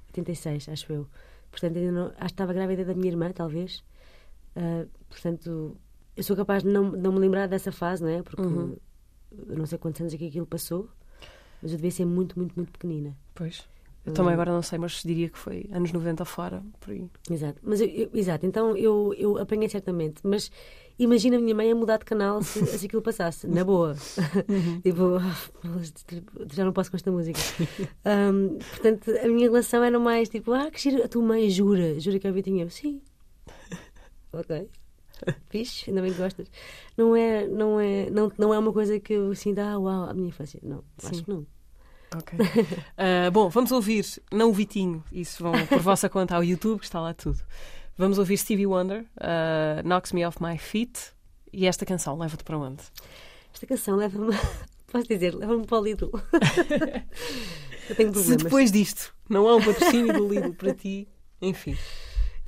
86, 0.09 0.69
acho 0.69 0.93
eu. 0.93 1.07
Portanto, 1.49 1.77
ainda 1.77 1.91
não, 1.91 2.05
acho 2.07 2.17
que 2.17 2.25
estava 2.25 2.53
grávida 2.53 2.85
da 2.85 2.93
minha 2.93 3.09
irmã, 3.09 3.31
talvez. 3.31 3.83
Uh, 4.55 4.87
portanto, 5.09 5.77
eu 6.15 6.23
sou 6.23 6.35
capaz 6.35 6.63
de 6.63 6.69
não, 6.69 6.91
não 6.91 7.11
me 7.11 7.19
lembrar 7.19 7.47
dessa 7.47 7.71
fase, 7.71 8.03
não 8.03 8.09
é? 8.09 8.21
Porque 8.21 8.41
uhum. 8.41 8.77
eu 9.47 9.57
não 9.57 9.65
sei 9.65 9.77
quantos 9.79 9.99
anos 10.01 10.13
é 10.13 10.17
que 10.17 10.27
aquilo 10.27 10.45
passou, 10.45 10.89
mas 11.61 11.71
eu 11.71 11.77
devia 11.77 11.91
ser 11.91 12.05
muito, 12.05 12.37
muito, 12.37 12.53
muito 12.55 12.71
pequenina. 12.71 13.15
Pois. 13.33 13.67
Eu 14.03 14.13
também 14.13 14.33
agora 14.33 14.51
não 14.51 14.63
sei, 14.63 14.79
mas 14.79 15.03
diria 15.03 15.29
que 15.29 15.37
foi 15.37 15.69
anos 15.71 15.91
90 15.91 16.25
fora, 16.25 16.63
por 16.79 16.91
aí. 16.91 17.07
Exato. 17.29 17.59
Mas 17.61 17.81
eu, 17.81 17.87
eu, 17.87 18.09
exato, 18.15 18.45
então 18.47 18.75
eu, 18.75 19.13
eu 19.15 19.37
apanhei 19.37 19.69
certamente. 19.69 20.21
Mas 20.23 20.51
imagina 20.97 21.37
a 21.37 21.39
minha 21.39 21.53
mãe 21.53 21.71
a 21.71 21.75
mudar 21.75 21.97
de 21.97 22.05
canal 22.05 22.41
se, 22.41 22.65
se 22.65 22.87
aquilo 22.87 23.01
passasse, 23.03 23.45
na 23.47 23.63
boa. 23.63 23.95
Uhum. 24.49 24.81
tipo, 24.81 25.19
já 26.51 26.65
não 26.65 26.73
posso 26.73 26.89
com 26.89 26.97
esta 26.97 27.11
música. 27.11 27.39
Um, 28.03 28.57
portanto, 28.57 29.11
a 29.23 29.27
minha 29.27 29.47
relação 29.47 29.83
era 29.83 29.99
mais 29.99 30.29
tipo, 30.29 30.51
ah, 30.51 30.71
que 30.71 30.81
giro, 30.81 31.03
a 31.03 31.07
tua 31.07 31.21
mãe 31.21 31.47
jura, 31.51 31.99
jura 31.99 32.17
que 32.17 32.27
a 32.27 32.31
Vitinha. 32.31 32.67
Sim. 32.71 33.01
ok. 34.33 34.67
Fixe, 35.49 35.89
ainda 35.89 36.01
bem 36.01 36.11
que 36.11 36.17
gostas. 36.17 36.47
Não 36.97 37.15
é, 37.15 37.47
não 37.47 37.79
é, 37.79 38.09
não, 38.09 38.31
não 38.37 38.53
é 38.53 38.59
uma 38.59 38.73
coisa 38.73 38.99
que 38.99 39.13
eu 39.13 39.33
sinto, 39.35 39.59
ah, 39.59 39.77
uau, 39.77 40.09
a 40.09 40.13
minha 40.13 40.29
infância. 40.29 40.59
Não, 40.63 40.83
Sim. 40.97 41.07
acho 41.07 41.23
que 41.23 41.29
não. 41.29 41.45
Ok. 42.15 42.37
Uh, 42.39 43.31
bom, 43.31 43.49
vamos 43.49 43.71
ouvir, 43.71 44.05
não 44.31 44.49
o 44.49 44.53
Vitinho, 44.53 45.03
isso 45.11 45.41
vão 45.41 45.53
por 45.67 45.79
vossa 45.79 46.09
conta 46.09 46.35
ao 46.35 46.43
YouTube, 46.43 46.79
que 46.79 46.85
está 46.85 46.99
lá 46.99 47.13
tudo. 47.13 47.39
Vamos 47.97 48.17
ouvir 48.17 48.37
Stevie 48.37 48.65
Wonder, 48.67 49.05
uh, 49.17 49.83
Knocks 49.83 50.11
Me 50.11 50.25
Off 50.25 50.41
My 50.41 50.57
Feet, 50.57 51.13
e 51.53 51.65
esta 51.65 51.85
canção 51.85 52.17
leva-te 52.17 52.43
para 52.43 52.57
onde? 52.57 52.83
Esta 53.53 53.65
canção 53.65 53.95
leva-me, 53.95 54.35
posso 54.91 55.07
dizer, 55.07 55.33
leva-me 55.35 55.65
para 55.65 55.79
o 55.79 55.83
Lidl. 55.83 56.11
eu 57.89 57.95
tenho 57.95 58.11
problemas. 58.11 58.25
Se 58.25 58.37
depois 58.37 58.71
disto 58.71 59.13
não 59.29 59.47
há 59.47 59.55
um 59.55 59.63
patrocínio 59.63 60.13
do 60.13 60.27
Lidl 60.27 60.53
para 60.53 60.73
ti, 60.73 61.07
enfim. 61.41 61.77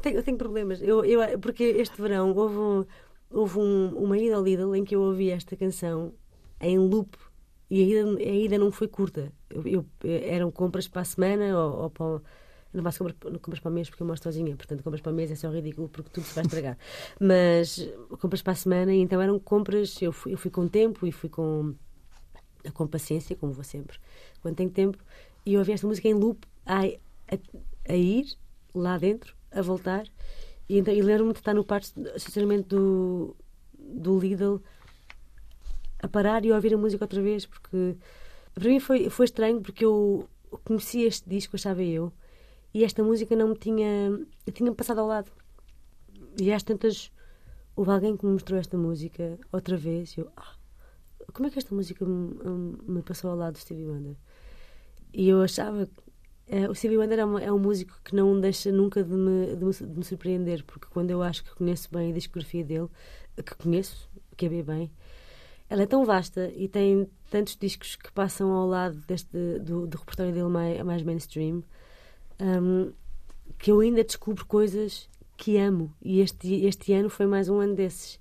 Tenho, 0.04 0.18
eu 0.18 0.24
tenho 0.24 0.38
problemas, 0.38 0.82
eu, 0.82 1.06
eu, 1.06 1.40
porque 1.40 1.64
este 1.64 2.02
verão 2.02 2.34
houve, 2.36 2.58
um, 2.58 2.86
houve 3.32 3.58
um, 3.58 3.88
uma 3.98 4.18
ida 4.18 4.36
ao 4.36 4.44
Lidl 4.44 4.76
em 4.76 4.84
que 4.84 4.94
eu 4.94 5.02
ouvi 5.02 5.30
esta 5.30 5.56
canção 5.56 6.14
em 6.60 6.78
loop 6.78 7.18
e 7.70 7.82
a 7.82 7.86
ida, 7.86 8.20
a 8.20 8.36
ida 8.36 8.58
não 8.58 8.70
foi 8.70 8.90
curta. 8.90 9.32
Eu, 9.50 9.64
eu, 9.66 9.86
eram 10.04 10.52
compras 10.52 10.90
para 10.90 11.02
a 11.02 11.06
semana 11.06 11.58
ou, 11.58 11.84
ou 11.84 11.90
para. 11.90 12.22
Não 12.74 12.84
faço 12.84 13.00
compras, 13.00 13.18
compras 13.40 13.60
para 13.62 13.72
o 13.72 13.74
mês 13.74 13.90
porque 13.90 14.04
eu 14.04 14.08
moro 14.08 14.22
sozinha, 14.22 14.56
portanto, 14.58 14.84
compras 14.84 15.00
para 15.00 15.12
o 15.12 15.16
mês 15.16 15.32
é 15.32 15.36
só 15.36 15.50
ridículo 15.50 15.88
porque 15.88 16.10
tudo 16.10 16.26
se 16.26 16.36
vai 16.36 16.44
estragar. 16.44 16.78
Mas 17.18 17.90
compras 18.20 18.42
para 18.42 18.54
a 18.54 18.56
semana, 18.56 18.94
e 18.94 19.00
então 19.00 19.22
eram 19.22 19.40
compras. 19.40 20.02
Eu 20.02 20.12
fui, 20.12 20.34
eu 20.34 20.38
fui 20.38 20.52
com 20.52 20.68
tempo 20.68 21.08
e 21.08 21.12
fui 21.14 21.30
com, 21.30 21.76
com 22.74 22.88
paciência, 22.88 23.36
como 23.38 23.54
vou 23.54 23.64
sempre, 23.64 23.98
quando 24.42 24.56
tenho 24.56 24.70
tempo, 24.70 24.98
e 25.46 25.54
eu 25.54 25.60
ouvi 25.60 25.72
esta 25.72 25.88
música 25.88 26.10
em 26.10 26.14
loop 26.14 26.46
a, 26.66 26.82
a, 26.82 27.38
a 27.90 27.96
ir 27.96 28.36
lá 28.76 28.98
dentro, 28.98 29.36
a 29.54 29.62
voltar. 29.62 30.06
E, 30.68 30.78
então, 30.78 30.94
e 30.94 31.02
lembro-me 31.02 31.34
de 31.34 31.40
estar 31.40 31.54
no 31.54 31.64
parque 31.64 31.88
estacionamento 32.16 32.76
do, 32.76 33.36
do 33.78 34.20
Lidl 34.20 34.62
a 36.02 36.08
parar 36.08 36.46
e 36.46 36.52
ouvir 36.52 36.74
a 36.74 36.78
música 36.78 37.04
outra 37.04 37.22
vez, 37.22 37.46
porque 37.46 37.96
para 38.54 38.70
mim 38.70 38.80
foi, 38.80 39.10
foi 39.10 39.26
estranho, 39.26 39.62
porque 39.62 39.86
eu 39.86 40.28
conheci 40.64 41.02
este 41.02 41.30
disco, 41.30 41.56
achava 41.56 41.82
eu, 41.82 42.12
e 42.74 42.84
esta 42.84 43.04
música 43.04 43.36
não 43.36 43.50
me 43.50 43.56
tinha. 43.56 44.20
Tinha 44.52 44.74
passado 44.74 45.00
ao 45.00 45.08
lado. 45.08 45.32
E 46.40 46.52
às 46.52 46.64
tantas. 46.64 47.12
Houve 47.76 47.92
alguém 47.92 48.18
que 48.18 48.26
me 48.26 48.34
mostrou 48.34 48.60
esta 48.60 48.78
música 48.78 49.40
outra 49.52 49.78
vez 49.78 50.16
e 50.16 50.22
eu. 50.22 50.32
Ah, 50.36 50.56
como 51.34 51.48
é 51.48 51.52
que 51.52 51.58
esta 51.58 51.74
música 51.74 52.06
me, 52.06 52.78
me, 52.88 53.02
passou 53.02 53.32
ao 53.32 53.38
lado 53.38 53.54
do 53.54 53.60
Stevie 53.60 53.86
Wonder? 53.86 54.16
E 55.14 55.30
eu 55.30 55.42
achava 55.42 55.86
que. 55.86 56.03
É, 56.54 56.70
o 56.70 56.76
Stevie 56.76 57.00
Wonder 57.00 57.18
é, 57.18 57.26
uma, 57.26 57.42
é, 57.42 57.52
um 57.52 57.58
músico 57.58 58.00
que 58.04 58.16
não 58.16 58.40
deixa 58.40 58.72
nunca 58.72 59.04
de 59.04 59.12
me, 59.12 59.56
de 59.56 59.66
me, 59.66 59.72
de 59.74 59.98
me 59.98 60.04
surpreender, 60.04 60.64
porque 60.64 60.86
quando 60.86 61.10
eu 61.10 61.24
acho 61.24 61.44
que 61.44 61.56
conheço 61.56 61.90
bem 61.92 62.12
a 62.12 62.14
discografia 62.14 62.64
dele, 62.64 62.90
que 63.44 63.56
conheço, 63.56 64.08
que 64.38 64.46
é 64.46 64.62
bem, 64.62 64.92
ela 65.68 65.82
é 65.82 65.88
tão 65.88 66.06
vasta 66.06 66.52
e 66.56 66.68
tem 66.68 67.10
tantos 67.32 67.58
discos 67.58 67.96
que 67.96 68.12
passam 68.12 68.52
ao 68.52 68.68
lado 68.68 68.96
deste, 69.08 69.36
do, 69.62 69.88
do 69.88 69.98
repertório 69.98 70.32
dele 70.32 70.48
mais, 70.48 70.84
mais 70.84 71.02
mainstream 71.02 71.64
um, 72.40 72.94
que 73.58 73.72
eu 73.72 73.80
ainda 73.80 74.04
descubro 74.04 74.46
coisas 74.46 75.10
que 75.36 75.58
amo. 75.58 75.92
E 76.04 76.20
este, 76.20 76.66
este 76.66 76.94
ano 76.94 77.10
foi 77.10 77.26
mais 77.26 77.50
um 77.50 77.60
ano 77.60 77.74
desses. 77.74 78.20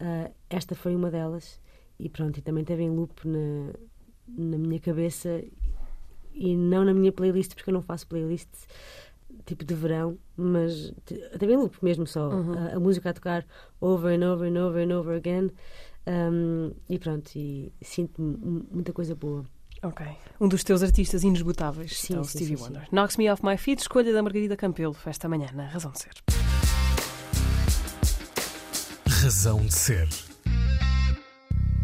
Uh, 0.00 0.32
esta 0.48 0.76
foi 0.76 0.94
uma 0.94 1.10
delas. 1.10 1.60
E 1.98 2.08
pronto, 2.08 2.38
e 2.38 2.42
também 2.42 2.62
teve 2.62 2.84
em 2.84 2.90
loop 2.90 3.26
na, 3.26 3.72
na 4.28 4.56
minha 4.56 4.78
cabeça 4.78 5.42
e 6.34 6.56
não 6.56 6.84
na 6.84 6.94
minha 6.94 7.12
playlist, 7.12 7.54
porque 7.54 7.70
eu 7.70 7.74
não 7.74 7.82
faço 7.82 8.06
playlist 8.06 8.48
tipo 9.46 9.64
de 9.64 9.74
verão, 9.74 10.18
mas 10.36 10.92
em 11.40 11.56
loop 11.56 11.76
mesmo 11.82 12.06
só. 12.06 12.28
Uhum. 12.28 12.54
A, 12.54 12.76
a, 12.76 12.80
música 12.80 13.10
a 13.10 13.12
tocar 13.12 13.46
over 13.80 14.12
and 14.14 14.32
over 14.32 14.48
and 14.48 14.64
over 14.64 14.82
and 14.82 14.96
over 14.96 15.16
again. 15.16 15.50
Um, 16.06 16.72
e 16.88 16.98
pronto, 16.98 17.30
e 17.36 17.72
sinto 17.80 18.20
muita 18.20 18.92
coisa 18.92 19.14
boa. 19.14 19.44
Ok. 19.82 20.06
Um 20.40 20.48
dos 20.48 20.62
teus 20.62 20.82
artistas 20.82 21.24
inesgotáveis 21.24 21.98
sim, 21.98 22.14
é 22.14 22.20
o 22.20 22.24
sim, 22.24 22.38
Stevie 22.38 22.56
sim, 22.56 22.64
Wonder. 22.64 22.88
Knocks 22.90 23.16
Me 23.16 23.30
Off 23.30 23.44
My 23.44 23.56
Feet, 23.56 23.80
escolha 23.80 24.12
da 24.12 24.22
Margarida 24.22 24.56
Campelo, 24.56 24.96
esta 25.06 25.28
manhã 25.28 25.48
na 25.52 25.66
Razão 25.66 25.90
de 25.90 26.00
Ser. 26.00 26.12
Razão 29.08 29.60
de 29.60 29.74
Ser. 29.74 30.08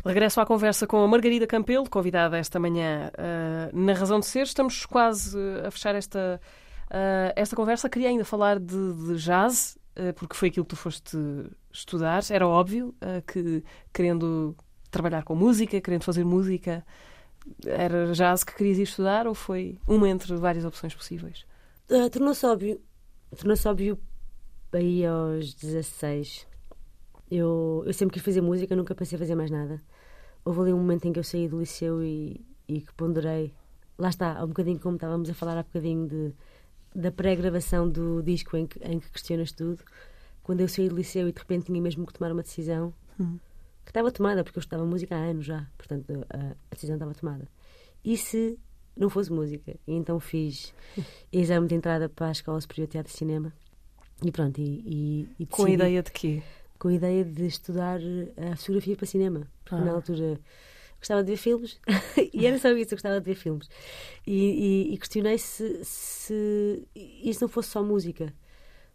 Regresso 0.09 0.41
à 0.41 0.47
conversa 0.47 0.87
com 0.87 1.05
a 1.05 1.07
Margarida 1.07 1.47
Campelo, 1.47 1.85
convidada 1.91 2.39
esta 2.39 2.59
manhã 2.59 3.11
uh, 3.13 3.79
na 3.79 3.93
Razão 3.93 4.19
de 4.19 4.25
Ser. 4.25 4.45
Estamos 4.45 4.87
quase 4.87 5.39
a 5.67 5.71
fechar 5.71 5.95
esta, 5.95 6.41
uh, 6.87 7.33
esta 7.37 7.55
conversa. 7.55 7.91
Queria 7.91 8.09
ainda 8.09 8.25
falar 8.25 8.59
de, 8.59 8.95
de 8.95 9.17
jazz, 9.17 9.77
uh, 9.99 10.15
porque 10.15 10.35
foi 10.35 10.49
aquilo 10.49 10.65
que 10.65 10.71
tu 10.71 10.77
foste 10.77 11.15
estudar. 11.71 12.23
Era 12.31 12.49
óbvio 12.49 12.95
que, 13.27 13.63
querendo 13.93 14.57
trabalhar 14.91 15.25
com 15.25 15.35
música, 15.35 15.79
querendo 15.79 16.05
fazer 16.05 16.25
música, 16.25 16.83
era 17.67 18.11
jazz 18.15 18.45
que 18.45 18.55
querias 18.55 18.79
ir 18.79 18.85
estudar 18.85 19.27
ou 19.27 19.35
foi 19.35 19.79
uma 19.87 20.09
entre 20.09 20.35
várias 20.37 20.65
opções 20.65 20.95
possíveis? 20.95 21.45
Uh, 21.91 22.09
Tornou-se 22.09 22.47
óbvio. 22.47 22.81
Tornou-se 23.37 23.69
óbvio 23.69 23.99
aí 24.73 25.05
aos 25.05 25.53
16. 25.53 26.47
Eu, 27.31 27.83
eu 27.85 27.93
sempre 27.93 28.15
quis 28.15 28.23
fazer 28.23 28.41
música, 28.41 28.75
nunca 28.75 28.95
pensei 28.95 29.19
fazer 29.19 29.35
mais 29.35 29.51
nada. 29.51 29.83
Houve 30.49 30.61
ali 30.61 30.73
um 30.73 30.79
momento 30.79 31.07
em 31.07 31.13
que 31.13 31.19
eu 31.19 31.25
saí 31.25 31.49
do 31.49 31.59
liceu 31.59 32.03
e, 32.03 32.41
e 32.67 32.81
que 32.81 32.93
ponderei. 32.95 33.53
Lá 33.99 34.09
está, 34.09 34.39
há 34.39 34.45
um 34.45 34.49
bocadinho 34.49 34.79
como 34.79 34.95
estávamos 34.95 35.29
a 35.29 35.35
falar 35.35 35.59
há 35.59 35.63
bocadinho 35.63 36.09
de, 36.09 36.33
da 36.95 37.11
pré-gravação 37.11 37.89
do 37.89 38.23
disco 38.23 38.57
em 38.57 38.67
que, 38.67 38.79
em 38.83 38.99
que 38.99 39.11
questionas 39.11 39.53
tudo. 39.53 39.83
Quando 40.43 40.61
eu 40.61 40.69
saí 40.69 40.89
do 40.89 40.97
liceu 40.97 41.29
e 41.29 41.33
de 41.33 41.39
repente 41.39 41.67
tinha 41.67 41.83
mesmo 41.83 42.07
que 42.07 42.13
tomar 42.13 42.33
uma 42.33 42.43
decisão. 42.43 42.95
Uhum 43.19 43.39
que 43.89 43.91
estava 43.91 44.13
tomada, 44.13 44.45
porque 44.45 44.59
eu 44.59 44.61
estudava 44.61 44.85
música 44.85 45.17
há 45.17 45.19
anos 45.19 45.47
já, 45.47 45.67
portanto 45.79 46.27
a, 46.29 46.51
a 46.51 46.75
decisão 46.75 46.97
estava 46.97 47.15
tomada. 47.15 47.49
E 48.05 48.19
se 48.19 48.59
não 48.95 49.09
fosse 49.09 49.33
música? 49.33 49.75
E 49.87 49.95
então 49.95 50.21
fiz 50.21 50.75
exame 51.33 51.67
de 51.67 51.75
entrada 51.75 52.07
para 52.07 52.27
a 52.27 52.33
Escola 52.33 52.61
Superior 52.61 52.87
de 52.87 52.93
Teatro 52.93 53.11
e 53.11 53.17
Cinema 53.17 53.51
E 54.23 54.31
pronto, 54.31 54.61
e, 54.61 54.83
e, 54.85 55.29
e 55.43 55.47
Com 55.47 55.65
a 55.65 55.71
ideia 55.71 56.03
de 56.03 56.13
quê? 56.13 56.43
Com 56.79 56.89
a 56.89 56.93
ideia 56.95 57.25
de 57.25 57.47
estudar 57.47 58.01
a 58.37 58.57
fotografia 58.57 58.97
para 58.97 59.07
cinema. 59.07 59.49
Porque 59.65 59.75
Ah. 59.75 59.85
na 59.85 59.93
altura 59.93 60.41
gostava 60.99 61.23
de 61.23 61.31
ver 61.33 61.37
filmes 61.37 61.79
e 62.35 62.47
era 62.47 62.59
só 62.59 62.71
isso, 62.71 62.95
eu 62.95 62.97
gostava 62.97 63.21
de 63.21 63.25
ver 63.27 63.35
filmes. 63.35 63.69
E, 64.27 64.89
e- 64.91 64.95
e 64.95 64.99
questionei 64.99 65.39
se, 65.39 65.85
se 65.85 66.87
isso 66.95 67.43
não 67.43 67.49
fosse 67.49 67.71
só 67.71 67.83
música. 67.83 68.33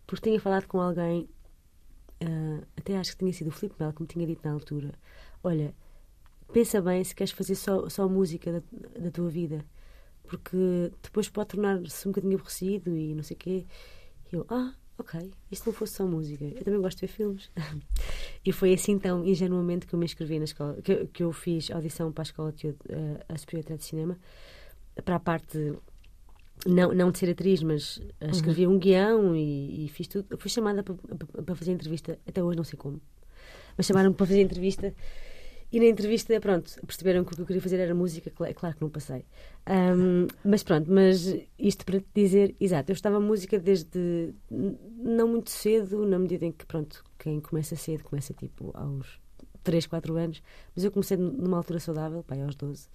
Porque 0.05 0.29
tinha 0.29 0.39
falado 0.39 0.67
com 0.67 0.79
alguém, 0.81 1.29
ah, 2.21 2.61
até 2.77 2.97
acho 2.97 3.11
que 3.13 3.19
tinha 3.19 3.33
sido 3.33 3.47
o 3.47 3.51
Filipe 3.51 3.75
Melo 3.79 3.93
que 3.93 4.01
me 4.01 4.07
tinha 4.07 4.27
dito 4.27 4.41
na 4.45 4.51
altura: 4.53 4.93
Olha, 5.43 5.73
pensa 6.51 6.81
bem 6.81 7.03
se 7.03 7.15
queres 7.15 7.31
fazer 7.31 7.55
só, 7.55 7.87
só 7.89 8.07
música 8.07 8.51
da, 8.51 8.99
da 8.99 9.11
tua 9.11 9.29
vida. 9.29 9.65
Porque 10.23 10.91
depois 11.01 11.29
pode 11.29 11.49
tornar-se 11.49 12.07
um 12.07 12.11
bocadinho 12.11 12.35
aborrecido 12.35 12.95
e 12.97 13.13
não 13.13 13.23
sei 13.23 13.35
o 13.35 13.39
quê. 13.39 13.65
E 14.31 14.35
eu, 14.35 14.45
ah, 14.49 14.73
ok, 14.97 15.31
isto 15.51 15.65
não 15.67 15.73
fosse 15.73 15.93
só 15.93 16.05
música. 16.05 16.45
Eu 16.45 16.63
também 16.63 16.79
gosto 16.81 16.99
de 16.99 17.05
ver 17.07 17.11
filmes. 17.13 17.49
e 18.45 18.51
foi 18.51 18.73
assim 18.73 18.97
tão 18.99 19.25
ingenuamente 19.25 19.85
que 19.87 19.93
eu 19.93 19.99
me 19.99 20.05
inscrevi 20.05 20.37
na 20.37 20.45
escola, 20.45 20.81
que, 20.81 21.05
que 21.07 21.23
eu 21.23 21.31
fiz 21.31 21.69
audição 21.71 22.11
para 22.11 22.21
a 22.21 22.25
escola 22.25 22.51
de, 22.51 22.67
eh, 22.89 23.25
a 23.29 23.37
Superior 23.37 23.77
de 23.77 23.83
Cinema, 23.83 24.17
para 25.03 25.15
a 25.15 25.19
parte 25.19 25.73
não, 26.65 26.93
não 26.93 27.11
de 27.11 27.17
ser 27.19 27.29
atriz, 27.31 27.61
mas 27.63 28.01
eh, 28.21 28.29
escrevi 28.29 28.67
um 28.67 28.77
guião 28.79 29.35
e, 29.35 29.85
e 29.85 29.87
fiz 29.89 30.07
tudo. 30.07 30.37
Fui 30.37 30.49
chamada 30.49 30.83
para, 30.83 30.95
para- 30.95 31.43
para 31.43 31.55
fazer 31.55 31.71
entrevista, 31.71 32.17
até 32.27 32.41
hoje 32.43 32.57
não 32.57 32.63
sei 32.63 32.77
como, 32.77 33.01
mas 33.75 33.85
chamaram-me 33.87 34.15
para 34.15 34.25
fazer 34.27 34.41
entrevista. 34.41 34.93
E 35.73 35.79
na 35.79 35.87
entrevista, 35.87 36.39
pronto, 36.39 36.71
perceberam 36.85 37.23
que 37.25 37.33
o 37.33 37.35
que 37.35 37.41
eu 37.41 37.45
queria 37.47 37.61
fazer 37.61 37.79
era 37.79 37.95
música, 37.95 38.31
é 38.45 38.53
claro 38.53 38.75
que 38.75 38.81
não 38.83 38.91
passei. 38.91 39.25
Ahm, 39.65 40.27
mas 40.45 40.61
pronto, 40.61 40.89
mas 40.91 41.35
isto 41.57 41.83
para 41.83 41.99
te 41.99 42.05
dizer, 42.13 42.55
exato, 42.59 42.91
eu 42.91 42.93
estava 42.93 43.19
música 43.19 43.57
desde 43.57 44.35
não 44.51 45.27
muito 45.27 45.49
cedo, 45.49 46.05
na 46.05 46.19
medida 46.19 46.45
em 46.45 46.51
que, 46.51 46.63
pronto, 46.63 47.03
quem 47.17 47.39
começa 47.39 47.75
cedo 47.75 48.03
começa 48.03 48.35
tipo 48.35 48.69
aos 48.75 49.19
3, 49.63 49.87
4 49.87 50.15
anos, 50.15 50.43
mas 50.75 50.85
eu 50.85 50.91
comecei 50.91 51.17
numa 51.17 51.57
altura 51.57 51.79
saudável, 51.79 52.21
pai, 52.23 52.39
aos 52.43 52.53
12. 52.53 52.87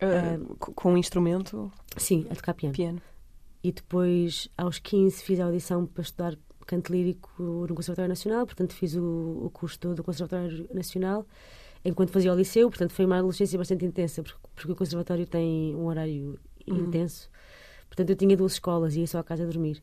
Ah, 0.00 0.38
co- 0.58 0.72
com 0.72 0.94
um 0.94 0.96
instrumento, 0.98 1.70
Sim, 1.96 2.26
a 2.30 2.34
tocar 2.34 2.54
piano. 2.54 2.74
piano. 2.74 3.02
E 3.62 3.70
depois, 3.70 4.48
aos 4.56 4.80
15, 4.80 5.22
fiz 5.22 5.38
a 5.38 5.44
audição 5.44 5.86
para 5.86 6.02
estudar 6.02 6.36
canto 6.66 6.92
lírico 6.92 7.30
no 7.42 7.74
Conservatório 7.74 8.08
Nacional, 8.08 8.44
portanto, 8.44 8.74
fiz 8.74 8.94
o, 8.96 9.42
o 9.44 9.50
curso 9.50 9.78
todo 9.78 9.94
do 9.94 10.02
Conservatório 10.04 10.68
Nacional 10.74 11.24
enquanto 11.84 12.10
fazia 12.10 12.32
o 12.32 12.36
liceu, 12.36 12.68
portanto, 12.68 12.92
foi 12.92 13.04
uma 13.04 13.18
adolescência 13.18 13.58
bastante 13.58 13.84
intensa, 13.84 14.22
porque, 14.22 14.38
porque 14.54 14.72
o 14.72 14.76
Conservatório 14.76 15.26
tem 15.26 15.74
um 15.74 15.86
horário 15.86 16.38
intenso. 16.66 17.30
Portanto, 17.88 18.10
eu 18.10 18.16
tinha 18.16 18.36
duas 18.36 18.52
escolas 18.52 18.94
e 18.94 19.00
ia 19.00 19.06
só 19.06 19.18
à 19.18 19.24
casa 19.24 19.46
dormir. 19.46 19.82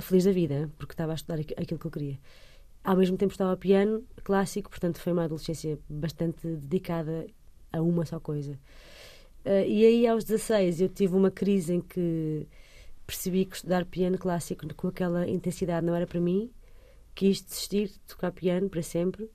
Feliz 0.00 0.24
da 0.24 0.32
vida, 0.32 0.70
porque 0.78 0.92
estava 0.92 1.12
a 1.12 1.14
estudar 1.16 1.40
aqu- 1.40 1.54
aquilo 1.56 1.78
que 1.80 1.86
eu 1.86 1.90
queria. 1.90 2.18
Ao 2.84 2.96
mesmo 2.96 3.16
tempo 3.16 3.32
estava 3.32 3.52
a 3.52 3.56
piano 3.56 4.04
clássico, 4.22 4.70
portanto, 4.70 4.98
foi 5.00 5.12
uma 5.12 5.24
adolescência 5.24 5.78
bastante 5.88 6.46
dedicada 6.46 7.26
a 7.72 7.82
uma 7.82 8.06
só 8.06 8.20
coisa. 8.20 8.58
Ah, 9.44 9.64
e 9.66 9.84
aí, 9.84 10.06
aos 10.06 10.24
16, 10.24 10.80
eu 10.80 10.88
tive 10.88 11.14
uma 11.16 11.30
crise 11.30 11.74
em 11.74 11.80
que 11.80 12.46
percebi 13.06 13.44
que 13.44 13.56
estudar 13.56 13.84
piano 13.84 14.16
clássico 14.16 14.72
com 14.74 14.88
aquela 14.88 15.28
intensidade 15.28 15.84
não 15.84 15.94
era 15.94 16.06
para 16.06 16.20
mim, 16.20 16.50
quis 17.14 17.42
desistir 17.42 17.88
de 17.88 17.98
tocar 18.06 18.30
piano 18.30 18.68
para 18.70 18.82
sempre. 18.82 19.28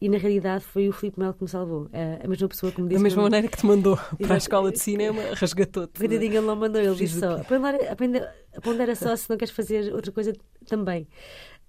E 0.00 0.08
na 0.08 0.18
realidade 0.18 0.64
foi 0.64 0.88
o 0.88 0.92
Filipe 0.92 1.18
Melo 1.20 1.32
que 1.34 1.42
me 1.42 1.48
salvou. 1.48 1.88
É 1.92 2.20
a 2.24 2.28
mesma 2.28 2.48
pessoa 2.48 2.70
que 2.72 2.80
me 2.82 2.88
disse. 2.88 2.98
Da 2.98 3.02
mesma 3.02 3.22
maneira 3.22 3.48
que 3.48 3.56
te 3.56 3.64
mandou 3.64 3.96
para 4.20 4.34
a 4.34 4.36
escola 4.36 4.70
de 4.72 4.78
cinema, 4.78 5.22
resgatou-te. 5.34 5.98
Coitadinho, 5.98 6.34
ele 6.38 6.46
não 6.46 6.56
mandou, 6.56 6.80
ele 6.80 6.94
disse 6.94 7.20
só: 7.20 7.38
pondera 8.62 8.94
só 8.94 9.14
se 9.16 9.30
não 9.30 9.36
queres 9.36 9.54
fazer 9.54 9.94
outra 9.94 10.12
coisa 10.12 10.32
também. 10.66 11.06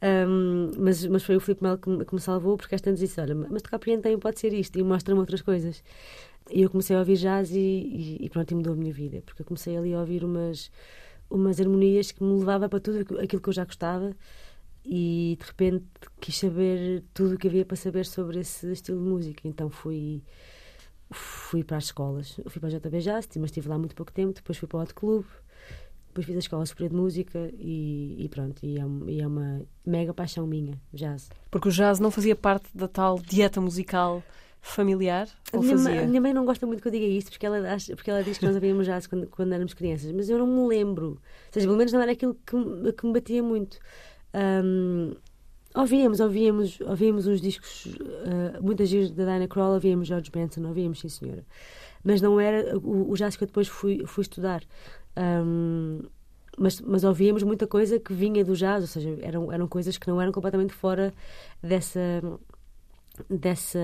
Ahm, 0.02 0.72
mas, 0.78 1.06
mas 1.06 1.24
foi 1.24 1.36
o 1.38 1.40
Filipe 1.40 1.64
Melo 1.64 1.78
que, 1.78 1.90
me- 1.90 2.04
que 2.06 2.14
me 2.14 2.20
salvou, 2.20 2.58
porque 2.58 2.76
esta 2.76 2.92
disse: 2.92 3.20
Olha, 3.22 3.34
mas 3.36 3.62
tocar 3.62 3.80
piano 3.80 4.02
também 4.02 4.20
pode 4.20 4.40
ser 4.40 4.52
isto, 4.54 4.78
e 4.78 4.84
mostra-me 4.84 5.20
outras 5.20 5.42
coisas. 5.42 5.84
E 6.52 6.62
eu 6.62 6.70
comecei 6.70 6.96
a 6.96 7.00
ouvir 7.00 7.18
jazz 7.18 7.52
e, 7.52 7.58
e, 7.58 8.18
e 8.26 8.30
pronto, 8.30 8.52
e 8.52 8.56
mudou 8.56 8.74
a 8.74 8.76
minha 8.76 8.94
vida, 8.94 9.22
porque 9.26 9.42
eu 9.42 9.46
comecei 9.46 9.76
ali 9.78 9.94
a 9.94 10.00
ouvir 10.00 10.24
umas, 10.24 10.70
umas 11.30 11.60
harmonias 11.60 12.12
que 12.12 12.24
me 12.24 12.38
levava 12.38 12.68
para 12.70 12.80
tudo 12.80 13.00
aquilo 13.20 13.42
que 13.42 13.50
eu 13.50 13.54
já 13.54 13.64
gostava. 13.66 14.16
E 14.86 15.38
de 15.40 15.46
repente 15.46 15.86
quis 16.22 16.38
saber 16.38 17.04
tudo 17.14 17.36
o 17.36 17.38
que 17.38 17.48
havia 17.48 17.66
para 17.66 17.76
saber 17.76 18.06
sobre 18.06 18.40
esse 18.40 18.72
estilo 18.72 19.04
de 19.04 19.10
música. 19.10 19.48
Então 19.48 19.70
fui 19.70 20.24
fui 21.12 21.64
para 21.64 21.78
as 21.78 21.86
escolas. 21.86 22.38
Eu 22.44 22.50
fui 22.50 22.60
para 22.60 22.70
a 22.70 22.80
JB 22.80 23.00
Jazz, 23.00 23.28
mas 23.36 23.46
estive 23.46 23.68
lá 23.68 23.78
muito 23.78 23.96
pouco 23.96 24.12
tempo. 24.12 24.34
Depois 24.34 24.58
fui 24.58 24.68
para 24.68 24.78
o 24.78 24.82
Hot 24.82 24.94
Club. 24.94 25.26
Depois 26.08 26.28
fiz 26.28 26.36
a 26.38 26.40
Escola 26.40 26.66
Superior 26.66 26.92
de 26.92 26.96
Música 26.96 27.52
e, 27.58 28.16
e 28.20 28.30
pronto. 28.30 28.66
E 28.66 28.80
é, 28.80 28.84
e 29.08 29.22
é 29.22 29.28
uma 29.28 29.62
mega 29.86 30.14
paixão 30.14 30.48
minha, 30.48 30.80
jazz. 30.94 31.30
Porque 31.52 31.68
o 31.68 31.72
jazz 31.72 32.00
não 32.00 32.10
fazia 32.10 32.36
parte 32.36 32.70
da 32.74 32.88
tal 32.88 33.20
dieta 33.20 33.60
musical 33.60 34.24
familiar? 34.62 35.28
A 35.52 35.58
minha, 35.58 35.78
fazia? 35.78 35.92
mãe, 35.92 36.00
a 36.00 36.08
minha 36.08 36.22
mãe 36.22 36.34
não 36.34 36.46
gosta 36.46 36.66
muito 36.66 36.82
que 36.82 36.88
eu 36.88 36.92
diga 36.92 37.06
isto 37.06 37.32
porque 37.32 37.46
ela, 37.46 37.70
acha, 37.70 37.96
porque 37.96 38.10
ela 38.10 38.24
diz 38.24 38.38
que 38.38 38.46
nós 38.46 38.56
ouvíamos 38.56 38.86
jazz 38.86 39.08
quando, 39.08 39.28
quando 39.28 39.52
éramos 39.54 39.74
crianças, 39.74 40.10
mas 40.14 40.30
eu 40.30 40.38
não 40.38 40.48
me 40.48 40.68
lembro. 40.68 41.08
Ou 41.08 41.20
seja, 41.52 41.68
pelo 41.68 41.78
menos 41.78 41.92
não 41.92 42.02
era 42.02 42.14
aquilo 42.14 42.34
que, 42.34 42.94
que 42.94 43.06
me 43.06 43.14
batia 43.14 43.44
muito. 43.44 43.78
Ahm, 44.36 45.16
ouvíamos, 45.74 46.20
ouvíamos, 46.20 46.82
ouvíamos 46.82 47.26
uns 47.26 47.40
discos, 47.40 47.98
ah, 48.26 48.60
muitas 48.62 48.90
giras 48.90 49.12
da 49.12 49.24
Diana 49.24 49.48
Krall, 49.48 49.74
ouvíamos 49.74 50.08
George 50.08 50.30
Benson, 50.30 50.66
ouvíamos, 50.68 51.00
sim 51.00 51.08
senhora. 51.08 51.46
Mas 52.04 52.22
não 52.22 52.40
era 52.40 52.78
o, 52.78 53.12
o 53.12 53.16
jazz 53.16 53.38
que 53.38 53.44
eu 53.44 53.48
depois 53.48 53.68
fui, 53.68 54.06
fui 54.06 54.24
estudar. 54.24 54.62
Ahm, 55.16 56.02
mas, 56.58 56.82
mas 56.82 57.04
ouvíamos 57.04 57.44
muita 57.44 57.66
coisa 57.66 58.00
que 58.00 58.14
vinha 58.14 58.44
do 58.44 58.56
jazz, 58.56 58.82
ou 58.82 58.88
seja, 58.88 59.18
eram, 59.22 59.52
eram 59.52 59.68
coisas 59.68 59.98
que 59.98 60.08
não 60.08 60.22
eram 60.22 60.32
completamente 60.32 60.74
fora 60.74 61.14
dessa, 61.64 62.22
dessa, 63.30 63.80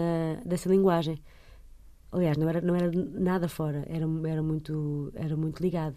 dessa 0.45 0.70
linguagem. 0.70 1.18
Aliás, 2.12 2.38
não 2.38 2.49
era, 2.49 2.60
não 2.62 2.76
era 2.76 2.91
nada 2.93 3.47
fora, 3.47 3.86
era, 3.88 4.06
era, 4.28 4.43
muito, 4.43 5.12
era 5.16 5.36
muito 5.38 5.62
ligado. 5.62 5.95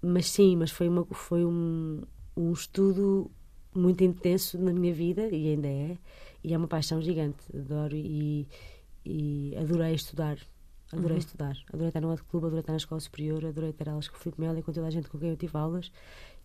Mas 0.00 0.26
sim, 0.30 0.56
mas 0.56 0.70
foi, 0.70 0.88
uma, 0.88 1.04
foi 1.10 1.44
um, 1.44 2.02
um 2.36 2.52
estudo 2.52 3.30
muito 3.74 4.02
intenso 4.02 4.58
na 4.58 4.72
minha 4.72 4.92
vida, 4.92 5.28
e 5.28 5.48
ainda 5.48 5.68
é, 5.68 5.98
e 6.42 6.54
é 6.54 6.56
uma 6.56 6.68
paixão 6.68 7.00
gigante. 7.00 7.38
Adoro 7.54 7.96
e, 7.96 8.46
e 9.04 9.54
adorei 9.56 9.94
estudar. 9.94 10.38
Adorei 10.92 11.18
estudar. 11.18 11.56
Adorei 11.68 11.88
estar 11.88 12.00
no 12.00 12.08
outro 12.08 12.24
clube, 12.24 12.46
adorei 12.46 12.60
estar 12.60 12.72
na 12.72 12.78
escola 12.78 13.00
superior, 13.00 13.44
adorei 13.46 13.72
ter 13.72 13.88
aulas 13.88 14.08
com 14.08 14.16
o 14.16 14.18
Filipe 14.18 14.40
Melo 14.40 14.58
e 14.58 14.62
com 14.62 14.72
toda 14.72 14.86
a 14.86 14.90
gente 14.90 15.08
com 15.08 15.18
quem 15.18 15.30
eu 15.30 15.36
tive 15.36 15.56
aulas. 15.56 15.92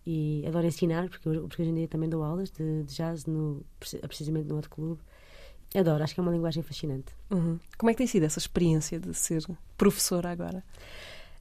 E 0.06 0.44
adoro 0.46 0.66
ensinar, 0.66 1.08
porque, 1.08 1.28
porque 1.28 1.62
hoje 1.62 1.70
em 1.70 1.74
dia 1.74 1.88
também 1.88 2.08
dou 2.08 2.22
aulas 2.22 2.50
de, 2.50 2.84
de 2.84 2.94
jazz, 2.94 3.26
no, 3.26 3.64
precisamente 3.78 4.46
no 4.46 4.54
outro 4.54 4.70
clube. 4.70 5.00
Adoro, 5.74 6.04
acho 6.04 6.14
que 6.14 6.20
é 6.20 6.22
uma 6.22 6.30
linguagem 6.30 6.62
fascinante. 6.62 7.12
Uhum. 7.30 7.58
Como 7.76 7.90
é 7.90 7.92
que 7.92 7.98
tem 7.98 8.06
sido 8.06 8.22
essa 8.22 8.38
experiência 8.38 9.00
de 9.00 9.12
ser 9.12 9.44
professora 9.76 10.30
agora? 10.30 10.62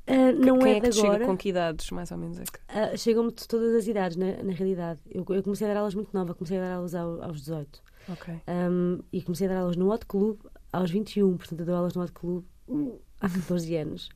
Ah, 0.08 0.32
não 0.34 0.60
Quem 0.60 0.74
é, 0.74 0.78
é 0.78 0.80
que 0.82 0.88
de 0.88 0.92
te 0.92 0.96
chega 0.98 1.08
agora. 1.08 1.26
com 1.26 1.38
que 1.38 1.50
idades, 1.50 1.90
mais 1.92 2.12
ou 2.12 2.18
menos? 2.18 2.40
É 2.40 2.44
que... 2.44 2.60
Ah, 2.68 2.96
Chegam-me 2.96 3.32
de 3.32 3.48
todas 3.48 3.74
as 3.76 3.88
idades, 3.88 4.16
na, 4.18 4.44
na 4.44 4.54
realidade. 4.54 5.00
Eu, 5.10 5.26
eu 5.30 5.42
comecei 5.44 5.68
a 5.70 5.74
dar 5.74 5.80
aulas 5.80 5.96
muito 5.96 6.10
nova, 6.14 6.34
comecei 6.36 6.58
a 6.58 6.62
dar 6.62 6.74
aulas 6.76 6.94
ao- 6.94 7.24
aos 7.24 7.40
18. 7.42 7.82
Ok. 8.10 8.34
Um, 8.48 9.00
e 9.12 9.22
comecei 9.24 9.48
a 9.48 9.50
dar 9.52 9.60
aulas 9.62 9.76
no 9.76 9.92
Hot 9.92 10.06
Club 10.06 10.38
aos 10.72 10.92
21, 10.92 11.38
portanto 11.38 11.60
eu 11.62 11.66
dou 11.66 11.76
aulas 11.76 11.96
no 11.96 12.04
Hot 12.04 12.12
Club 12.12 12.44
uh, 12.68 13.00
há 13.20 13.28
14 13.30 13.76
anos. 13.78 14.10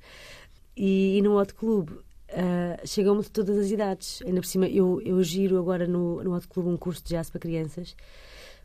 E, 0.77 1.17
e 1.17 1.21
no 1.23 1.39
Hot 1.39 1.53
Club 1.55 1.89
ah, 2.31 2.79
chegam-me 2.85 3.23
de 3.23 3.31
todas 3.31 3.57
as 3.57 3.71
idades. 3.71 4.21
Ainda 4.25 4.39
por 4.41 4.45
cima, 4.47 4.67
eu, 4.67 5.01
eu 5.03 5.21
giro 5.23 5.57
agora 5.57 5.87
no, 5.87 6.23
no 6.23 6.35
Hot 6.35 6.47
Club 6.47 6.67
um 6.67 6.77
curso 6.77 7.01
de 7.03 7.09
jazz 7.09 7.29
para 7.31 7.39
crianças. 7.39 7.95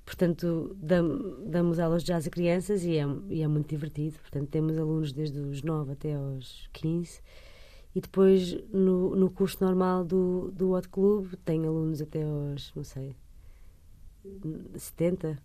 Portanto, 0.05 0.77
dam- 0.81 1.41
damos 1.47 1.79
aulas 1.79 2.03
de 2.03 2.09
jazz 2.09 2.27
a 2.27 2.31
crianças 2.31 2.85
e 2.85 2.97
é, 2.97 3.05
e 3.31 3.43
é 3.43 3.49
muito 3.49 3.69
divertido. 3.69 4.19
Portanto, 4.21 4.49
temos 4.49 4.77
alunos 4.77 5.13
desde 5.13 5.39
os 5.39 5.63
9 5.63 5.93
até 5.93 6.15
aos 6.15 6.69
15. 6.73 7.21
E 7.95 8.01
depois, 8.01 8.53
no, 8.73 9.15
no 9.17 9.31
curso 9.31 9.65
normal 9.65 10.05
do, 10.05 10.51
do 10.53 10.73
Hot 10.73 10.89
Club, 10.89 11.35
tem 11.45 11.65
alunos 11.65 12.03
até 12.03 12.23
aos, 12.25 12.73
não 12.75 12.83
sei, 12.85 13.15
70. 14.77 15.39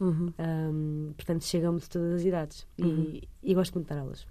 Uhum. 0.00 0.32
Um, 0.38 1.12
portanto, 1.16 1.44
chegam-me 1.44 1.80
de 1.80 1.88
todas 1.88 2.14
as 2.14 2.24
idades. 2.24 2.66
E, 2.78 3.28
e 3.42 3.54
gosto 3.54 3.74
muito 3.74 3.88
de 3.88 3.94
dar 3.94 4.00
aulas. 4.00 4.26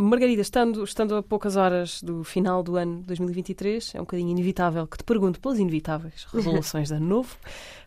Margarida, 0.00 0.42
estando, 0.42 0.84
estando 0.84 1.16
a 1.16 1.22
poucas 1.24 1.56
horas 1.56 2.00
do 2.00 2.22
final 2.22 2.62
do 2.62 2.76
ano 2.76 3.02
2023, 3.02 3.96
é 3.96 3.98
um 3.98 4.02
bocadinho 4.02 4.30
inevitável 4.30 4.86
que 4.86 4.96
te 4.96 5.02
pergunto 5.02 5.40
pelas 5.40 5.58
inevitáveis 5.58 6.24
resoluções 6.32 6.86
de 6.86 6.94
ano 6.94 7.06
novo. 7.06 7.36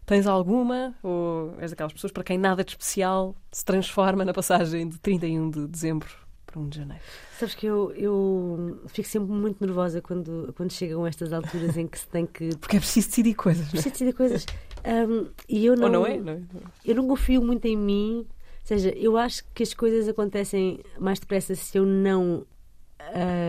Tens 0.05 0.28
alguma? 0.28 0.93
Ou 1.01 1.55
és 1.57 1.72
daquelas 1.72 1.93
pessoas 1.93 2.12
para 2.12 2.22
quem 2.26 2.38
nada 2.38 2.66
de 2.66 2.72
especial 2.72 3.34
se 3.49 3.64
transforma 3.64 4.26
na 4.26 4.34
passagem 4.34 4.89
de 4.89 4.99
31 4.99 5.49
de 5.51 5.68
dezembro 5.68 6.09
para 6.45 6.59
1 6.59 6.68
de 6.68 6.78
janeiro? 6.80 7.03
Sabes 7.39 7.55
que 7.55 7.66
eu, 7.66 7.93
eu 7.93 8.82
fico 8.88 9.07
sempre 9.07 9.32
muito 9.32 9.66
nervosa 9.66 10.01
quando, 10.01 10.53
quando 10.57 10.74
chegam 10.74 11.07
estas 11.07 11.32
alturas 11.32 11.78
em 11.78 11.88
que 11.88 11.97
se 11.97 12.07
tem 12.09 12.26
que. 12.26 12.49
Porque 12.57 12.76
é 12.76 12.80
preciso 12.82 13.07
decidir 13.07 13.36
coisas, 13.36 13.64
não 13.68 13.70
é? 13.70 13.72
Preciso 13.72 13.93
decidir 13.93 14.14
coisas. 14.14 14.45
Um, 14.86 15.30
e 15.47 15.66
eu 15.66 15.78
não, 15.78 15.86
Ou 15.86 15.89
não 15.89 16.05
é? 16.05 16.18
Não 16.18 16.34
é? 16.34 16.41
eu 16.84 16.93
não 16.93 17.07
confio 17.07 17.41
muito 17.41 17.66
em 17.68 17.78
mim. 17.78 18.28
Ou 18.62 18.68
seja, 18.68 18.89
eu 18.95 19.18
acho 19.18 19.43
que 19.53 19.64
as 19.64 19.74
coisas 19.74 20.07
acontecem 20.07 20.80
mais 20.99 21.20
depressa 21.20 21.55
se 21.55 21.78
eu 21.78 21.86
não 21.86 22.45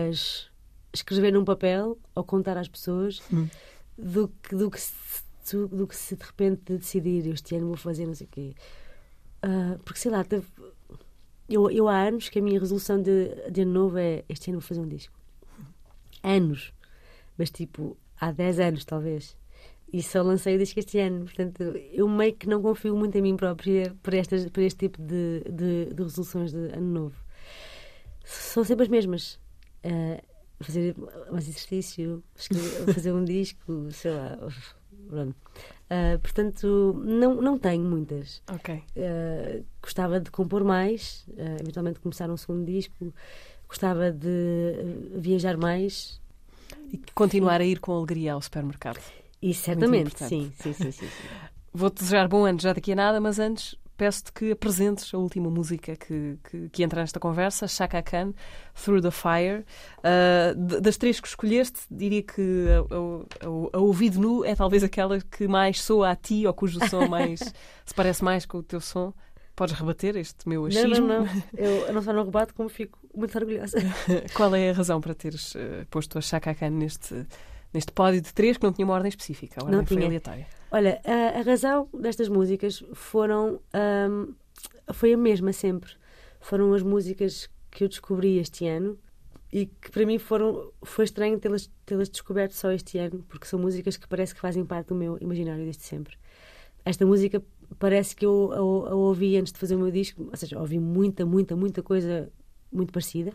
as 0.09 0.47
escrever 0.93 1.31
num 1.31 1.45
papel 1.45 1.97
ou 2.13 2.23
contar 2.23 2.57
às 2.57 2.67
pessoas 2.67 3.21
Hum. 3.31 3.47
do, 3.97 4.27
que, 4.27 4.55
do 4.55 4.69
que 4.69 4.79
se, 4.79 4.93
do 5.71 5.87
que 5.87 5.95
se 5.95 6.15
de 6.15 6.23
repente 6.23 6.77
decidir 6.77 7.27
este 7.27 7.55
ano 7.55 7.67
vou 7.67 7.77
fazer 7.77 8.05
não 8.05 8.13
sei 8.15 8.27
o 8.27 8.29
quê. 8.29 8.55
Uh, 9.43 9.79
porque 9.83 9.99
sei 9.99 10.11
lá, 10.11 10.23
teve, 10.23 10.45
eu, 11.49 11.69
eu 11.71 11.87
há 11.87 11.99
anos 12.07 12.29
que 12.29 12.39
a 12.39 12.41
minha 12.41 12.59
resolução 12.59 13.01
de, 13.01 13.29
de 13.51 13.61
ano 13.61 13.71
novo 13.71 13.97
é 13.97 14.23
este 14.29 14.49
ano 14.51 14.59
vou 14.59 14.67
fazer 14.67 14.81
um 14.81 14.87
disco. 14.87 15.13
Anos. 16.21 16.71
Mas 17.37 17.49
tipo, 17.49 17.97
há 18.19 18.31
10 18.31 18.59
anos 18.59 18.85
talvez. 18.85 19.35
E 19.93 20.01
só 20.01 20.23
lancei 20.23 20.55
o 20.55 20.57
disco 20.57 20.79
este 20.79 20.97
ano. 20.97 21.25
Portanto, 21.25 21.61
eu 21.91 22.09
meio 22.09 22.33
que 22.33 22.49
não 22.49 22.59
confio 22.63 22.95
muito 22.97 23.15
em 23.15 23.21
mim 23.21 23.37
própria 23.37 23.95
por, 24.01 24.15
estas, 24.15 24.49
por 24.49 24.63
este 24.63 24.79
tipo 24.79 24.99
de, 24.99 25.43
de, 25.47 25.93
de 25.93 26.03
resoluções 26.03 26.51
de 26.51 26.57
ano 26.73 26.91
novo. 26.91 27.15
São 28.25 28.63
sempre 28.63 28.85
as 28.85 28.89
mesmas. 28.89 29.39
Uh, 29.85 30.19
fazer 30.59 30.95
mais 31.29 31.47
exercício, 31.47 32.23
escrever, 32.35 32.85
fazer 32.91 33.13
um 33.13 33.23
disco, 33.23 33.91
sei 33.91 34.11
lá. 34.11 34.35
Pronto. 35.07 35.35
Uh, 35.91 36.17
portanto, 36.19 36.99
não, 37.05 37.35
não 37.39 37.59
tenho 37.59 37.83
muitas. 37.83 38.41
Ok. 38.51 38.73
Uh, 38.75 39.63
gostava 39.79 40.19
de 40.19 40.31
compor 40.31 40.63
mais, 40.63 41.23
eventualmente 41.61 41.99
começar 41.99 42.31
um 42.31 42.37
segundo 42.37 42.65
disco. 42.65 43.13
Gostava 43.67 44.11
de 44.11 45.19
viajar 45.19 45.55
mais. 45.55 46.19
E 46.91 46.99
continuar 47.13 47.61
a 47.61 47.65
ir 47.65 47.79
com 47.79 47.91
alegria 47.91 48.33
ao 48.33 48.41
supermercado. 48.41 49.22
E 49.43 49.53
certamente, 49.53 50.23
sim, 50.23 50.53
sim, 50.57 50.71
sim, 50.71 50.91
sim, 50.91 50.91
sim. 50.91 51.07
Vou-te 51.73 51.99
desejar 51.99 52.29
bom 52.29 52.45
ano 52.45 52.61
já 52.61 52.71
daqui 52.71 52.93
a 52.93 52.95
nada, 52.95 53.19
mas 53.19 53.39
antes 53.39 53.75
peço-te 53.97 54.31
que 54.31 54.51
apresentes 54.51 55.13
a 55.13 55.17
última 55.17 55.49
música 55.49 55.97
que, 55.97 56.37
que, 56.49 56.69
que, 56.69 56.83
entra 56.83 57.01
nesta 57.01 57.19
conversa, 57.19 57.67
Chaka 57.67 58.01
Khan, 58.01 58.33
Through 58.73 59.01
the 59.01 59.11
Fire. 59.11 59.65
Uh, 59.99 60.81
das 60.81 60.95
três 60.95 61.19
que 61.19 61.27
escolheste, 61.27 61.81
diria 61.91 62.23
que 62.23 62.67
a, 62.69 63.45
a, 63.45 63.77
a, 63.77 63.79
ouvido 63.79 64.17
nu 64.17 64.45
é 64.45 64.55
talvez 64.55 64.81
aquela 64.81 65.19
que 65.19 65.45
mais 65.45 65.81
soa 65.81 66.11
a 66.11 66.15
ti 66.15 66.47
ou 66.47 66.53
cujo 66.53 66.79
som 66.87 67.07
mais 67.07 67.39
se 67.85 67.93
parece 67.93 68.23
mais 68.23 68.45
com 68.45 68.59
o 68.59 68.63
teu 68.63 68.79
som. 68.79 69.13
Podes 69.55 69.75
rebater 69.75 70.15
este 70.15 70.47
meu 70.47 70.65
achismo? 70.65 71.05
Não, 71.05 71.19
não, 71.19 71.25
não. 71.25 71.43
Eu 71.53 71.93
não 71.93 72.01
só 72.01 72.13
não 72.13 72.23
rebato, 72.23 72.55
como 72.55 72.69
fico 72.69 72.97
muito 73.13 73.37
orgulhosa. 73.37 73.77
Qual 74.33 74.55
é 74.55 74.69
a 74.69 74.73
razão 74.73 75.01
para 75.01 75.13
teres 75.13 75.53
uh, 75.53 75.85
posto 75.91 76.17
a 76.17 76.21
Chaka 76.21 76.55
Khan 76.55 76.71
neste, 76.71 77.25
neste 77.73 77.91
pódio 77.91 78.21
de 78.21 78.33
três 78.33 78.57
que 78.57 78.63
não 78.63 78.73
tinha 78.73 78.85
uma 78.85 78.93
ordem 78.93 79.09
específica? 79.09 79.61
A 79.61 79.63
ordem 79.63 79.79
não 79.79 79.85
foi 79.85 79.97
tinha. 79.97 80.07
aleatória. 80.07 80.47
Olha, 80.71 81.01
a, 81.05 81.39
a 81.39 81.41
razão 81.41 81.87
destas 81.93 82.29
músicas 82.29 82.83
foram. 82.93 83.59
Um, 83.73 84.33
foi 84.93 85.13
a 85.13 85.17
mesma 85.17 85.53
sempre. 85.53 85.91
Foram 86.39 86.73
as 86.73 86.83
músicas 86.83 87.49
que 87.71 87.83
eu 87.83 87.87
descobri 87.87 88.37
este 88.37 88.67
ano 88.67 88.97
e 89.53 89.67
que 89.67 89.91
para 89.91 90.05
mim 90.05 90.17
foram 90.17 90.71
foi 90.81 91.05
estranho 91.05 91.39
tê-las 91.39 91.69
tê 91.85 91.95
descoberto 91.97 92.53
só 92.53 92.71
este 92.71 92.97
ano 92.97 93.23
porque 93.29 93.45
são 93.45 93.59
músicas 93.59 93.95
que 93.97 94.07
parece 94.07 94.33
que 94.33 94.41
fazem 94.41 94.65
parte 94.65 94.87
do 94.87 94.95
meu 94.95 95.17
imaginário 95.21 95.63
desde 95.63 95.83
sempre 95.83 96.17
esta 96.83 97.05
música 97.05 97.41
parece 97.77 98.15
que 98.15 98.25
eu 98.25 98.51
a, 98.51 98.57
a 98.57 98.95
ouvi 98.95 99.37
antes 99.37 99.53
de 99.53 99.59
fazer 99.59 99.75
o 99.75 99.79
meu 99.79 99.91
disco 99.91 100.27
ou 100.29 100.35
seja 100.35 100.59
ouvi 100.59 100.79
muita 100.79 101.23
muita 101.23 101.55
muita 101.55 101.83
coisa 101.83 102.31
muito 102.71 102.91
parecida 102.91 103.31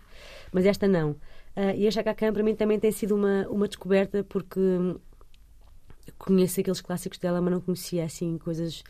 mas 0.52 0.66
esta 0.66 0.88
não 0.88 1.14
uh, 1.58 1.76
e 1.76 1.86
a 1.86 1.90
Chaka 1.90 2.14
Khan 2.14 2.32
para 2.32 2.42
mim 2.42 2.54
também 2.54 2.78
tem 2.78 2.92
sido 2.92 3.14
uma 3.14 3.46
uma 3.48 3.66
descoberta 3.66 4.24
porque 4.24 4.60
conheço 6.16 6.60
aqueles 6.60 6.80
clássicos 6.80 7.18
dela, 7.18 7.40
mas 7.40 7.52
não 7.52 7.60
conhecia 7.60 8.04
assim 8.04 8.38
coisas 8.38 8.82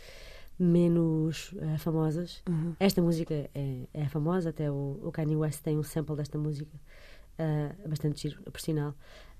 menos 0.58 1.52
uh, 1.52 1.78
famosas. 1.78 2.42
Uhum. 2.48 2.74
Esta 2.80 3.00
música 3.00 3.48
é, 3.54 3.86
é, 3.94 4.08
famosa, 4.08 4.50
até 4.50 4.70
o, 4.70 5.00
o, 5.02 5.12
Kanye 5.12 5.36
West 5.36 5.62
tem 5.62 5.78
um 5.78 5.82
sample 5.82 6.16
desta 6.16 6.36
música, 6.36 6.76
uh, 7.38 7.88
bastante 7.88 8.22
giro, 8.22 8.42
por 8.42 8.60
sinal. 8.60 8.94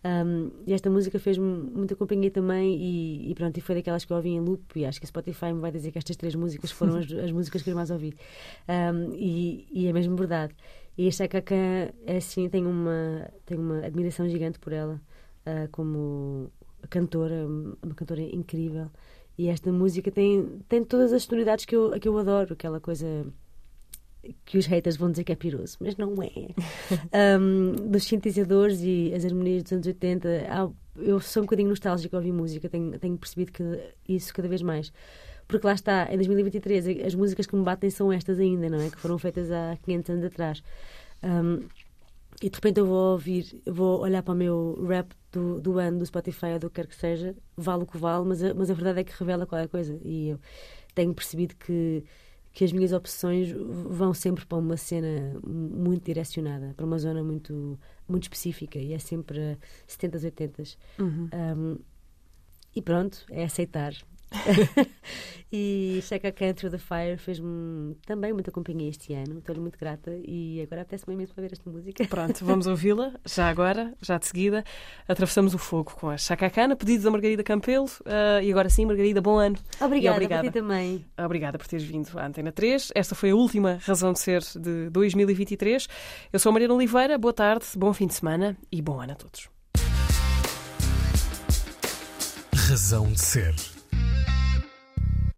Um, 0.05 0.53
e 0.65 0.73
esta 0.73 0.89
música 0.89 1.19
fez-me 1.19 1.45
muita 1.45 1.97
companhia 1.97 2.31
também 2.31 2.77
e, 2.77 3.33
e, 3.33 3.35
pronto, 3.35 3.59
e 3.59 3.61
foi 3.61 3.75
daquelas 3.75 4.05
que 4.05 4.13
eu 4.13 4.17
ouvi 4.17 4.29
em 4.29 4.39
loop 4.39 4.79
e 4.79 4.87
acho 4.87 5.01
que 5.01 5.07
a 5.07 5.09
Spotify 5.09 5.53
me 5.53 5.61
vai 5.61 5.73
dizer 5.73 5.91
que 5.91 5.99
estas 5.99 6.15
três 6.15 6.37
músicas 6.37 6.71
foram 6.71 6.99
as, 6.99 7.11
as 7.11 7.33
músicas 7.33 7.63
que 7.63 7.71
eu 7.71 7.75
mais 7.75 7.91
ouvi. 7.91 8.15
Um, 8.69 9.13
e, 9.15 9.67
e, 9.73 9.89
é 9.89 9.93
mesmo 9.93 10.15
verdade. 10.15 10.55
E 10.99 11.07
a 11.07 11.13
Chaka 11.13 11.41
Khan 11.41 11.93
é 12.05 12.17
assim, 12.17 12.49
tenho 12.49 12.69
uma, 12.69 13.31
tenho 13.47 13.61
uma 13.61 13.87
admiração 13.87 14.29
gigante 14.29 14.59
por 14.59 14.73
ela 14.73 15.01
uh, 15.47 15.69
como 15.71 16.51
cantora, 16.91 17.47
uma 17.47 17.95
cantora 17.95 18.21
incrível. 18.21 18.91
E 19.39 19.47
esta 19.49 19.71
música 19.71 20.11
tem, 20.11 20.61
tem 20.69 20.83
todas 20.83 21.13
as 21.13 21.23
sonoridades 21.23 21.65
que 21.65 21.77
eu, 21.77 21.93
que 22.01 22.09
eu 22.09 22.19
adoro, 22.19 22.55
aquela 22.55 22.81
coisa 22.81 23.25
que 24.45 24.59
os 24.59 24.67
haters 24.67 24.97
vão 24.97 25.13
dizer 25.13 25.23
que 25.23 25.31
é 25.31 25.37
piroso, 25.37 25.77
mas 25.81 25.97
não 25.97 26.15
é. 26.21 26.29
um, 27.41 27.91
dos 27.91 28.03
sintetizadores 28.03 28.81
e 28.83 29.13
as 29.15 29.25
harmonias 29.25 29.63
dos 29.63 29.73
anos 29.73 29.87
80, 29.87 30.29
eu 30.97 31.21
sou 31.21 31.45
um 31.45 31.47
bocadinho 31.47 31.69
nostálgica 31.69 32.17
ao 32.17 32.21
ouvir 32.21 32.33
música, 32.33 32.69
tenho, 32.69 32.99
tenho 32.99 33.17
percebido 33.17 33.53
que 33.53 33.63
isso 34.09 34.35
cada 34.35 34.49
vez 34.49 34.63
mais. 34.63 34.93
Porque 35.49 35.67
lá 35.67 35.73
está, 35.73 36.13
em 36.13 36.17
2023, 36.17 37.07
as 37.07 37.15
músicas 37.15 37.47
que 37.47 37.57
me 37.57 37.65
batem 37.65 37.89
são 37.89 38.13
estas 38.13 38.39
ainda, 38.39 38.69
não 38.69 38.79
é? 38.79 38.91
Que 38.91 38.99
foram 38.99 39.19
feitas 39.19 39.51
há 39.51 39.79
500 39.83 40.11
anos 40.11 40.25
atrás. 40.27 40.63
Um, 41.23 41.67
e 42.41 42.49
de 42.49 42.55
repente 42.55 42.79
eu 42.79 42.87
vou 42.87 43.13
ouvir, 43.13 43.61
vou 43.67 44.01
olhar 44.01 44.23
para 44.23 44.35
o 44.35 44.37
meu 44.37 44.87
rap 44.87 45.13
do, 45.33 45.61
do 45.61 45.79
ano 45.79 45.99
do 45.99 46.07
Spotify 46.07 46.53
ou 46.53 46.59
do 46.59 46.71
que 46.71 46.77
quer 46.77 46.87
que 46.87 46.95
seja, 46.95 47.35
vale 47.57 47.83
o 47.83 47.87
que 47.87 47.99
vale, 47.99 48.25
mas 48.27 48.43
a, 48.43 48.55
mas 48.55 48.71
a 48.71 48.75
verdade 48.75 49.01
é 49.01 49.05
que 49.05 49.13
revela 49.19 49.47
qualquer 49.47 49.69
coisa. 49.69 49.99
E 50.05 50.29
eu 50.29 50.41
tenho 50.95 51.13
percebido 51.13 51.57
que, 51.57 52.05
que 52.53 52.65
as 52.65 52.71
minhas 52.71 52.93
opções 52.93 53.51
vão 53.51 54.15
sempre 54.15 54.47
para 54.47 54.59
uma 54.59 54.77
cena 54.77 55.35
muito 55.45 56.05
direcionada, 56.05 56.75
para 56.77 56.87
uma 56.87 56.99
zona 56.99 57.25
muito, 57.25 57.79
muito 58.07 58.25
específica, 58.25 58.79
e 58.79 58.93
é 58.93 58.99
sempre 58.99 59.59
70s, 59.89 60.31
80s. 60.31 60.77
Uhum. 60.99 61.31
Um, 61.33 61.79
e 62.77 62.83
pronto, 62.83 63.25
é 63.31 63.45
aceitar. 63.45 63.95
e 65.53 66.01
Chaka 66.03 66.31
Khan 66.33 66.53
Through 66.53 66.73
the 66.73 66.79
Fire 66.79 67.17
fez-me 67.17 67.95
também 68.07 68.33
muita 68.33 68.51
companhia 68.51 68.91
este 68.91 69.15
ano. 69.15 69.39
Estou-lhe 69.39 69.61
muito 69.61 69.79
grata 69.79 70.13
e 70.25 70.61
agora 70.63 70.83
apetece-me 70.83 71.15
imenso 71.15 71.35
para 71.35 71.43
ver 71.43 71.53
esta 71.53 71.69
música. 71.71 72.07
Pronto, 72.07 72.45
vamos 72.45 72.67
ouvi-la 72.69 73.13
já 73.25 73.49
agora, 73.49 73.95
já 74.01 74.19
de 74.19 74.27
seguida. 74.27 74.65
Atravessamos 75.07 75.55
o 75.55 75.59
fogo 75.59 75.95
com 75.95 76.11
a 76.11 76.19
Chaka 76.19 76.51
Khan, 76.51 76.73
a 76.73 76.77
pedido 76.77 77.05
da 77.05 77.11
Margarida 77.11 77.43
Campelo. 77.43 77.87
Uh, 77.87 78.43
e 78.43 78.51
agora 78.51 78.69
sim, 78.69 78.87
Margarida, 78.87 79.21
bom 79.21 79.39
ano. 79.39 79.57
Obrigada, 79.81 80.17
obrigada. 80.17 80.51
também. 80.51 81.05
Obrigada 81.17 81.59
por 81.59 81.67
teres 81.67 81.85
vindo 81.85 82.09
à 82.19 82.27
Antena 82.27 82.53
3. 82.53 82.93
Esta 82.95 83.15
foi 83.15 83.31
a 83.31 83.37
última 83.37 83.79
razão 83.83 84.13
de 84.13 84.21
ser 84.21 84.43
de 84.43 84.91
2023. 84.91 85.89
Eu 86.33 86.39
sou 86.39 86.51
a 86.51 86.53
Mariana 86.53 86.75
Oliveira, 86.75 87.19
boa 87.19 87.33
tarde, 87.33 87.67
bom 87.77 87.93
fim 87.93 88.07
de 88.07 88.15
semana 88.15 88.57
e 88.71 88.83
bom 88.83 89.01
ano 89.01 89.13
a 89.13 89.17
todos. 89.17 89.49
Razão 92.69 93.11
de 93.11 93.21
ser 93.21 93.78